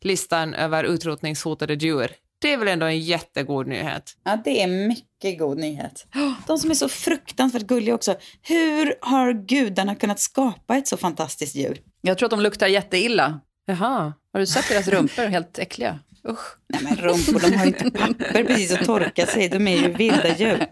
listan 0.00 0.54
över 0.54 0.84
utrotningshotade 0.84 1.74
djur. 1.74 2.10
Det 2.40 2.52
är 2.52 2.56
väl 2.56 2.68
ändå 2.68 2.86
en 2.86 2.98
jättegod 3.00 3.66
nyhet? 3.66 4.16
Ja, 4.24 4.38
det 4.44 4.62
är 4.62 4.66
mycket 4.66 5.38
god 5.38 5.58
nyhet. 5.58 6.06
De 6.46 6.58
som 6.58 6.70
är 6.70 6.74
så 6.74 6.88
fruktansvärt 6.88 7.62
gulliga 7.62 7.94
också. 7.94 8.14
Hur 8.42 8.94
har 9.00 9.32
gudarna 9.32 9.94
kunnat 9.94 10.20
skapa 10.20 10.76
ett 10.76 10.88
så 10.88 10.96
fantastiskt 10.96 11.56
djur? 11.56 11.78
Jag 12.00 12.18
tror 12.18 12.26
att 12.26 12.30
de 12.30 12.40
luktar 12.40 12.66
jätteilla. 12.66 13.40
Jaha. 13.66 14.12
Har 14.32 14.40
du 14.40 14.46
sett 14.46 14.68
deras 14.68 14.88
rumpor? 14.88 15.26
Helt 15.26 15.58
äckliga. 15.58 15.98
Usch. 16.28 16.56
Nej 16.68 16.82
men 16.82 16.96
rumpor, 16.96 17.40
de 17.50 17.56
har 17.56 17.64
ju 17.64 17.68
inte 17.70 17.90
papper 17.90 18.44
precis 18.44 18.72
att 18.72 18.84
torka 18.84 19.26
sig. 19.26 19.48
De 19.48 19.68
är 19.68 19.76
ju 19.76 19.92
vilda 19.92 20.36
djur. 20.36 20.66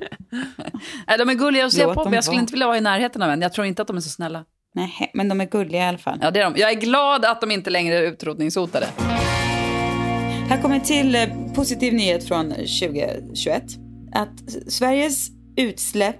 Nej, 1.07 1.19
de 1.19 1.29
är 1.29 1.35
gulliga 1.35 1.67
att 1.67 1.73
se 1.73 1.85
Låt 1.85 1.95
på, 1.95 2.03
dem 2.03 2.11
men 2.11 2.15
jag 2.17 2.25
skulle 2.25 2.41
inte 2.41 2.53
vilja 2.53 2.67
vara 2.67 2.79
i 2.79 2.81
närheten 2.81 3.23
av 3.23 3.31
en. 3.31 3.43
Jag 3.43 3.53
tror 3.53 3.67
inte 3.67 3.83
att 3.83 3.89
de 3.89 3.97
är 3.97 4.01
så 4.01 4.11
snälla. 4.11 4.45
Nej, 4.75 5.11
men 5.15 5.29
de 5.29 5.41
är 5.41 5.45
gulliga 5.47 5.85
i 5.85 5.89
alla 5.89 5.99
fall. 5.99 6.19
Ja, 6.23 6.31
det 6.31 6.41
är 6.41 6.45
de. 6.45 6.57
Jag 6.57 6.71
är 6.71 6.75
glad 6.75 7.25
att 7.25 7.41
de 7.41 7.51
inte 7.51 7.71
längre 7.71 7.99
är 7.99 8.03
utrotningshotade. 8.03 8.87
Här 10.49 10.63
kommer 10.63 10.81
till 10.81 11.15
eh, 11.15 11.53
positiv 11.55 11.95
nyhet 11.95 12.29
från 12.29 12.51
2021. 12.51 13.65
Att 14.13 14.51
Sveriges 14.69 15.29
utsläpp 15.57 16.17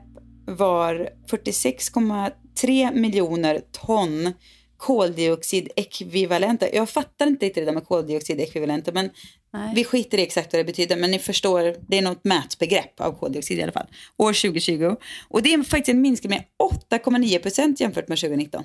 var 0.47 1.11
46,3 1.31 2.95
miljoner 2.95 3.61
ton 3.73 4.33
koldioxidekvivalenter. 4.77 6.71
Jag 6.75 6.91
fattar 6.91 7.27
inte 7.27 7.47
riktigt 7.47 7.63
det 7.63 7.71
där 7.71 7.75
med 7.75 7.85
koldioxidekvivalenter, 7.85 8.93
men 8.93 9.11
Nej. 9.53 9.73
vi 9.75 9.85
skiter 9.85 10.19
i 10.19 10.23
exakt 10.23 10.53
vad 10.53 10.61
det 10.61 10.65
betyder. 10.65 10.97
Men 10.97 11.11
ni 11.11 11.19
förstår, 11.19 11.75
det 11.89 11.99
är 11.99 12.03
något 12.03 12.25
mätbegrepp 12.25 13.01
av 13.01 13.13
koldioxid 13.13 13.59
i 13.59 13.63
alla 13.63 13.73
fall. 13.73 13.87
År 14.17 14.33
2020. 14.33 14.97
Och 15.29 15.43
det 15.43 15.53
är 15.53 15.63
faktiskt 15.63 15.89
en 15.89 16.01
minskning 16.01 16.31
med 16.31 16.45
8,9 16.91 17.39
procent 17.39 17.81
jämfört 17.81 18.09
med 18.09 18.19
2019. 18.19 18.65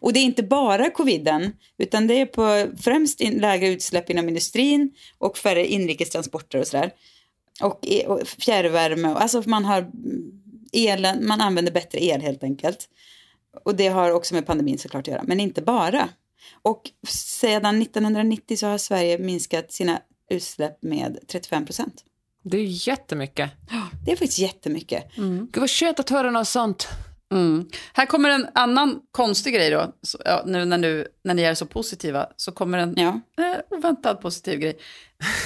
Och 0.00 0.12
det 0.12 0.18
är 0.20 0.24
inte 0.24 0.42
bara 0.42 0.90
coviden, 0.90 1.52
utan 1.78 2.06
det 2.06 2.14
är 2.20 2.26
på 2.26 2.66
främst 2.82 3.20
in, 3.20 3.38
lägre 3.38 3.68
utsläpp 3.68 4.10
inom 4.10 4.28
industrin 4.28 4.90
och 5.18 5.38
färre 5.38 5.66
inrikestransporter 5.66 6.58
och 6.60 6.66
sådär. 6.66 6.90
Och, 7.62 7.78
e- 7.82 8.06
och 8.06 8.28
fjärrvärme, 8.28 9.08
och- 9.12 9.22
alltså 9.22 9.42
man 9.46 9.64
har 9.64 9.78
mm, 9.78 9.92
elen, 10.72 11.26
man 11.26 11.40
använder 11.40 11.72
bättre 11.72 12.04
el 12.04 12.20
helt 12.20 12.42
enkelt. 12.44 12.88
Och 13.64 13.74
det 13.76 13.88
har 13.88 14.10
också 14.10 14.34
med 14.34 14.46
pandemin 14.46 14.78
såklart 14.78 15.08
att 15.08 15.12
göra, 15.12 15.22
men 15.26 15.40
inte 15.40 15.62
bara. 15.62 16.08
Och 16.62 16.82
sedan 17.08 17.82
1990 17.82 18.56
så 18.56 18.66
har 18.66 18.78
Sverige 18.78 19.18
minskat 19.18 19.72
sina 19.72 20.00
utsläpp 20.30 20.82
med 20.82 21.18
35 21.28 21.64
procent. 21.66 22.04
Det 22.42 22.58
är 22.58 22.88
jättemycket. 22.88 23.50
Det 24.04 24.12
är 24.12 24.16
faktiskt 24.16 24.38
jättemycket. 24.38 25.04
Gud 25.52 25.56
vad 25.60 25.70
skönt 25.70 26.00
att 26.00 26.10
höra 26.10 26.30
något 26.30 26.48
sånt. 26.48 26.88
Mm. 27.32 27.68
Här 27.92 28.06
kommer 28.06 28.30
en 28.30 28.48
annan 28.54 29.00
konstig 29.10 29.54
grej 29.54 29.70
då. 29.70 29.92
Så, 30.02 30.18
ja, 30.24 30.42
nu 30.46 30.64
när, 30.64 30.78
nu 30.78 31.06
när 31.24 31.34
ni 31.34 31.42
är 31.42 31.54
så 31.54 31.66
positiva 31.66 32.26
så 32.36 32.52
kommer 32.52 32.78
en 32.78 32.94
Ja. 32.96 33.20
eh, 33.44 33.60
oväntad 33.78 34.20
positiv 34.20 34.58
grej. 34.58 34.78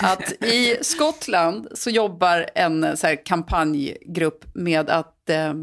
Att 0.02 0.32
i 0.44 0.76
Skottland 0.82 1.68
så 1.74 1.90
jobbar 1.90 2.46
en 2.54 2.84
eh, 2.84 2.94
så 2.94 3.06
här, 3.06 3.24
kampanjgrupp 3.26 4.44
med 4.54 4.90
att 4.90 5.30
eh, 5.30 5.54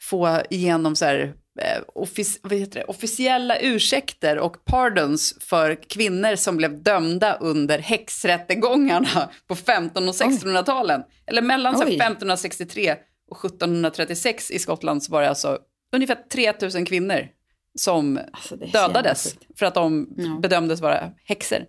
få 0.00 0.42
igenom 0.50 0.96
så 0.96 1.04
här, 1.04 1.34
eh, 1.60 1.82
offic 1.94 2.38
officiella 2.86 3.58
ursäkter 3.58 4.38
och 4.38 4.64
pardons 4.64 5.34
för 5.40 5.74
kvinnor 5.88 6.36
som 6.36 6.56
blev 6.56 6.82
dömda 6.82 7.34
under 7.34 7.78
häxrättegångarna 7.78 9.28
på 9.48 9.54
1500 9.54 10.10
och 10.10 10.14
1600-talen. 10.32 11.02
Eller 11.26 11.42
mellan 11.42 11.74
så 11.74 11.82
här, 11.82 11.90
Oj. 11.90 11.94
1563 11.96 12.96
och 13.32 13.44
1736 13.44 14.50
i 14.50 14.58
Skottland 14.58 15.02
så 15.02 15.12
var 15.12 15.22
det 15.22 15.28
alltså 15.28 15.58
ungefär 15.92 16.18
3000 16.32 16.84
kvinnor 16.84 17.28
som 17.78 18.20
Alltså, 18.32 18.56
dödades 18.56 19.34
för 19.56 19.66
att 19.66 19.74
de 19.74 20.08
Ja. 20.16 20.38
bedömdes 20.42 20.80
vara 20.80 21.10
häxor. 21.24 21.66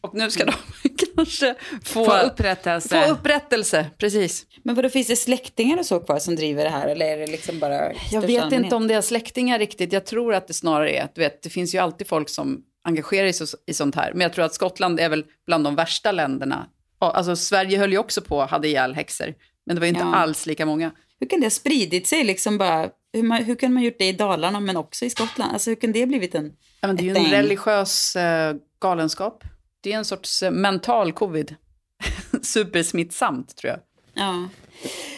Och 0.00 0.14
nu 0.14 0.30
ska 0.30 0.44
de 0.44 0.52
kanske 1.16 1.54
få, 1.84 2.04
Få 2.04 2.12
upprättelse. 2.18 3.04
få 3.06 3.12
upprättelse. 3.12 3.86
Precis. 3.98 4.46
Men 4.62 4.74
vadå, 4.74 4.88
finns 4.88 5.06
det 5.06 5.16
släktingar 5.16 5.78
och 5.78 5.86
så 5.86 6.00
kvar 6.00 6.18
som 6.18 6.36
driver 6.36 6.64
det 6.64 6.70
här? 6.70 6.88
Eller 6.88 7.06
är 7.06 7.18
det 7.18 7.26
liksom 7.26 7.58
bara 7.58 7.92
Jag 8.12 8.20
vet 8.20 8.52
inte 8.52 8.76
om 8.76 8.88
det 8.88 8.94
är 8.94 9.00
släktingar 9.00 9.58
riktigt. 9.58 9.92
Jag 9.92 10.06
tror 10.06 10.34
att 10.34 10.46
det 10.48 10.54
snarare 10.54 10.90
är, 10.90 11.08
du 11.14 11.20
vet, 11.20 11.42
det 11.42 11.50
finns 11.50 11.74
ju 11.74 11.78
alltid 11.78 12.06
folk 12.06 12.28
som 12.28 12.62
engagerar 12.84 13.32
sig 13.32 13.46
i 13.66 13.74
sånt 13.74 13.94
här. 13.94 14.12
Men 14.12 14.20
jag 14.20 14.32
tror 14.32 14.44
att 14.44 14.54
Skottland 14.54 15.00
är 15.00 15.08
väl 15.08 15.24
bland 15.46 15.64
de 15.64 15.74
värsta 15.74 16.12
länderna. 16.12 16.66
Alltså 16.98 17.36
Sverige 17.36 17.78
höll 17.78 17.92
ju 17.92 17.98
också 17.98 18.20
på 18.20 18.42
att 18.42 18.50
hade 18.50 18.68
ihjäl 18.68 18.94
häxor. 18.94 19.34
Men 19.66 19.76
det 19.76 19.80
var 19.80 19.86
inte 19.86 20.00
Ja. 20.00 20.14
alls 20.14 20.46
lika 20.46 20.66
många. 20.66 20.90
Hur 21.20 21.26
kan 21.28 21.40
det 21.40 21.46
ha 21.46 21.50
spridit 21.50 22.06
sig 22.06 22.24
liksom 22.24 22.58
bara? 22.58 22.90
Hur, 23.12 23.22
man, 23.22 23.44
hur 23.44 23.54
kan 23.54 23.72
man 23.72 23.82
gjort 23.82 23.98
det 23.98 24.08
i 24.08 24.12
Dalarna 24.12 24.60
men 24.60 24.76
också 24.76 25.04
i 25.04 25.10
Skottland? 25.10 25.52
Alltså 25.52 25.70
hur 25.70 25.74
kan 25.74 25.92
det 25.92 26.06
blivit 26.06 26.34
en... 26.34 26.52
Ja, 26.80 26.86
men 26.86 26.96
det 26.96 27.02
är 27.02 27.04
ju 27.04 27.16
en 27.16 27.30
religiös 27.30 28.16
eh, 28.16 28.54
galenskap. 28.80 29.44
Det 29.80 29.92
är 29.92 29.96
en 29.98 30.04
sorts 30.04 30.42
eh, 30.42 30.50
mental 30.50 31.12
covid. 31.12 31.56
Supersmittsamt 32.42 33.56
tror 33.56 33.70
jag. 33.70 33.80
Ja. 34.14 34.48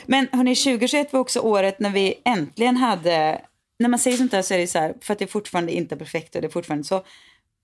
Men 0.06 0.28
hörni, 0.32 0.54
2021 0.56 1.12
var 1.12 1.20
också 1.20 1.40
året 1.40 1.78
när 1.80 1.90
vi 1.90 2.14
äntligen 2.24 2.76
hade... 2.76 3.40
När 3.78 3.88
man 3.88 3.98
säger 3.98 4.16
sånt 4.16 4.32
här 4.32 4.42
så 4.42 4.54
är 4.54 4.58
det 4.58 4.66
så 4.66 4.78
här, 4.78 4.94
för 5.00 5.12
att 5.12 5.18
det 5.18 5.24
är 5.24 5.26
fortfarande 5.26 5.72
inte 5.72 5.96
perfekt 5.96 6.34
och 6.34 6.40
det 6.42 6.46
är 6.48 6.50
fortfarande 6.50 6.84
så. 6.84 7.04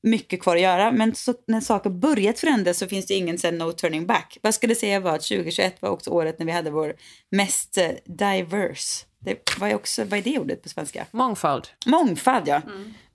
Mycket 0.02 0.42
kvar 0.42 0.56
att 0.56 0.62
göra. 0.62 0.92
Men 0.92 1.14
så, 1.14 1.34
när 1.46 1.60
saker 1.60 1.90
börjat 1.90 2.38
förändras 2.38 2.78
så 2.78 2.86
finns 2.86 3.06
det 3.06 3.14
ingen 3.14 3.38
sen 3.38 3.58
no 3.58 3.72
turning 3.72 4.06
back. 4.06 4.38
Vad 4.42 4.54
skulle 4.54 4.74
säga 4.74 5.00
var 5.00 5.14
att 5.14 5.22
2021 5.22 5.82
var 5.82 5.88
också 5.88 6.10
året 6.10 6.38
när 6.38 6.46
vi 6.46 6.52
hade 6.52 6.70
vår 6.70 6.94
mest 7.30 7.78
eh, 7.78 7.90
diverse. 8.04 9.06
Det 9.24 9.58
var 9.60 9.74
också, 9.74 10.04
vad 10.04 10.18
är 10.18 10.22
det 10.22 10.38
ordet 10.38 10.62
på 10.62 10.68
svenska? 10.68 11.06
Mångfald. 11.10 11.68
Mångfald, 11.86 12.48
ja. 12.48 12.62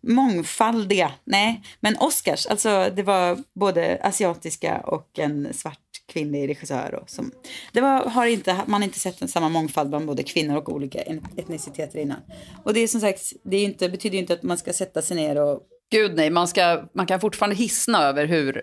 Mångfaldiga. 0.08 1.12
Nej, 1.24 1.62
men 1.80 1.98
Oscars, 2.00 2.46
alltså 2.46 2.92
det 2.96 3.04
var 3.04 3.38
både 3.54 4.00
asiatiska 4.04 4.78
och 4.80 5.20
en 5.20 5.54
svart 5.54 5.80
kvinnlig 6.08 6.50
regissör. 6.50 6.96
Och 6.96 7.10
som, 7.10 7.32
det 7.72 7.82
var, 7.82 8.06
har 8.06 8.26
inte, 8.26 8.62
man 8.66 8.82
har 8.82 8.88
inte 8.88 9.00
sett 9.00 9.22
en 9.22 9.28
samma 9.28 9.50
mångfald 9.50 9.90
bland 9.90 10.06
både 10.06 10.24
kvinnor 10.24 10.58
och 10.58 10.70
olika 10.70 11.02
etniciteter 11.38 12.00
innan. 12.00 12.20
Och 12.64 12.74
det 12.74 12.80
är 12.80 12.88
som 12.88 13.02
sagt, 13.02 13.34
det 13.44 13.58
är 13.58 13.64
inte, 13.64 13.90
betyder 13.90 14.16
ju 14.16 14.22
inte 14.22 14.34
att 14.34 14.44
man 14.44 14.58
ska 14.58 14.74
sätta 14.74 15.02
sig 15.02 15.18
ner 15.18 15.42
och 15.42 15.60
Gud 15.92 16.16
nej, 16.16 16.30
man, 16.30 16.48
ska, 16.48 16.84
man 16.96 17.06
kan 17.06 17.20
fortfarande 17.20 17.56
hissna 17.56 18.04
över 18.04 18.26
hur, 18.26 18.62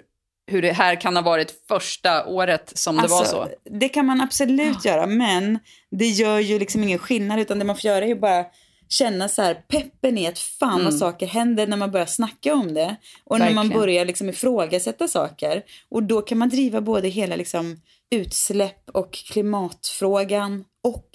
hur 0.51 0.63
det 0.63 0.73
här 0.73 1.01
kan 1.01 1.17
ha 1.17 1.23
varit 1.23 1.55
första 1.69 2.27
året 2.27 2.73
som 2.79 2.97
det 2.97 3.09
var 3.09 3.19
Alltså, 3.19 3.35
så. 3.35 3.49
Det 3.79 3.89
kan 3.89 4.07
man 4.07 4.21
absolut 4.21 4.85
göra, 4.85 5.07
men 5.07 5.59
det 5.91 6.07
gör 6.07 6.39
ju 6.39 6.59
liksom 6.59 6.83
ingen 6.83 6.99
skillnad. 6.99 7.41
Utan 7.41 7.59
det 7.59 7.65
man 7.65 7.77
får 7.77 7.85
göra 7.91 8.05
är 8.05 8.09
ju 8.09 8.21
bara 8.21 8.45
känna 8.89 9.29
så 9.29 9.43
här 9.43 9.55
peppen 9.55 10.19
i 10.19 10.27
att 10.27 10.39
fan 10.39 10.73
Mm. 10.73 10.85
vad 10.85 10.95
saker 10.95 11.27
händer 11.27 11.67
när 11.67 11.77
man 11.77 11.91
börjar 11.91 12.07
snacka 12.07 12.55
om 12.55 12.75
det. 12.75 12.97
Och 13.25 13.39
när 13.39 13.47
man 13.51 13.55
Verkligen. 13.65 13.81
börjar 13.81 14.05
liksom 14.05 14.29
ifrågasätta 14.29 15.09
saker. 15.09 15.63
Och 15.89 16.03
då 16.03 16.23
kan 16.23 16.39
man 16.39 16.49
driva 16.49 16.81
både 16.81 17.09
hela 17.09 17.37
liksom 17.37 17.81
utsläpp 18.11 18.91
och 18.93 19.13
klimatfrågan 19.13 20.65
och 20.85 21.09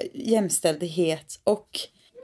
eh, 0.00 0.30
jämställdhet 0.32 1.40
och 1.44 1.68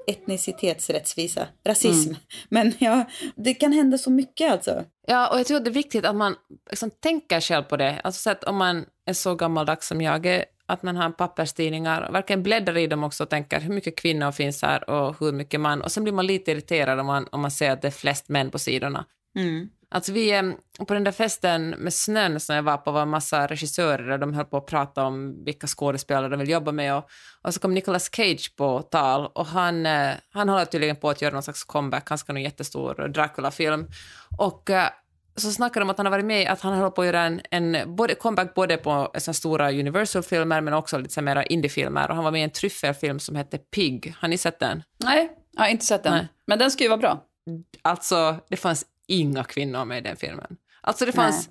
etnicitetsrättvisa, 0.07 1.47
rasism. 1.65 2.09
Mm. 2.09 2.21
Men 2.49 2.73
ja, 2.79 3.05
det 3.37 3.55
kan 3.55 3.73
hända 3.73 3.99
så 3.99 4.11
mycket 4.11 4.53
alltså. 4.53 4.85
Ja, 5.07 5.33
och 5.33 5.39
jag 5.39 5.47
tror 5.47 5.61
det 5.61 5.71
är 5.71 5.75
viktigt 5.75 6.05
att 6.05 6.17
man 6.17 6.37
liksom 6.71 6.91
tänker 6.91 7.41
själv 7.41 7.63
på 7.63 7.77
det. 7.77 8.01
Alltså 8.05 8.21
så 8.21 8.31
att 8.31 8.45
om 8.45 8.57
man 8.57 8.85
är 9.07 9.13
så 9.13 9.35
gammaldags 9.35 9.89
som 9.89 10.01
jag 10.01 10.27
är, 10.27 10.45
att 10.67 10.83
man 10.83 10.97
har 10.97 11.11
papperstidningar, 11.11 12.13
verkligen 12.13 12.43
bläddrar 12.43 12.79
i 12.79 12.87
dem 12.87 13.05
också 13.05 13.23
och 13.23 13.31
tänker 13.31 13.61
hur 13.61 13.75
mycket 13.75 13.99
kvinnor 13.99 14.33
finns 14.33 14.63
här 14.63 14.91
och 14.91 15.17
hur 15.21 15.33
mycket 15.33 15.61
man, 15.61 15.83
och 15.83 15.93
sen 15.93 16.05
blir 16.05 16.15
man 16.15 16.27
lite 16.27 16.51
irriterad 16.51 17.01
om 17.01 17.07
man, 17.07 17.29
om 17.33 17.41
man 17.41 17.51
ser 17.51 17.71
att 17.71 17.83
det 17.83 17.89
är 17.89 17.93
flest 17.93 18.29
män 18.29 18.51
på 18.51 18.59
sidorna. 18.59 19.05
Mm. 19.37 19.69
Alltså 19.95 20.13
vi, 20.13 20.33
eh, 20.33 20.43
på 20.87 20.95
den 20.95 21.05
där 21.05 21.13
festen 21.13 21.71
med 21.71 21.95
snön 21.95 22.41
som 22.41 22.57
jag 22.57 22.63
var 22.63 22.77
på 22.77 22.91
var 22.91 23.03
en 23.03 23.09
massa 23.09 23.47
regissörer 23.47 24.11
och 24.11 24.19
de 24.19 24.35
höll 24.35 24.45
på 24.45 24.57
att 24.57 24.67
prata 24.67 25.05
om 25.05 25.45
vilka 25.45 25.67
skådespelare 25.67 26.29
de 26.29 26.41
vill 26.41 26.51
jobba 26.51 26.73
med 26.73 26.97
och, 26.97 27.09
och 27.43 27.55
så 27.55 27.61
kom 27.61 27.75
Nicolas 27.75 28.11
Cage 28.13 28.57
på 28.57 28.83
tal 28.83 29.27
och 29.27 29.47
han, 29.47 29.87
eh, 29.87 30.11
han 30.33 30.49
håller 30.49 30.65
tydligen 30.65 30.97
på 30.97 31.11
att 31.11 31.23
göra 31.23 31.33
någon 31.33 31.43
slags 31.43 31.65
comeback, 31.65 32.09
han 32.09 32.19
ska 32.19 32.33
ha 32.33 32.39
en 32.39 32.45
jättestor 32.45 33.09
Dracula-film 33.09 33.89
och 34.39 34.71
eh, 34.71 34.89
så 35.37 35.51
snackade 35.51 35.81
de 35.81 35.87
om 35.87 35.91
att 35.91 35.97
han 35.97 36.07
har 36.07 36.11
varit 36.11 36.25
med, 36.25 36.49
att 36.49 36.61
han 36.61 36.75
håller 36.75 36.91
på 36.91 37.01
att 37.01 37.07
göra 37.07 37.21
en, 37.21 37.41
en 37.51 37.97
både, 37.97 38.15
comeback 38.15 38.55
både 38.55 38.77
på 38.77 39.13
såna 39.19 39.35
stora 39.35 39.73
Universal-filmer 39.73 40.61
men 40.61 40.75
också 40.75 40.99
lite 40.99 41.23
mera 41.23 41.45
indie-filmer 41.45 42.09
och 42.09 42.15
han 42.15 42.25
var 42.25 42.31
med 42.31 42.41
i 42.41 42.45
en 42.45 42.51
tryffelfilm 42.51 43.19
som 43.19 43.37
hette 43.37 43.59
Pig, 43.59 44.15
har 44.19 44.29
ni 44.29 44.39
sett 44.39 44.59
den? 44.59 44.83
Nej, 45.05 45.31
jag 45.53 45.63
har 45.63 45.69
inte 45.69 45.85
sett 45.85 46.03
den. 46.03 46.13
Nej. 46.13 46.29
Men 46.47 46.59
den 46.59 46.71
ska 46.71 46.85
ju 46.85 46.89
vara 46.89 46.99
bra. 46.99 47.25
Alltså, 47.83 48.37
det 48.49 48.57
fanns 48.57 48.87
inga 49.07 49.45
kvinnor 49.45 49.85
med 49.85 49.99
i 49.99 50.01
den 50.01 50.17
filmen. 50.17 50.57
Alltså 50.81 51.07
det 51.07 51.13
fanns... 51.13 51.49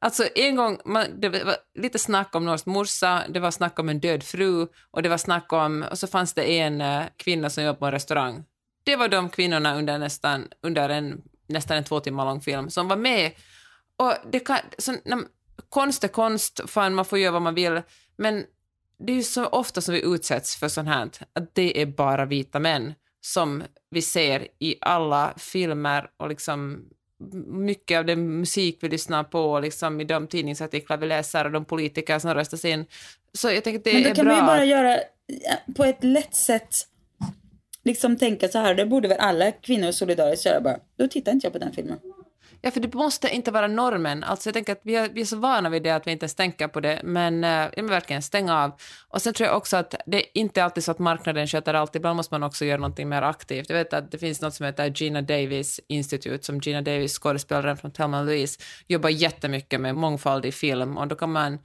Alltså 0.00 0.24
en 0.34 0.56
gång, 0.56 0.78
man, 0.84 1.20
det 1.20 1.28
var 1.28 1.56
lite 1.74 1.98
snack 1.98 2.34
om 2.34 2.44
någons 2.44 2.66
morsa, 2.66 3.24
det 3.28 3.40
var 3.40 3.50
snack 3.50 3.78
om 3.78 3.88
en 3.88 4.00
död 4.00 4.22
fru 4.22 4.66
och 4.90 5.02
det 5.02 5.08
var 5.08 5.16
snack 5.16 5.52
om, 5.52 5.82
och 5.90 5.98
så 5.98 6.06
fanns 6.06 6.34
det 6.34 6.58
en 6.58 6.80
eh, 6.80 7.02
kvinna 7.16 7.50
som 7.50 7.64
jobbade 7.64 7.78
på 7.78 7.86
en 7.86 7.92
restaurang. 7.92 8.44
Det 8.84 8.96
var 8.96 9.08
de 9.08 9.28
kvinnorna 9.28 9.74
under 9.74 9.98
nästan, 9.98 10.48
under 10.62 10.88
en, 10.88 11.22
nästan 11.46 11.76
en 11.76 11.84
två 11.84 12.00
timmar 12.00 12.24
lång 12.24 12.40
film 12.40 12.70
som 12.70 12.88
var 12.88 12.96
med. 12.96 13.32
Och 13.96 14.14
det 14.30 14.40
kan, 14.40 14.58
så, 14.78 14.94
när, 15.04 15.18
konst 15.68 16.04
är 16.04 16.08
konst, 16.08 16.60
fan 16.66 16.94
man 16.94 17.04
får 17.04 17.18
göra 17.18 17.32
vad 17.32 17.42
man 17.42 17.54
vill, 17.54 17.82
men 18.16 18.44
det 18.98 19.12
är 19.12 19.16
ju 19.16 19.22
så 19.22 19.46
ofta 19.46 19.80
som 19.80 19.94
vi 19.94 20.04
utsätts 20.04 20.56
för 20.56 20.68
sånt 20.68 20.88
här, 20.88 21.10
att 21.32 21.54
det 21.54 21.82
är 21.82 21.86
bara 21.86 22.24
vita 22.24 22.58
män 22.58 22.94
som 23.34 23.62
vi 23.90 24.02
ser 24.02 24.48
i 24.58 24.76
alla 24.80 25.34
filmer 25.36 26.10
och 26.16 26.28
liksom 26.28 26.84
mycket 27.46 27.98
av 27.98 28.04
den 28.04 28.40
musik 28.40 28.78
vi 28.80 28.88
lyssnar 28.88 29.24
på 29.24 29.40
och 29.40 29.62
liksom 29.62 30.00
i 30.00 30.04
de 30.04 30.26
tidningsartiklar 30.26 30.96
vi 30.96 31.06
läser 31.06 31.44
och 31.44 31.52
de 31.52 31.64
politiker 31.64 32.18
som 32.18 32.34
röstas 32.34 32.64
in. 32.64 32.86
Så 33.32 33.50
jag 33.50 33.64
tänker 33.64 33.78
att 33.78 33.84
det 33.84 33.92
Men 33.92 34.02
då 34.02 34.08
är 34.08 34.14
kan 34.14 34.24
bra. 34.24 34.34
man 34.34 34.42
ju 34.42 34.46
bara 34.46 34.64
göra 34.64 35.00
på 35.76 35.84
ett 35.84 36.04
lätt 36.04 36.34
sätt. 36.34 36.74
Liksom 37.84 38.16
tänka 38.16 38.48
så 38.48 38.58
här, 38.58 38.74
det 38.74 38.86
borde 38.86 39.08
väl 39.08 39.18
alla 39.18 39.52
kvinnor 39.52 39.92
solidariskt 39.92 40.46
göra 40.46 40.60
bara. 40.60 40.78
Då 40.96 41.08
tittar 41.08 41.32
inte 41.32 41.46
jag 41.46 41.52
på 41.52 41.58
den 41.58 41.72
filmen. 41.72 41.98
Ja, 42.60 42.70
för 42.70 42.80
det 42.80 42.94
måste 42.94 43.28
inte 43.28 43.50
vara 43.50 43.66
normen. 43.66 44.24
Alltså 44.24 44.48
jag 44.48 44.54
tänker 44.54 44.72
att 44.72 44.80
vi 44.82 44.96
är, 44.96 45.08
vi 45.08 45.20
är 45.20 45.24
så 45.24 45.36
vana 45.36 45.68
vid 45.68 45.82
det 45.82 45.90
att 45.90 46.06
vi 46.06 46.10
inte 46.10 46.24
ens 46.24 46.34
tänker 46.34 46.68
på 46.68 46.80
det, 46.80 47.00
men, 47.04 47.44
eh, 47.44 47.50
ja, 47.50 47.70
men 47.76 47.86
verkligen 47.86 48.22
stänga 48.22 48.64
av. 48.64 48.72
Och 49.08 49.22
sen 49.22 49.34
tror 49.34 49.46
jag 49.46 49.56
också 49.56 49.76
att 49.76 49.94
det 50.06 50.16
är 50.16 50.24
inte 50.34 50.64
alltid 50.64 50.84
så 50.84 50.90
att 50.90 50.98
marknaden 50.98 51.46
sköter 51.46 51.74
allt. 51.74 51.96
Ibland 51.96 52.16
måste 52.16 52.34
man 52.34 52.42
också 52.42 52.64
göra 52.64 52.80
någonting 52.80 53.08
mer 53.08 53.22
aktivt. 53.22 53.70
Jag 53.70 53.76
vet 53.76 53.92
att 53.92 54.10
det 54.10 54.18
finns 54.18 54.40
något 54.40 54.54
som 54.54 54.66
heter 54.66 54.92
Gina 54.94 55.22
Davis 55.22 55.80
Institute, 55.88 56.44
som 56.44 56.60
Gina 56.60 56.82
Davis, 56.82 57.18
skådespelaren 57.18 57.76
från 57.76 57.90
Thelma 57.90 58.22
Louise, 58.22 58.60
jobbar 58.86 59.10
jättemycket 59.10 59.80
med 59.80 59.94
mångfald 59.94 60.46
i 60.46 60.52
film 60.52 60.98
och 60.98 61.08
då 61.08 61.16
kan 61.16 61.32
man 61.32 61.58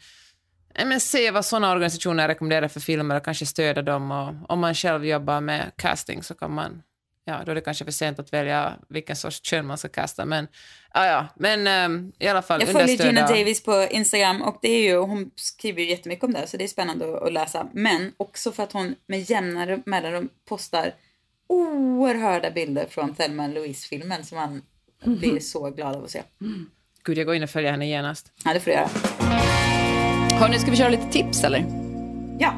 men 0.85 0.99
se 0.99 1.31
vad 1.31 1.45
sådana 1.45 1.71
organisationer 1.71 2.27
rekommenderar 2.27 2.67
för 2.67 2.79
filmer 2.79 3.15
och 3.15 3.25
kanske 3.25 3.45
stödja 3.45 3.81
dem. 3.81 4.11
Och 4.11 4.51
om 4.51 4.59
man 4.59 4.75
själv 4.75 5.05
jobbar 5.05 5.41
med 5.41 5.71
casting 5.75 6.23
så 6.23 6.33
kan 6.33 6.53
man 6.53 6.83
ja, 7.25 7.41
då 7.45 7.51
är 7.51 7.55
det 7.55 7.61
kanske 7.61 7.85
för 7.85 7.91
sent 7.91 8.19
att 8.19 8.33
välja 8.33 8.73
vilken 8.89 9.15
sorts 9.15 9.41
kön 9.41 9.65
man 9.65 9.77
ska 9.77 9.89
kasta. 9.89 10.25
Men, 10.25 10.47
ja, 10.93 11.05
ja. 11.05 11.27
men 11.35 11.67
ehm, 11.67 12.11
i 12.19 12.27
alla 12.27 12.41
fall 12.41 12.61
Jag 12.61 12.69
följer 12.69 13.05
Gina 13.05 13.27
Davis 13.27 13.63
på 13.63 13.87
Instagram 13.91 14.41
och 14.41 14.59
det 14.61 14.69
är 14.69 14.83
ju, 14.83 14.97
hon 14.97 15.31
skriver 15.35 15.81
ju 15.81 15.89
jättemycket 15.89 16.23
om 16.23 16.33
det 16.33 16.47
så 16.47 16.57
det 16.57 16.63
är 16.63 16.67
spännande 16.67 17.17
att, 17.17 17.23
att 17.23 17.33
läsa. 17.33 17.67
Men 17.73 18.11
också 18.17 18.51
för 18.51 18.63
att 18.63 18.71
hon 18.71 18.95
med 19.07 19.29
jämnare 19.29 19.79
mellanrum 19.85 20.29
postar 20.49 20.93
oerhörda 21.47 22.51
bilder 22.51 22.85
från 22.89 23.15
Thelma 23.15 23.47
Louise-filmen 23.47 24.23
som 24.23 24.37
man 24.37 24.61
blir 25.17 25.39
så 25.39 25.69
glad 25.69 25.95
av 25.95 26.03
att 26.03 26.11
se. 26.11 26.21
Gud, 27.03 27.17
jag 27.17 27.25
går 27.25 27.35
in 27.35 27.43
och 27.43 27.49
följer 27.49 27.71
henne 27.71 27.87
genast. 27.87 28.31
Ja, 28.45 28.53
det 28.53 28.59
får 28.59 28.71
du 28.71 28.77
göra. 28.77 28.89
Hörni, 30.39 30.59
ska 30.59 30.71
vi 30.71 30.77
köra 30.77 30.89
lite 30.89 31.11
tips 31.11 31.43
eller? 31.43 31.65
Ja. 32.39 32.53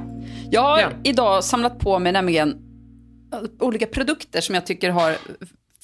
Jag 0.51 0.61
har 0.61 0.79
Ja. 0.79 0.89
idag 1.03 1.43
samlat 1.43 1.79
på 1.79 1.99
mig 1.99 2.11
nämligen 2.11 2.49
eh, 2.49 2.55
olika 3.59 3.85
produkter 3.87 4.41
som 4.41 4.55
jag 4.55 4.65
tycker 4.65 4.89
har 4.89 5.17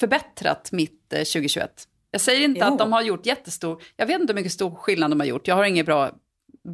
förbättrat 0.00 0.72
mitt 0.72 1.12
eh, 1.12 1.16
2021. 1.18 1.70
Jag 2.10 2.20
säger 2.20 2.40
inte 2.44 2.60
Jo. 2.60 2.66
att 2.66 2.78
de 2.78 2.92
har 2.92 3.02
gjort 3.02 3.26
jättestor, 3.26 3.82
jag 3.96 4.06
vet 4.06 4.20
inte 4.20 4.32
hur 4.32 4.40
mycket 4.40 4.52
stor 4.52 4.74
skillnad 4.74 5.10
de 5.10 5.20
har 5.20 5.26
gjort. 5.26 5.48
Jag 5.48 5.54
har 5.54 5.64
ingen 5.64 5.84
bra 5.86 6.10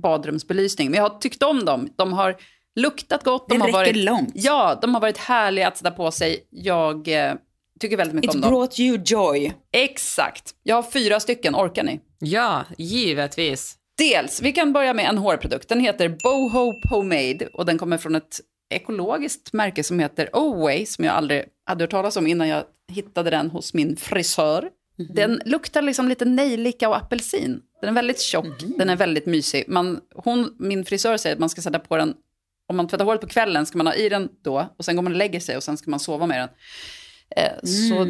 badrumsbelysning, 0.02 0.90
men 0.90 0.98
jag 1.02 1.08
har 1.10 1.18
tyckt 1.18 1.42
om 1.42 1.64
dem. 1.64 1.88
De 1.96 2.12
har 2.12 2.36
luktat 2.76 3.24
gott. 3.24 3.48
De 3.48 3.58
Det 3.58 3.64
har 3.64 3.72
varit, 3.72 3.96
långt. 3.96 4.30
Ja, 4.34 4.78
de 4.82 4.94
har 4.94 5.00
varit 5.00 5.18
härliga 5.18 5.68
att 5.68 5.76
sätta 5.76 5.90
på 5.90 6.10
sig. 6.10 6.46
Jag 6.50 7.08
eh, 7.08 7.34
tycker 7.80 7.96
väldigt 7.96 8.14
mycket 8.14 8.30
om 8.34 8.38
It's 8.38 8.42
dem. 8.42 8.50
brought 8.50 8.78
you 8.80 8.98
joy. 9.04 9.52
Exakt. 9.72 10.54
Jag 10.62 10.76
har 10.76 10.82
fyra 10.82 11.20
stycken, 11.20 11.54
orkar 11.56 11.82
ni? 11.82 12.00
Ja, 12.18 12.64
givetvis. 12.78 13.74
Dels, 13.98 14.42
vi 14.42 14.52
kan 14.52 14.72
börja 14.72 14.94
med 14.94 15.04
en 15.08 15.18
hårprodukt. 15.18 15.68
Den 15.68 15.80
heter 15.80 16.08
Boho 16.22 16.80
Pomade 16.80 17.48
och 17.52 17.66
den 17.66 17.78
kommer 17.78 17.98
från 17.98 18.14
ett 18.14 18.40
ekologiskt 18.70 19.52
märke 19.52 19.82
som 19.84 19.98
heter 19.98 20.28
Oway 20.32 20.86
som 20.86 21.04
jag 21.04 21.14
aldrig 21.14 21.44
hade 21.66 21.84
hört 21.84 21.90
talas 21.90 22.16
om 22.16 22.26
innan 22.26 22.48
jag 22.48 22.64
hittade 22.92 23.30
den 23.30 23.50
hos 23.50 23.74
min 23.74 23.96
frisör. 23.96 24.70
Den 25.14 25.40
luktar 25.44 25.82
liksom 25.82 26.08
lite 26.08 26.24
nejlika 26.24 26.88
och 26.88 26.96
apelsin. 26.96 27.60
Den 27.80 27.90
är 27.90 27.94
väldigt 27.94 28.20
tjock, 28.20 28.46
den 28.78 28.90
är 28.90 28.96
väldigt 28.96 29.26
mysig. 29.26 29.64
Man, 29.68 30.00
hon, 30.14 30.54
min 30.58 30.84
frisör 30.84 31.16
säger 31.16 31.36
att 31.36 31.40
man 31.40 31.48
ska 31.48 31.62
sätta 31.62 31.78
på 31.78 31.96
den, 31.96 32.14
om 32.68 32.76
man 32.76 32.88
tvättar 32.88 33.04
håret 33.04 33.20
på 33.20 33.26
kvällen 33.26 33.66
ska 33.66 33.78
man 33.78 33.86
ha 33.86 33.94
i 33.94 34.08
den 34.08 34.28
då 34.44 34.74
och 34.76 34.84
sen 34.84 34.96
går 34.96 35.02
man 35.02 35.12
och 35.12 35.18
lägger 35.18 35.40
sig 35.40 35.56
och 35.56 35.62
sen 35.62 35.76
ska 35.76 35.90
man 35.90 36.00
sova 36.00 36.26
med 36.26 36.40
den. 36.40 36.48
Eh, 37.36 37.52
Så 37.62 38.06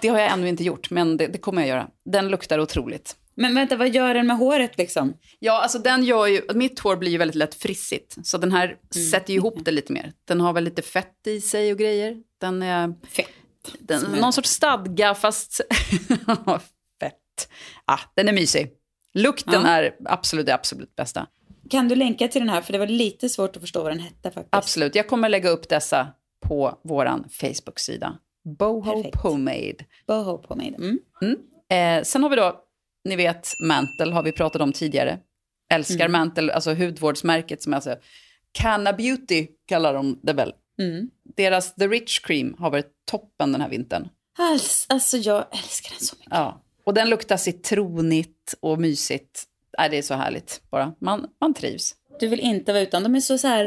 det 0.00 0.08
har 0.08 0.18
jag 0.18 0.32
ännu 0.32 0.48
inte 0.48 0.64
gjort, 0.64 0.90
men 0.90 1.16
det, 1.16 1.26
det 1.26 1.38
kommer 1.38 1.62
jag 1.62 1.68
göra. 1.68 1.88
Den 2.04 2.28
luktar 2.28 2.58
otroligt. 2.58 3.16
Men 3.40 3.54
vänta, 3.54 3.76
vad 3.76 3.88
gör 3.88 4.14
den 4.14 4.26
med 4.26 4.36
håret 4.36 4.78
liksom? 4.78 5.14
Ja, 5.38 5.62
alltså 5.62 5.78
den 5.78 6.04
gör 6.04 6.26
ju, 6.26 6.42
mitt 6.54 6.78
hår 6.78 6.96
blir 6.96 7.10
ju 7.10 7.18
väldigt 7.18 7.34
lätt 7.34 7.54
frissigt. 7.54 8.16
Så 8.26 8.38
den 8.38 8.52
här 8.52 8.76
sätter 9.10 9.32
ju 9.32 9.36
ihop 9.38 9.64
det 9.64 9.70
lite 9.70 9.92
mer. 9.92 10.12
Den 10.24 10.40
har 10.40 10.52
väl 10.52 10.64
lite 10.64 10.82
fett 10.82 11.26
i 11.26 11.40
sig 11.40 11.72
och 11.72 11.78
grejer. 11.78 12.16
Den 12.40 12.62
är, 12.62 12.94
Fett. 13.08 13.26
den, 13.78 14.14
är- 14.14 14.20
någon 14.20 14.32
sorts 14.32 14.50
stadga 14.50 15.14
fast 15.14 15.60
fett. 17.00 17.48
Ah, 17.84 17.98
den 18.16 18.28
är 18.28 18.32
mysig. 18.32 18.72
Lukten 19.14 19.62
Ja. 19.62 19.68
är 19.68 19.94
absolut 20.04 20.46
det 20.46 20.54
absolut 20.54 20.96
bästa. 20.96 21.26
Kan 21.70 21.88
du 21.88 21.94
länka 21.94 22.28
till 22.28 22.40
den 22.40 22.48
här? 22.48 22.60
För 22.60 22.72
det 22.72 22.78
var 22.78 22.86
lite 22.86 23.28
svårt 23.28 23.56
att 23.56 23.62
förstå 23.62 23.82
vad 23.82 23.92
den 23.92 23.98
hette 24.00 24.30
faktiskt. 24.30 24.48
Absolut, 24.54 24.94
jag 24.94 25.08
kommer 25.08 25.28
lägga 25.28 25.50
upp 25.50 25.68
dessa 25.68 26.08
på 26.46 26.78
våran 26.84 27.28
Facebook-sida. 27.30 28.18
Boho 28.58 28.94
Perfekt. 28.94 29.22
Pomade. 29.22 29.74
Boho 30.06 30.38
Pomade. 30.38 30.76
Mm. 30.76 30.98
Eh, 31.70 32.04
sen 32.04 32.22
har 32.22 32.30
vi 32.30 32.36
då, 32.36 32.60
ni 33.04 33.16
vet, 33.16 33.54
Mantle 33.60 34.12
har 34.12 34.22
vi 34.22 34.32
pratat 34.32 34.62
om 34.62 34.72
tidigare. 34.72 35.18
Älskar 35.72 36.04
Mm. 36.04 36.12
Mantle, 36.12 36.52
alltså 36.52 36.74
hudvårdsmärket 36.74 37.62
som 37.62 37.74
alltså 37.74 37.96
Canna 38.52 38.92
Beauty 38.92 39.46
kallar 39.66 39.94
de 39.94 40.20
det 40.22 40.32
väl. 40.32 40.52
Mm. 40.78 41.10
Deras 41.36 41.74
The 41.74 41.88
Rich 41.88 42.20
Cream 42.20 42.54
har 42.58 42.70
varit 42.70 42.92
toppen 43.10 43.52
den 43.52 43.60
här 43.60 43.68
vintern. 43.68 44.08
Alltså, 44.38 44.86
alltså, 44.88 45.16
jag 45.16 45.46
älskar 45.52 45.90
den 45.90 46.06
så 46.06 46.16
mycket. 46.16 46.32
Ja, 46.32 46.62
Och 46.84 46.94
den 46.94 47.10
luktar 47.10 47.36
citronigt 47.36 48.54
och 48.60 48.80
mysigt. 48.80 49.44
Nej, 49.78 49.88
det 49.90 49.98
är 49.98 50.02
så 50.02 50.14
härligt 50.14 50.62
bara. 50.70 50.94
Man, 51.00 51.26
man 51.40 51.54
trivs. 51.54 51.94
Du 52.20 52.28
vill 52.28 52.40
inte 52.40 52.72
vara 52.72 52.82
utan. 52.82 53.02
De 53.02 53.14
är 53.14 53.20
så 53.20 53.38
så 53.38 53.48
här... 53.48 53.64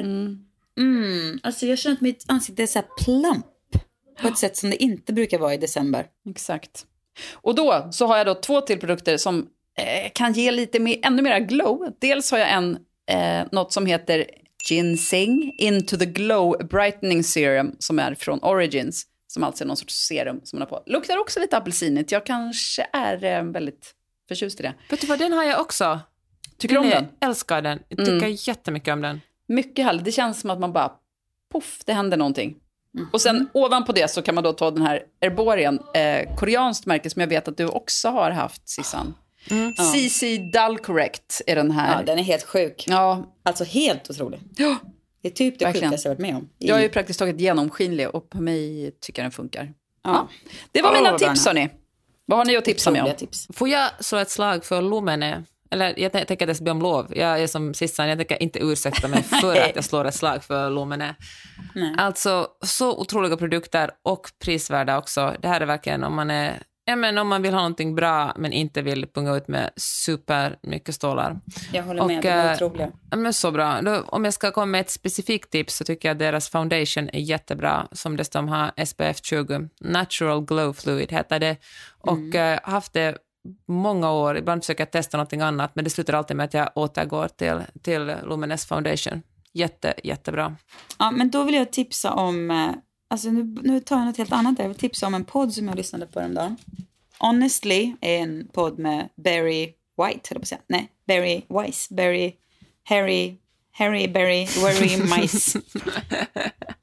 Mm. 0.77 1.39
alltså 1.43 1.65
jag 1.65 1.79
känner 1.79 1.95
att 1.95 2.01
mitt 2.01 2.25
ansikte 2.27 2.63
är 2.63 2.67
så 2.67 2.79
här 2.79 2.87
plump. 3.03 3.45
På 4.21 4.27
ett 4.27 4.37
sätt 4.43 4.57
som 4.57 4.69
det 4.69 4.83
inte 4.83 5.13
brukar 5.13 5.39
vara 5.39 5.53
i 5.53 5.57
december. 5.57 6.07
Exakt. 6.29 6.85
Och 7.33 7.55
då 7.55 7.87
så 7.91 8.07
har 8.07 8.17
jag 8.17 8.25
då 8.25 8.35
två 8.35 8.61
till 8.61 8.79
produkter 8.79 9.17
som 9.17 9.47
eh, 9.77 10.11
kan 10.13 10.33
ge 10.33 10.51
lite 10.51 10.79
mer, 10.79 10.97
ännu 11.03 11.21
mer 11.21 11.39
glow. 11.39 11.93
Dels 12.01 12.31
har 12.31 12.37
jag 12.37 12.51
en, 12.51 12.77
eh, 13.09 13.47
något 13.51 13.73
som 13.73 13.85
heter 13.85 14.25
Ginseng 14.69 15.53
Into 15.57 15.97
the 15.97 16.05
Glow 16.05 16.67
Brightening 16.67 17.23
Serum 17.23 17.75
som 17.79 17.99
är 17.99 18.15
från 18.15 18.43
Origins. 18.43 19.05
Som 19.27 19.43
alltså 19.43 19.63
är 19.63 19.67
någon 19.67 19.77
sorts 19.77 20.07
serum 20.07 20.41
som 20.43 20.59
man 20.59 20.67
har 20.69 20.77
på. 20.77 20.83
Luktar 20.91 21.17
också 21.17 21.39
lite 21.39 21.57
apelsinigt. 21.57 22.11
Jag 22.11 22.25
kanske 22.25 22.87
är 22.93 23.23
eh, 23.23 23.43
väldigt 23.43 23.93
förtjust 24.27 24.59
i 24.59 24.63
det. 24.63 24.73
Vet 24.89 25.01
du 25.01 25.07
vad, 25.07 25.19
den 25.19 25.33
har 25.33 25.43
jag 25.43 25.61
också. 25.61 25.99
Tycker 26.57 26.75
du 26.75 26.81
om 26.81 26.89
den? 26.89 27.05
älskar 27.21 27.61
den. 27.61 27.79
Jag 27.89 28.05
tycker 28.05 28.49
jättemycket 28.49 28.93
om 28.93 29.01
den. 29.01 29.21
Mycket 29.47 29.85
härligt. 29.85 30.05
Det 30.05 30.11
känns 30.11 30.41
som 30.41 30.49
att 30.49 30.59
man 30.59 30.73
bara, 30.73 30.91
poff, 31.51 31.79
det 31.85 31.93
händer 31.93 32.17
någonting. 32.17 32.55
Och 33.13 33.21
sen 33.21 33.35
Mm. 33.35 33.47
ovanpå 33.53 33.91
det 33.91 34.11
så 34.11 34.21
kan 34.21 34.35
man 34.35 34.43
då 34.43 34.53
ta 34.53 34.71
den 34.71 34.81
här 34.81 35.03
Erborian, 35.21 35.79
eh, 35.93 36.35
koreanskt 36.35 36.85
märke 36.85 37.09
som 37.09 37.19
jag 37.19 37.27
vet 37.27 37.47
att 37.47 37.57
du 37.57 37.65
också 37.67 38.09
har 38.09 38.31
haft, 38.31 38.69
Sissan. 38.69 39.13
CC 39.93 40.37
Dull 40.37 40.77
Correct 40.77 41.41
är 41.47 41.55
den 41.55 41.71
här. 41.71 41.97
Ja, 41.99 42.05
den 42.05 42.19
är 42.19 42.23
helt 42.23 42.43
sjuk. 42.43 42.83
Ja, 42.87 43.33
Alltså 43.43 43.63
helt 43.63 44.09
otrolig. 44.09 44.39
Ja. 44.57 44.75
Det 45.21 45.27
är 45.29 45.31
typ 45.33 45.59
det 45.59 45.65
Verkligen. 45.65 45.89
sjukaste 45.89 46.07
jag 46.09 46.15
varit 46.15 46.21
med 46.21 46.35
om. 46.35 46.49
I- 46.59 46.67
jag 46.67 46.77
är 46.79 46.83
ju 46.83 46.89
praktiskt 46.89 47.19
taget 47.19 47.39
genomskinlig 47.39 48.09
och 48.15 48.29
på 48.29 48.41
mig 48.41 48.91
tycker 49.01 49.21
jag 49.21 49.25
den 49.25 49.31
funkar. 49.31 49.73
ja. 50.03 50.29
Det 50.71 50.81
var 50.81 50.91
Åh, 50.91 50.97
mina 51.03 51.17
tips 51.17 51.45
hörni. 51.45 51.69
Vad 52.25 52.37
har 52.39 52.45
ni 52.45 52.57
att 52.57 52.65
tipsa 52.65 52.91
mig 52.91 53.01
om? 53.01 53.11
Tips. 53.17 53.47
Får 53.53 53.69
jag 53.69 53.89
slå 54.05 54.17
ett 54.19 54.29
slag 54.29 54.65
för 54.65 54.81
Lumene? 54.81 55.43
Eller 55.73 55.99
jag 55.99 56.11
tänker 56.11 56.35
att 56.35 56.47
jag 56.47 56.55
ska 56.55 56.65
be 56.65 56.71
om 56.71 56.81
lov. 56.81 57.13
Jag 57.15 57.41
är 57.41 57.47
som 57.47 57.73
Sissan, 57.73 58.09
jag 58.09 58.17
tänker 58.17 58.43
inte 58.43 58.59
ursäkta 58.59 59.07
mig 59.07 59.23
för 59.41 59.55
att 59.55 59.75
jag 59.75 59.83
slår 59.83 60.05
ett 60.05 60.15
slag 60.15 60.43
för 60.43 60.69
Lumene. 60.69 61.15
Nej. 61.75 61.95
Alltså, 61.97 62.47
så 62.61 62.99
otroliga 62.99 63.37
produkter 63.37 63.91
och 64.03 64.31
prisvärda 64.43 64.97
också. 64.97 65.35
Det 65.39 65.47
här 65.47 65.61
är 65.61 65.65
verkligen 65.65 66.03
om 66.03 66.15
man 66.15 66.31
är 66.31 66.63
Ja, 66.85 66.95
men 66.95 67.17
om 67.17 67.27
man 67.27 67.41
vill 67.41 67.53
ha 67.53 67.59
någonting 67.59 67.95
bra 67.95 68.33
men 68.35 68.53
inte 68.53 68.81
vill 68.81 69.07
punga 69.07 69.35
ut 69.35 69.47
med 69.47 69.69
supermycket 69.75 70.95
stålar. 70.95 71.39
Jag 71.71 71.83
håller 71.83 72.05
med, 72.05 72.17
Och, 72.17 72.23
de 72.23 72.29
är 72.29 72.47
eh, 72.47 72.53
otroliga. 72.53 72.91
Ja, 73.11 73.17
men 73.17 73.33
så 73.33 73.51
bra. 73.51 73.81
Då, 73.81 74.03
om 74.07 74.25
jag 74.25 74.33
ska 74.33 74.51
komma 74.51 74.65
med 74.65 74.81
ett 74.81 74.89
specifikt 74.89 75.51
tips 75.51 75.75
så 75.75 75.83
tycker 75.83 76.09
jag 76.09 76.15
att 76.15 76.19
deras 76.19 76.49
foundation 76.49 77.09
är 77.13 77.19
jättebra, 77.19 77.87
som 77.91 78.17
dessutom 78.17 78.47
har 78.47 78.85
SPF 78.85 79.19
20. 79.23 79.69
Natural 79.79 80.45
Glow 80.45 80.73
Fluid 80.73 81.11
heter 81.11 81.39
det. 81.39 81.57
Och 81.99 82.35
eh, 82.35 82.59
haft 82.63 82.93
det 82.93 83.17
många 83.67 84.11
år. 84.11 84.37
Ibland 84.37 84.63
försöker 84.63 84.81
jag 84.81 84.91
testa 84.91 85.17
någonting 85.17 85.41
annat, 85.41 85.71
men 85.75 85.83
det 85.83 85.89
slutar 85.89 86.13
alltid 86.13 86.37
med 86.37 86.43
att 86.43 86.53
jag 86.53 86.69
återgår 86.75 87.27
till, 87.27 87.59
till 87.81 88.05
Lumines 88.23 88.65
foundation. 88.65 89.21
Jätte, 89.53 89.93
jättebra. 90.03 90.55
Ja, 90.99 91.11
men 91.11 91.29
då 91.31 91.43
vill 91.43 91.55
jag 91.55 91.71
tipsa 91.71 92.11
om, 92.13 92.51
eh, 92.51 92.69
alltså 93.09 93.29
nu, 93.29 93.43
nu 93.63 93.79
tar 93.79 93.97
jag 93.97 94.05
något 94.05 94.17
helt 94.17 94.31
annat 94.31 94.57
där. 94.57 94.63
Jag 94.63 94.69
vill 94.69 94.77
tipsa 94.79 95.07
om 95.07 95.13
en 95.13 95.25
podd 95.25 95.53
som 95.53 95.67
jag 95.67 95.77
lyssnade 95.77 96.05
på 96.05 96.19
häromdagen. 96.19 96.57
Honestly 97.19 97.93
är 98.01 98.19
en 98.19 98.47
podd 98.53 98.79
med 98.79 99.09
Barry 99.15 99.65
White, 99.65 99.73
höll 99.97 100.21
jag 100.29 100.35
på 100.35 100.41
att 100.41 100.47
säga. 100.47 100.61
Nej, 100.67 100.87
Barry 101.07 101.41
Weiss, 101.49 101.89
Barry, 101.89 102.33
Harry, 102.83 103.37
Harry, 103.71 104.07
Barry, 104.07 104.45
Worry 104.45 104.97
Mice. 105.21 105.59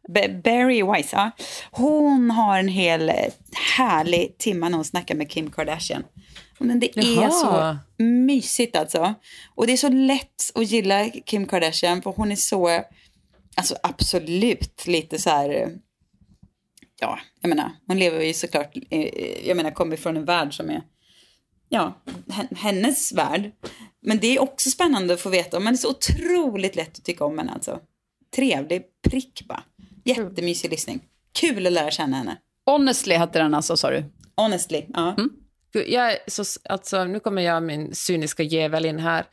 Ba- 0.08 0.40
Barry 0.44 0.82
Weiss, 0.82 1.12
ja. 1.12 1.30
Hon 1.70 2.30
har 2.30 2.58
en 2.58 2.68
hel 2.68 3.08
eh, 3.08 3.14
härlig 3.76 4.38
timme 4.38 4.68
när 4.68 4.76
hon 4.76 4.84
snackar 4.84 5.14
med 5.14 5.30
Kim 5.30 5.50
Kardashian. 5.50 6.02
Men 6.60 6.80
det 6.80 6.98
är 6.98 7.16
Jaha. 7.22 7.30
så 7.30 8.02
mysigt 8.02 8.76
alltså. 8.76 9.14
Och 9.54 9.66
det 9.66 9.72
är 9.72 9.76
så 9.76 9.88
lätt 9.88 10.50
att 10.54 10.66
gilla 10.70 11.10
Kim 11.10 11.46
Kardashian 11.46 12.02
för 12.02 12.10
hon 12.10 12.32
är 12.32 12.36
så, 12.36 12.82
alltså 13.56 13.76
absolut 13.82 14.86
lite 14.86 15.18
så 15.18 15.30
här, 15.30 15.78
ja, 17.00 17.18
jag 17.40 17.48
menar, 17.48 17.70
hon 17.86 17.98
lever 17.98 18.24
ju 18.24 18.32
såklart, 18.32 18.76
eh, 18.90 19.48
jag 19.48 19.56
menar, 19.56 19.70
kommer 19.70 19.96
från 19.96 20.16
en 20.16 20.24
värld 20.24 20.56
som 20.56 20.70
är, 20.70 20.82
ja, 21.68 22.02
hen- 22.28 22.56
hennes 22.56 23.12
värld. 23.12 23.50
Men 24.02 24.18
det 24.18 24.36
är 24.36 24.42
också 24.42 24.70
spännande 24.70 25.14
att 25.14 25.20
få 25.20 25.28
veta 25.28 25.56
om, 25.56 25.64
men 25.64 25.72
det 25.72 25.76
är 25.76 25.78
så 25.78 25.90
otroligt 25.90 26.76
lätt 26.76 26.98
att 26.98 27.04
tycka 27.04 27.24
om 27.24 27.38
henne 27.38 27.52
alltså. 27.52 27.80
Trevlig 28.36 28.82
prick 29.08 29.42
bara. 29.48 29.62
Jättemysig 30.04 30.70
lyssning. 30.70 31.00
Kul 31.32 31.66
att 31.66 31.72
lära 31.72 31.90
känna 31.90 32.16
henne. 32.16 32.36
Honestly 32.66 33.14
hette 33.14 33.38
den 33.38 33.54
alltså, 33.54 33.76
sa 33.76 33.90
du? 33.90 34.04
Honestly, 34.36 34.84
ja. 34.88 35.14
Gud, 35.16 35.30
Jag 35.72 36.12
är 36.12 36.18
så, 36.26 36.44
alltså, 36.68 37.04
nu 37.04 37.20
kommer 37.20 37.42
jag 37.42 37.62
min 37.62 37.94
cyniska 37.94 38.42
jävel 38.42 38.84
in 38.84 38.98
här, 38.98 39.24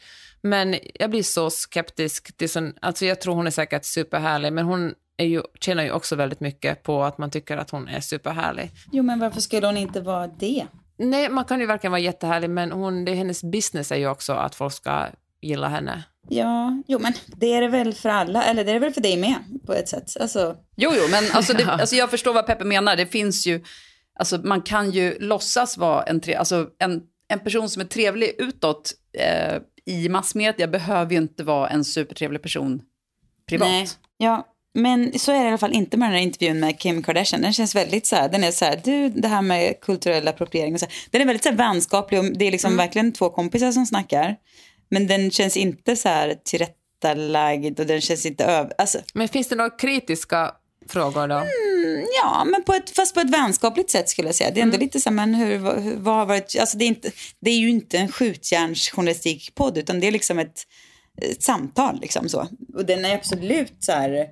men 0.41 0.75
jag 0.93 1.09
blir 1.09 1.23
så 1.23 1.49
skeptisk. 1.49 2.37
Till 2.37 2.49
sån, 2.49 2.73
alltså, 2.81 3.05
jag 3.05 3.21
tror 3.21 3.35
hon 3.35 3.47
är 3.47 3.51
säkert 3.51 3.85
superhärlig, 3.85 4.53
men 4.53 4.65
hon 4.65 4.93
är 5.17 5.25
ju, 5.25 5.41
tjänar 5.59 5.83
ju 5.83 5.91
också 5.91 6.15
väldigt 6.15 6.39
mycket 6.39 6.83
på 6.83 7.03
att 7.03 7.17
man 7.17 7.31
tycker 7.31 7.57
att 7.57 7.69
hon 7.69 7.87
är 7.87 7.99
superhärlig. 7.99 8.71
Jo, 8.91 9.03
men 9.03 9.19
varför 9.19 9.41
skulle 9.41 9.67
hon 9.67 9.77
inte 9.77 10.01
vara 10.01 10.27
det? 10.27 10.65
Nej, 10.97 11.29
man 11.29 11.45
kan 11.45 11.59
ju 11.59 11.65
verkligen 11.65 11.91
vara 11.91 12.01
jättehärlig, 12.01 12.49
men 12.49 12.71
hon, 12.71 13.05
det, 13.05 13.13
hennes 13.13 13.43
business 13.43 13.91
är 13.91 13.95
ju 13.95 14.09
också 14.09 14.33
att 14.33 14.55
folk 14.55 14.73
ska 14.73 15.05
gilla 15.41 15.67
henne. 15.67 16.03
Ja, 16.29 16.83
jo 16.87 16.99
men 16.99 17.13
det 17.27 17.53
är 17.53 17.61
det 17.61 17.67
väl 17.67 17.93
för 17.93 18.09
alla, 18.09 18.43
eller 18.43 18.63
det 18.63 18.71
är 18.71 18.73
det 18.73 18.79
väl 18.79 18.93
för 18.93 19.01
dig 19.01 19.17
med 19.17 19.35
på 19.65 19.73
ett 19.73 19.89
sätt. 19.89 20.17
Alltså, 20.19 20.55
Jo, 20.75 20.91
jo, 20.95 21.07
men 21.11 21.23
alltså, 21.33 21.53
det, 21.53 21.65
alltså 21.71 21.95
jag 21.95 22.09
förstår 22.09 22.33
vad 22.33 22.45
Peppe 22.45 22.63
menar. 22.63 22.95
Det 22.95 23.05
finns 23.05 23.47
ju, 23.47 23.63
alltså 24.19 24.37
man 24.37 24.61
kan 24.61 24.91
ju 24.91 25.19
låtsas 25.19 25.77
vara 25.77 26.03
en, 26.03 26.21
tre, 26.21 26.35
alltså 26.35 26.69
en, 26.79 27.01
en 27.27 27.39
person 27.39 27.69
som 27.69 27.81
är 27.81 27.85
trevlig 27.85 28.35
utåt 28.37 28.93
eh, 29.13 29.61
i 29.85 30.09
massmedia 30.09 30.67
behöver 30.67 31.11
ju 31.11 31.17
inte 31.17 31.43
vara 31.43 31.69
en 31.69 31.85
supertrevlig 31.85 32.41
person 32.41 32.81
privat. 33.49 33.67
nej. 33.67 33.87
Ja, 34.17 34.47
men 34.73 35.19
så 35.19 35.31
är 35.31 35.39
det 35.39 35.45
i 35.45 35.47
alla 35.47 35.57
fall 35.57 35.73
inte 35.73 35.97
med 35.97 36.07
den 36.07 36.13
här 36.13 36.21
intervjun 36.21 36.59
med 36.59 36.79
Kim 36.79 37.03
Kardashian. 37.03 37.41
Den 37.41 37.53
känns 37.53 37.75
väldigt 37.75 38.07
så 38.07 38.15
här, 38.15 38.29
den 38.29 38.43
är 38.43 38.51
så 38.51 38.65
här, 38.65 38.81
du, 38.83 39.09
det 39.09 39.27
här 39.27 39.41
med 39.41 39.81
kulturell 39.81 40.27
appropriering 40.27 40.73
och 40.73 40.79
så 40.79 40.85
här. 40.85 40.95
Den 41.11 41.21
är 41.21 41.25
väldigt 41.25 41.43
så 41.43 41.49
här 41.49 41.57
vänskaplig 41.57 42.19
och 42.19 42.25
det 42.25 42.47
är 42.47 42.51
liksom 42.51 42.77
verkligen 42.77 43.13
två 43.13 43.29
kompisar 43.29 43.71
som 43.71 43.85
snackar. 43.85 44.35
Men 44.89 45.07
den 45.07 45.31
känns 45.31 45.57
inte 45.57 45.95
så 45.95 46.09
här 46.09 46.35
tillrättalagd 46.43 47.79
och 47.79 47.85
den 47.85 48.01
känns 48.01 48.25
inte 48.25 48.45
över, 48.45 48.73
alltså 48.77 48.99
Men 49.13 49.27
finns 49.27 49.47
det 49.47 49.55
några 49.55 49.69
kritiska 49.69 50.51
frågor 50.87 51.27
då? 51.27 51.43
Ja, 52.23 52.45
men 52.45 52.63
på 52.63 52.73
ett, 52.73 52.89
fast 52.89 53.13
på 53.13 53.19
ett 53.19 53.29
vänskapligt 53.29 53.89
sätt 53.89 54.09
skulle 54.09 54.27
jag 54.27 54.35
säga. 54.35 54.51
Det 54.51 54.59
är 54.59 54.63
ändå 54.63 54.77
lite 54.77 54.99
så 54.99 55.09
här, 55.09 55.15
men 55.15 55.35
hur, 55.35 55.81
hur, 55.81 55.95
vad 55.95 56.15
har 56.15 56.25
varit, 56.25 56.55
alltså 56.59 56.77
det 56.77 56.85
är, 56.85 56.87
inte, 56.87 57.11
det 57.39 57.49
är 57.51 57.57
ju 57.57 57.69
inte 57.69 57.97
en 57.97 58.11
skjutjärnsjournalistikpodd 58.11 59.77
utan 59.77 59.99
det 59.99 60.07
är 60.07 60.11
liksom 60.11 60.39
ett, 60.39 60.63
ett 61.21 61.43
samtal 61.43 61.99
liksom 62.01 62.29
så. 62.29 62.47
Och 62.73 62.85
den 62.85 63.05
är 63.05 63.15
absolut 63.15 63.73
så 63.79 63.91
här, 63.91 64.27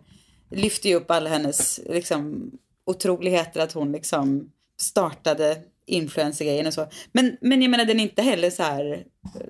lyfter 0.51 0.89
ju 0.89 0.95
upp 0.95 1.12
alla 1.12 1.30
hennes 1.30 1.80
liksom 1.89 2.51
otroligheter 2.86 3.60
att 3.60 3.72
hon 3.72 3.91
liksom 3.91 4.49
startade 4.82 5.58
influencergrejen 5.88 6.68
och 6.68 6.74
så. 6.74 6.88
Men, 7.12 7.38
men 7.41 7.62
jag 7.62 7.72
menar 7.72 7.86
den 7.86 7.99
är 7.99 8.03
inte 8.03 8.22
heller 8.22 8.49
så 8.49 8.64
här, 8.64 9.03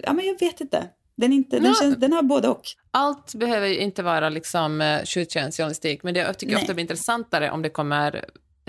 ja 0.03 0.13
men 0.13 0.25
jag 0.25 0.39
vet 0.39 0.61
inte. 0.61 0.89
Den, 1.17 1.33
inte, 1.33 1.59
den, 1.59 1.75
känns, 1.75 1.97
den 1.97 2.13
har 2.13 2.23
både 2.23 2.47
och. 2.47 2.61
Allt 2.91 3.35
behöver 3.35 3.67
ju 3.67 3.77
inte 3.77 4.03
vara 4.03 4.29
liksom 4.29 4.81
uh, 4.81 5.03
skjutjärnsjournalistik, 5.05 6.03
men 6.03 6.13
det, 6.13 6.19
jag 6.19 6.37
tycker 6.37 6.53
Nej. 6.53 6.61
ofta 6.61 6.73
blir 6.73 6.81
intressantare 6.81 7.51
om 7.51 7.61
det 7.61 7.69
kommer 7.69 8.25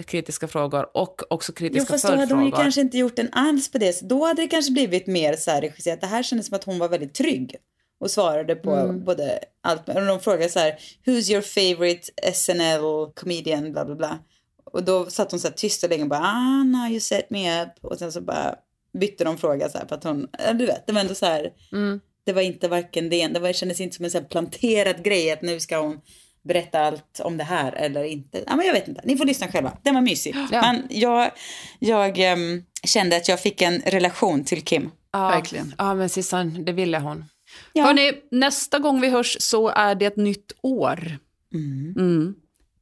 kritiska 0.06 0.48
frågor 0.48 0.96
och 0.96 1.22
också 1.30 1.52
Jo, 1.52 1.56
kritiska 1.58 1.92
fast 1.92 2.06
då 2.06 2.16
hade 2.16 2.34
hon 2.34 2.44
ju 2.44 2.50
kanske 2.50 2.80
inte 2.80 2.98
gjort 2.98 3.16
den 3.16 3.28
alls 3.32 3.72
på 3.72 3.78
det. 3.78 4.08
Då 4.08 4.24
hade 4.24 4.42
det 4.42 4.48
kanske 4.48 4.72
blivit 4.72 5.06
mer 5.06 5.36
så 5.36 5.50
här 5.50 5.60
regisserat. 5.60 6.00
Det 6.00 6.06
här 6.06 6.22
kändes 6.22 6.46
som 6.46 6.56
att 6.56 6.64
hon 6.64 6.78
var 6.78 6.88
väldigt 6.88 7.14
trygg 7.14 7.56
och 8.00 8.10
svarade 8.10 8.54
på 8.54 8.70
Mm. 8.70 9.04
både 9.04 9.38
allt. 9.60 9.88
Och 9.88 10.06
de 10.06 10.20
frågade 10.20 10.48
så 10.48 10.58
här, 10.58 10.78
who's 11.06 11.30
your 11.32 11.42
favorite 11.42 12.32
SNL 12.34 13.12
comedian, 13.14 13.72
bla 13.72 13.84
bla 13.84 13.94
bla. 13.94 14.18
Och 14.64 14.84
då 14.84 15.06
satt 15.06 15.30
hon 15.30 15.40
så 15.40 15.48
här 15.48 15.54
tyst 15.54 15.84
och 15.84 15.90
länge 15.90 16.02
och 16.02 16.08
bara, 16.08 16.20
ah, 16.20 16.64
now 16.64 16.90
you 16.90 17.00
set 17.00 17.30
me 17.30 17.62
up. 17.62 17.68
Och 17.82 17.98
sen 17.98 18.12
så 18.12 18.20
bara 18.20 18.54
bytte 18.98 19.24
de 19.24 19.38
fråga 19.38 19.68
så 19.68 19.78
här 19.78 19.86
för 19.86 19.96
att 19.96 20.04
hon, 20.04 20.28
ja, 20.46 20.52
du 20.52 20.66
vet, 20.66 20.86
det 20.86 20.92
var 20.92 21.00
ändå 21.00 21.14
så 21.14 21.26
här, 21.26 21.50
Mm. 21.72 22.00
Det 22.26 22.32
var 22.32 22.42
inte 22.42 22.68
varken 22.68 23.08
det 23.08 23.28
det 23.28 23.40
var, 23.40 23.48
det 23.48 23.54
kändes 23.54 23.80
inte 23.80 23.96
som 23.96 24.04
en 24.04 24.10
så 24.10 24.20
planterad 24.20 25.04
grej 25.04 25.30
att 25.30 25.42
nu 25.42 25.60
ska 25.60 25.78
hon 25.78 26.00
berätta 26.44 26.80
allt 26.80 27.20
om 27.24 27.36
det 27.36 27.44
här 27.44 27.72
eller 27.72 28.04
inte. 28.04 28.44
Ja, 28.46 28.56
men 28.56 28.66
jag 28.66 28.72
vet 28.72 28.88
inte, 28.88 29.00
ni 29.04 29.16
får 29.16 29.24
lyssna 29.24 29.48
själva. 29.48 29.78
Den 29.82 29.94
var 29.94 30.02
mysig. 30.02 30.36
Ja. 30.52 30.60
Men 30.60 30.86
jag, 30.90 31.30
jag 31.78 32.18
ehm, 32.18 32.62
kände 32.84 33.16
att 33.16 33.28
jag 33.28 33.40
fick 33.40 33.62
en 33.62 33.80
relation 33.80 34.44
till 34.44 34.62
Kim. 34.62 34.90
Ja, 35.12 35.28
Verkligen. 35.28 35.74
Ja, 35.78 35.94
men 35.94 36.08
Sissan, 36.08 36.64
det 36.64 36.72
ville 36.72 36.98
hon. 36.98 37.24
Ja. 37.72 37.84
Hörrni, 37.84 38.12
nästa 38.30 38.78
gång 38.78 39.00
vi 39.00 39.10
hörs 39.10 39.36
så 39.40 39.68
är 39.68 39.94
det 39.94 40.06
ett 40.06 40.16
nytt 40.16 40.52
år. 40.62 41.18
Mm. 41.54 42.34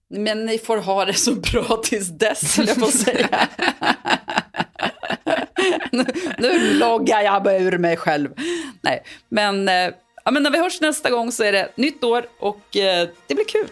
Men 0.08 0.46
ni 0.46 0.58
får 0.58 0.76
ha 0.76 1.04
det 1.04 1.14
så 1.14 1.34
bra 1.34 1.80
tills 1.84 2.08
dess, 2.08 2.56
höll 2.56 2.68
jag 2.68 2.78
på 2.78 2.84
att 2.84 2.94
säga. 2.94 3.48
nu, 5.92 6.04
nu 6.38 6.74
loggar 6.74 7.20
jag 7.20 7.62
ur 7.62 7.78
mig 7.78 7.96
själv. 7.96 8.28
Nej, 8.80 9.02
men, 9.28 9.68
eh, 9.68 9.90
ja, 10.24 10.30
men 10.30 10.42
när 10.42 10.50
vi 10.50 10.58
hörs 10.58 10.80
nästa 10.80 11.10
gång 11.10 11.32
så 11.32 11.44
är 11.44 11.52
det 11.52 11.68
nytt 11.76 12.04
år 12.04 12.26
och 12.38 12.76
eh, 12.76 13.08
det 13.26 13.34
blir 13.34 13.44
kul. 13.44 13.68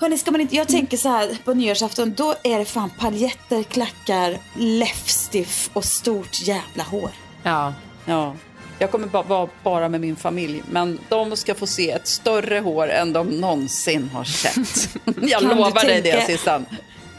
Hörni, 0.00 0.18
ska 0.18 0.30
man 0.30 0.40
inte, 0.40 0.56
jag 0.56 0.68
tänker 0.68 0.96
så 0.96 1.08
här 1.08 1.36
på 1.44 1.54
nyårsafton, 1.54 2.14
då 2.16 2.34
är 2.42 2.58
det 2.58 2.64
fan 2.64 2.90
paljetter, 2.90 3.62
klackar, 3.62 4.38
läppstift 4.56 5.70
och 5.74 5.84
stort 5.84 6.40
jävla 6.40 6.82
hår. 6.82 7.10
Ja. 7.42 7.74
Ja. 8.04 8.34
Jag 8.78 8.90
kommer 8.90 9.06
bara 9.06 9.22
vara 9.22 9.48
bara 9.62 9.88
med 9.88 10.00
min 10.00 10.16
familj, 10.16 10.62
men 10.70 10.98
de 11.08 11.36
ska 11.36 11.54
få 11.54 11.66
se 11.66 11.90
ett 11.90 12.06
större 12.06 12.58
hår 12.58 12.88
än 12.90 13.12
de 13.12 13.26
någonsin 13.26 14.10
har 14.14 14.24
sett. 14.24 14.88
Jag 15.22 15.40
Kan 15.40 15.56
lovar 15.56 15.84
dig 15.84 16.02
det, 16.02 16.26
Sissan. 16.26 16.66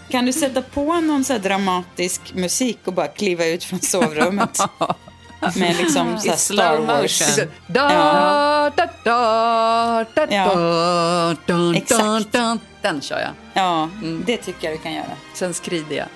Kan 0.09 0.25
du 0.25 0.33
sätta 0.33 0.61
på 0.61 1.01
någon 1.01 1.23
så 1.23 1.33
här 1.33 1.39
dramatisk 1.39 2.21
musik 2.33 2.79
och 2.85 2.93
bara 2.93 3.07
kliva 3.07 3.45
ut 3.45 3.63
från 3.63 3.79
sovrummet? 3.81 4.59
Med 5.55 5.77
liksom 5.77 6.19
så 6.19 6.31
Star 6.31 6.77
Wars. 6.77 7.21
motion. 7.37 7.51
Da, 7.67 7.93
Ja. 7.93 8.71
da, 8.75 8.85
da, 9.03 10.05
da, 10.15 10.27
Ja. 10.35 10.55
da, 10.55 11.35
dun, 11.45 11.75
Exakt. 11.75 12.31
dun. 12.31 12.59
Den 12.81 13.01
kör 13.01 13.19
jag. 13.19 13.29
Ja, 13.53 13.89
det 14.25 14.37
tycker 14.37 14.67
jag 14.69 14.77
du 14.79 14.83
kan 14.83 14.93
göra. 14.93 15.05
Sen 15.33 15.53
skrider 15.53 15.95
jag. 15.95 16.07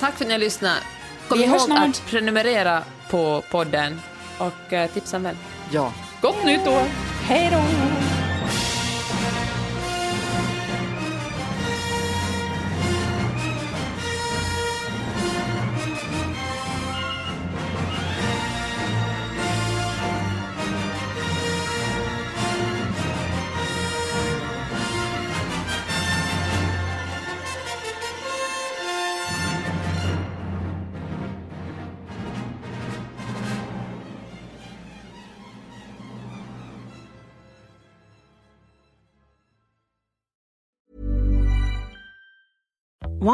Tack 0.00 0.14
för 0.16 0.24
att 0.24 0.28
ni 0.28 0.34
har 0.34 0.38
lyssnat. 0.40 0.76
Kom 1.28 1.38
Vi 1.38 1.44
ihåg 1.44 1.60
snart. 1.60 1.88
att 1.88 2.02
prenumerera 2.06 2.82
på 3.10 3.42
podden 3.50 4.00
och 4.38 4.72
eh, 4.72 4.90
tipsa 4.90 5.16
en 5.16 5.22
vän. 5.22 5.36
Ja. 5.70 5.92
Gott 6.20 6.44
nytt 6.44 6.66
år! 6.66 6.82
Hej 7.22 7.48
då! 7.52 7.58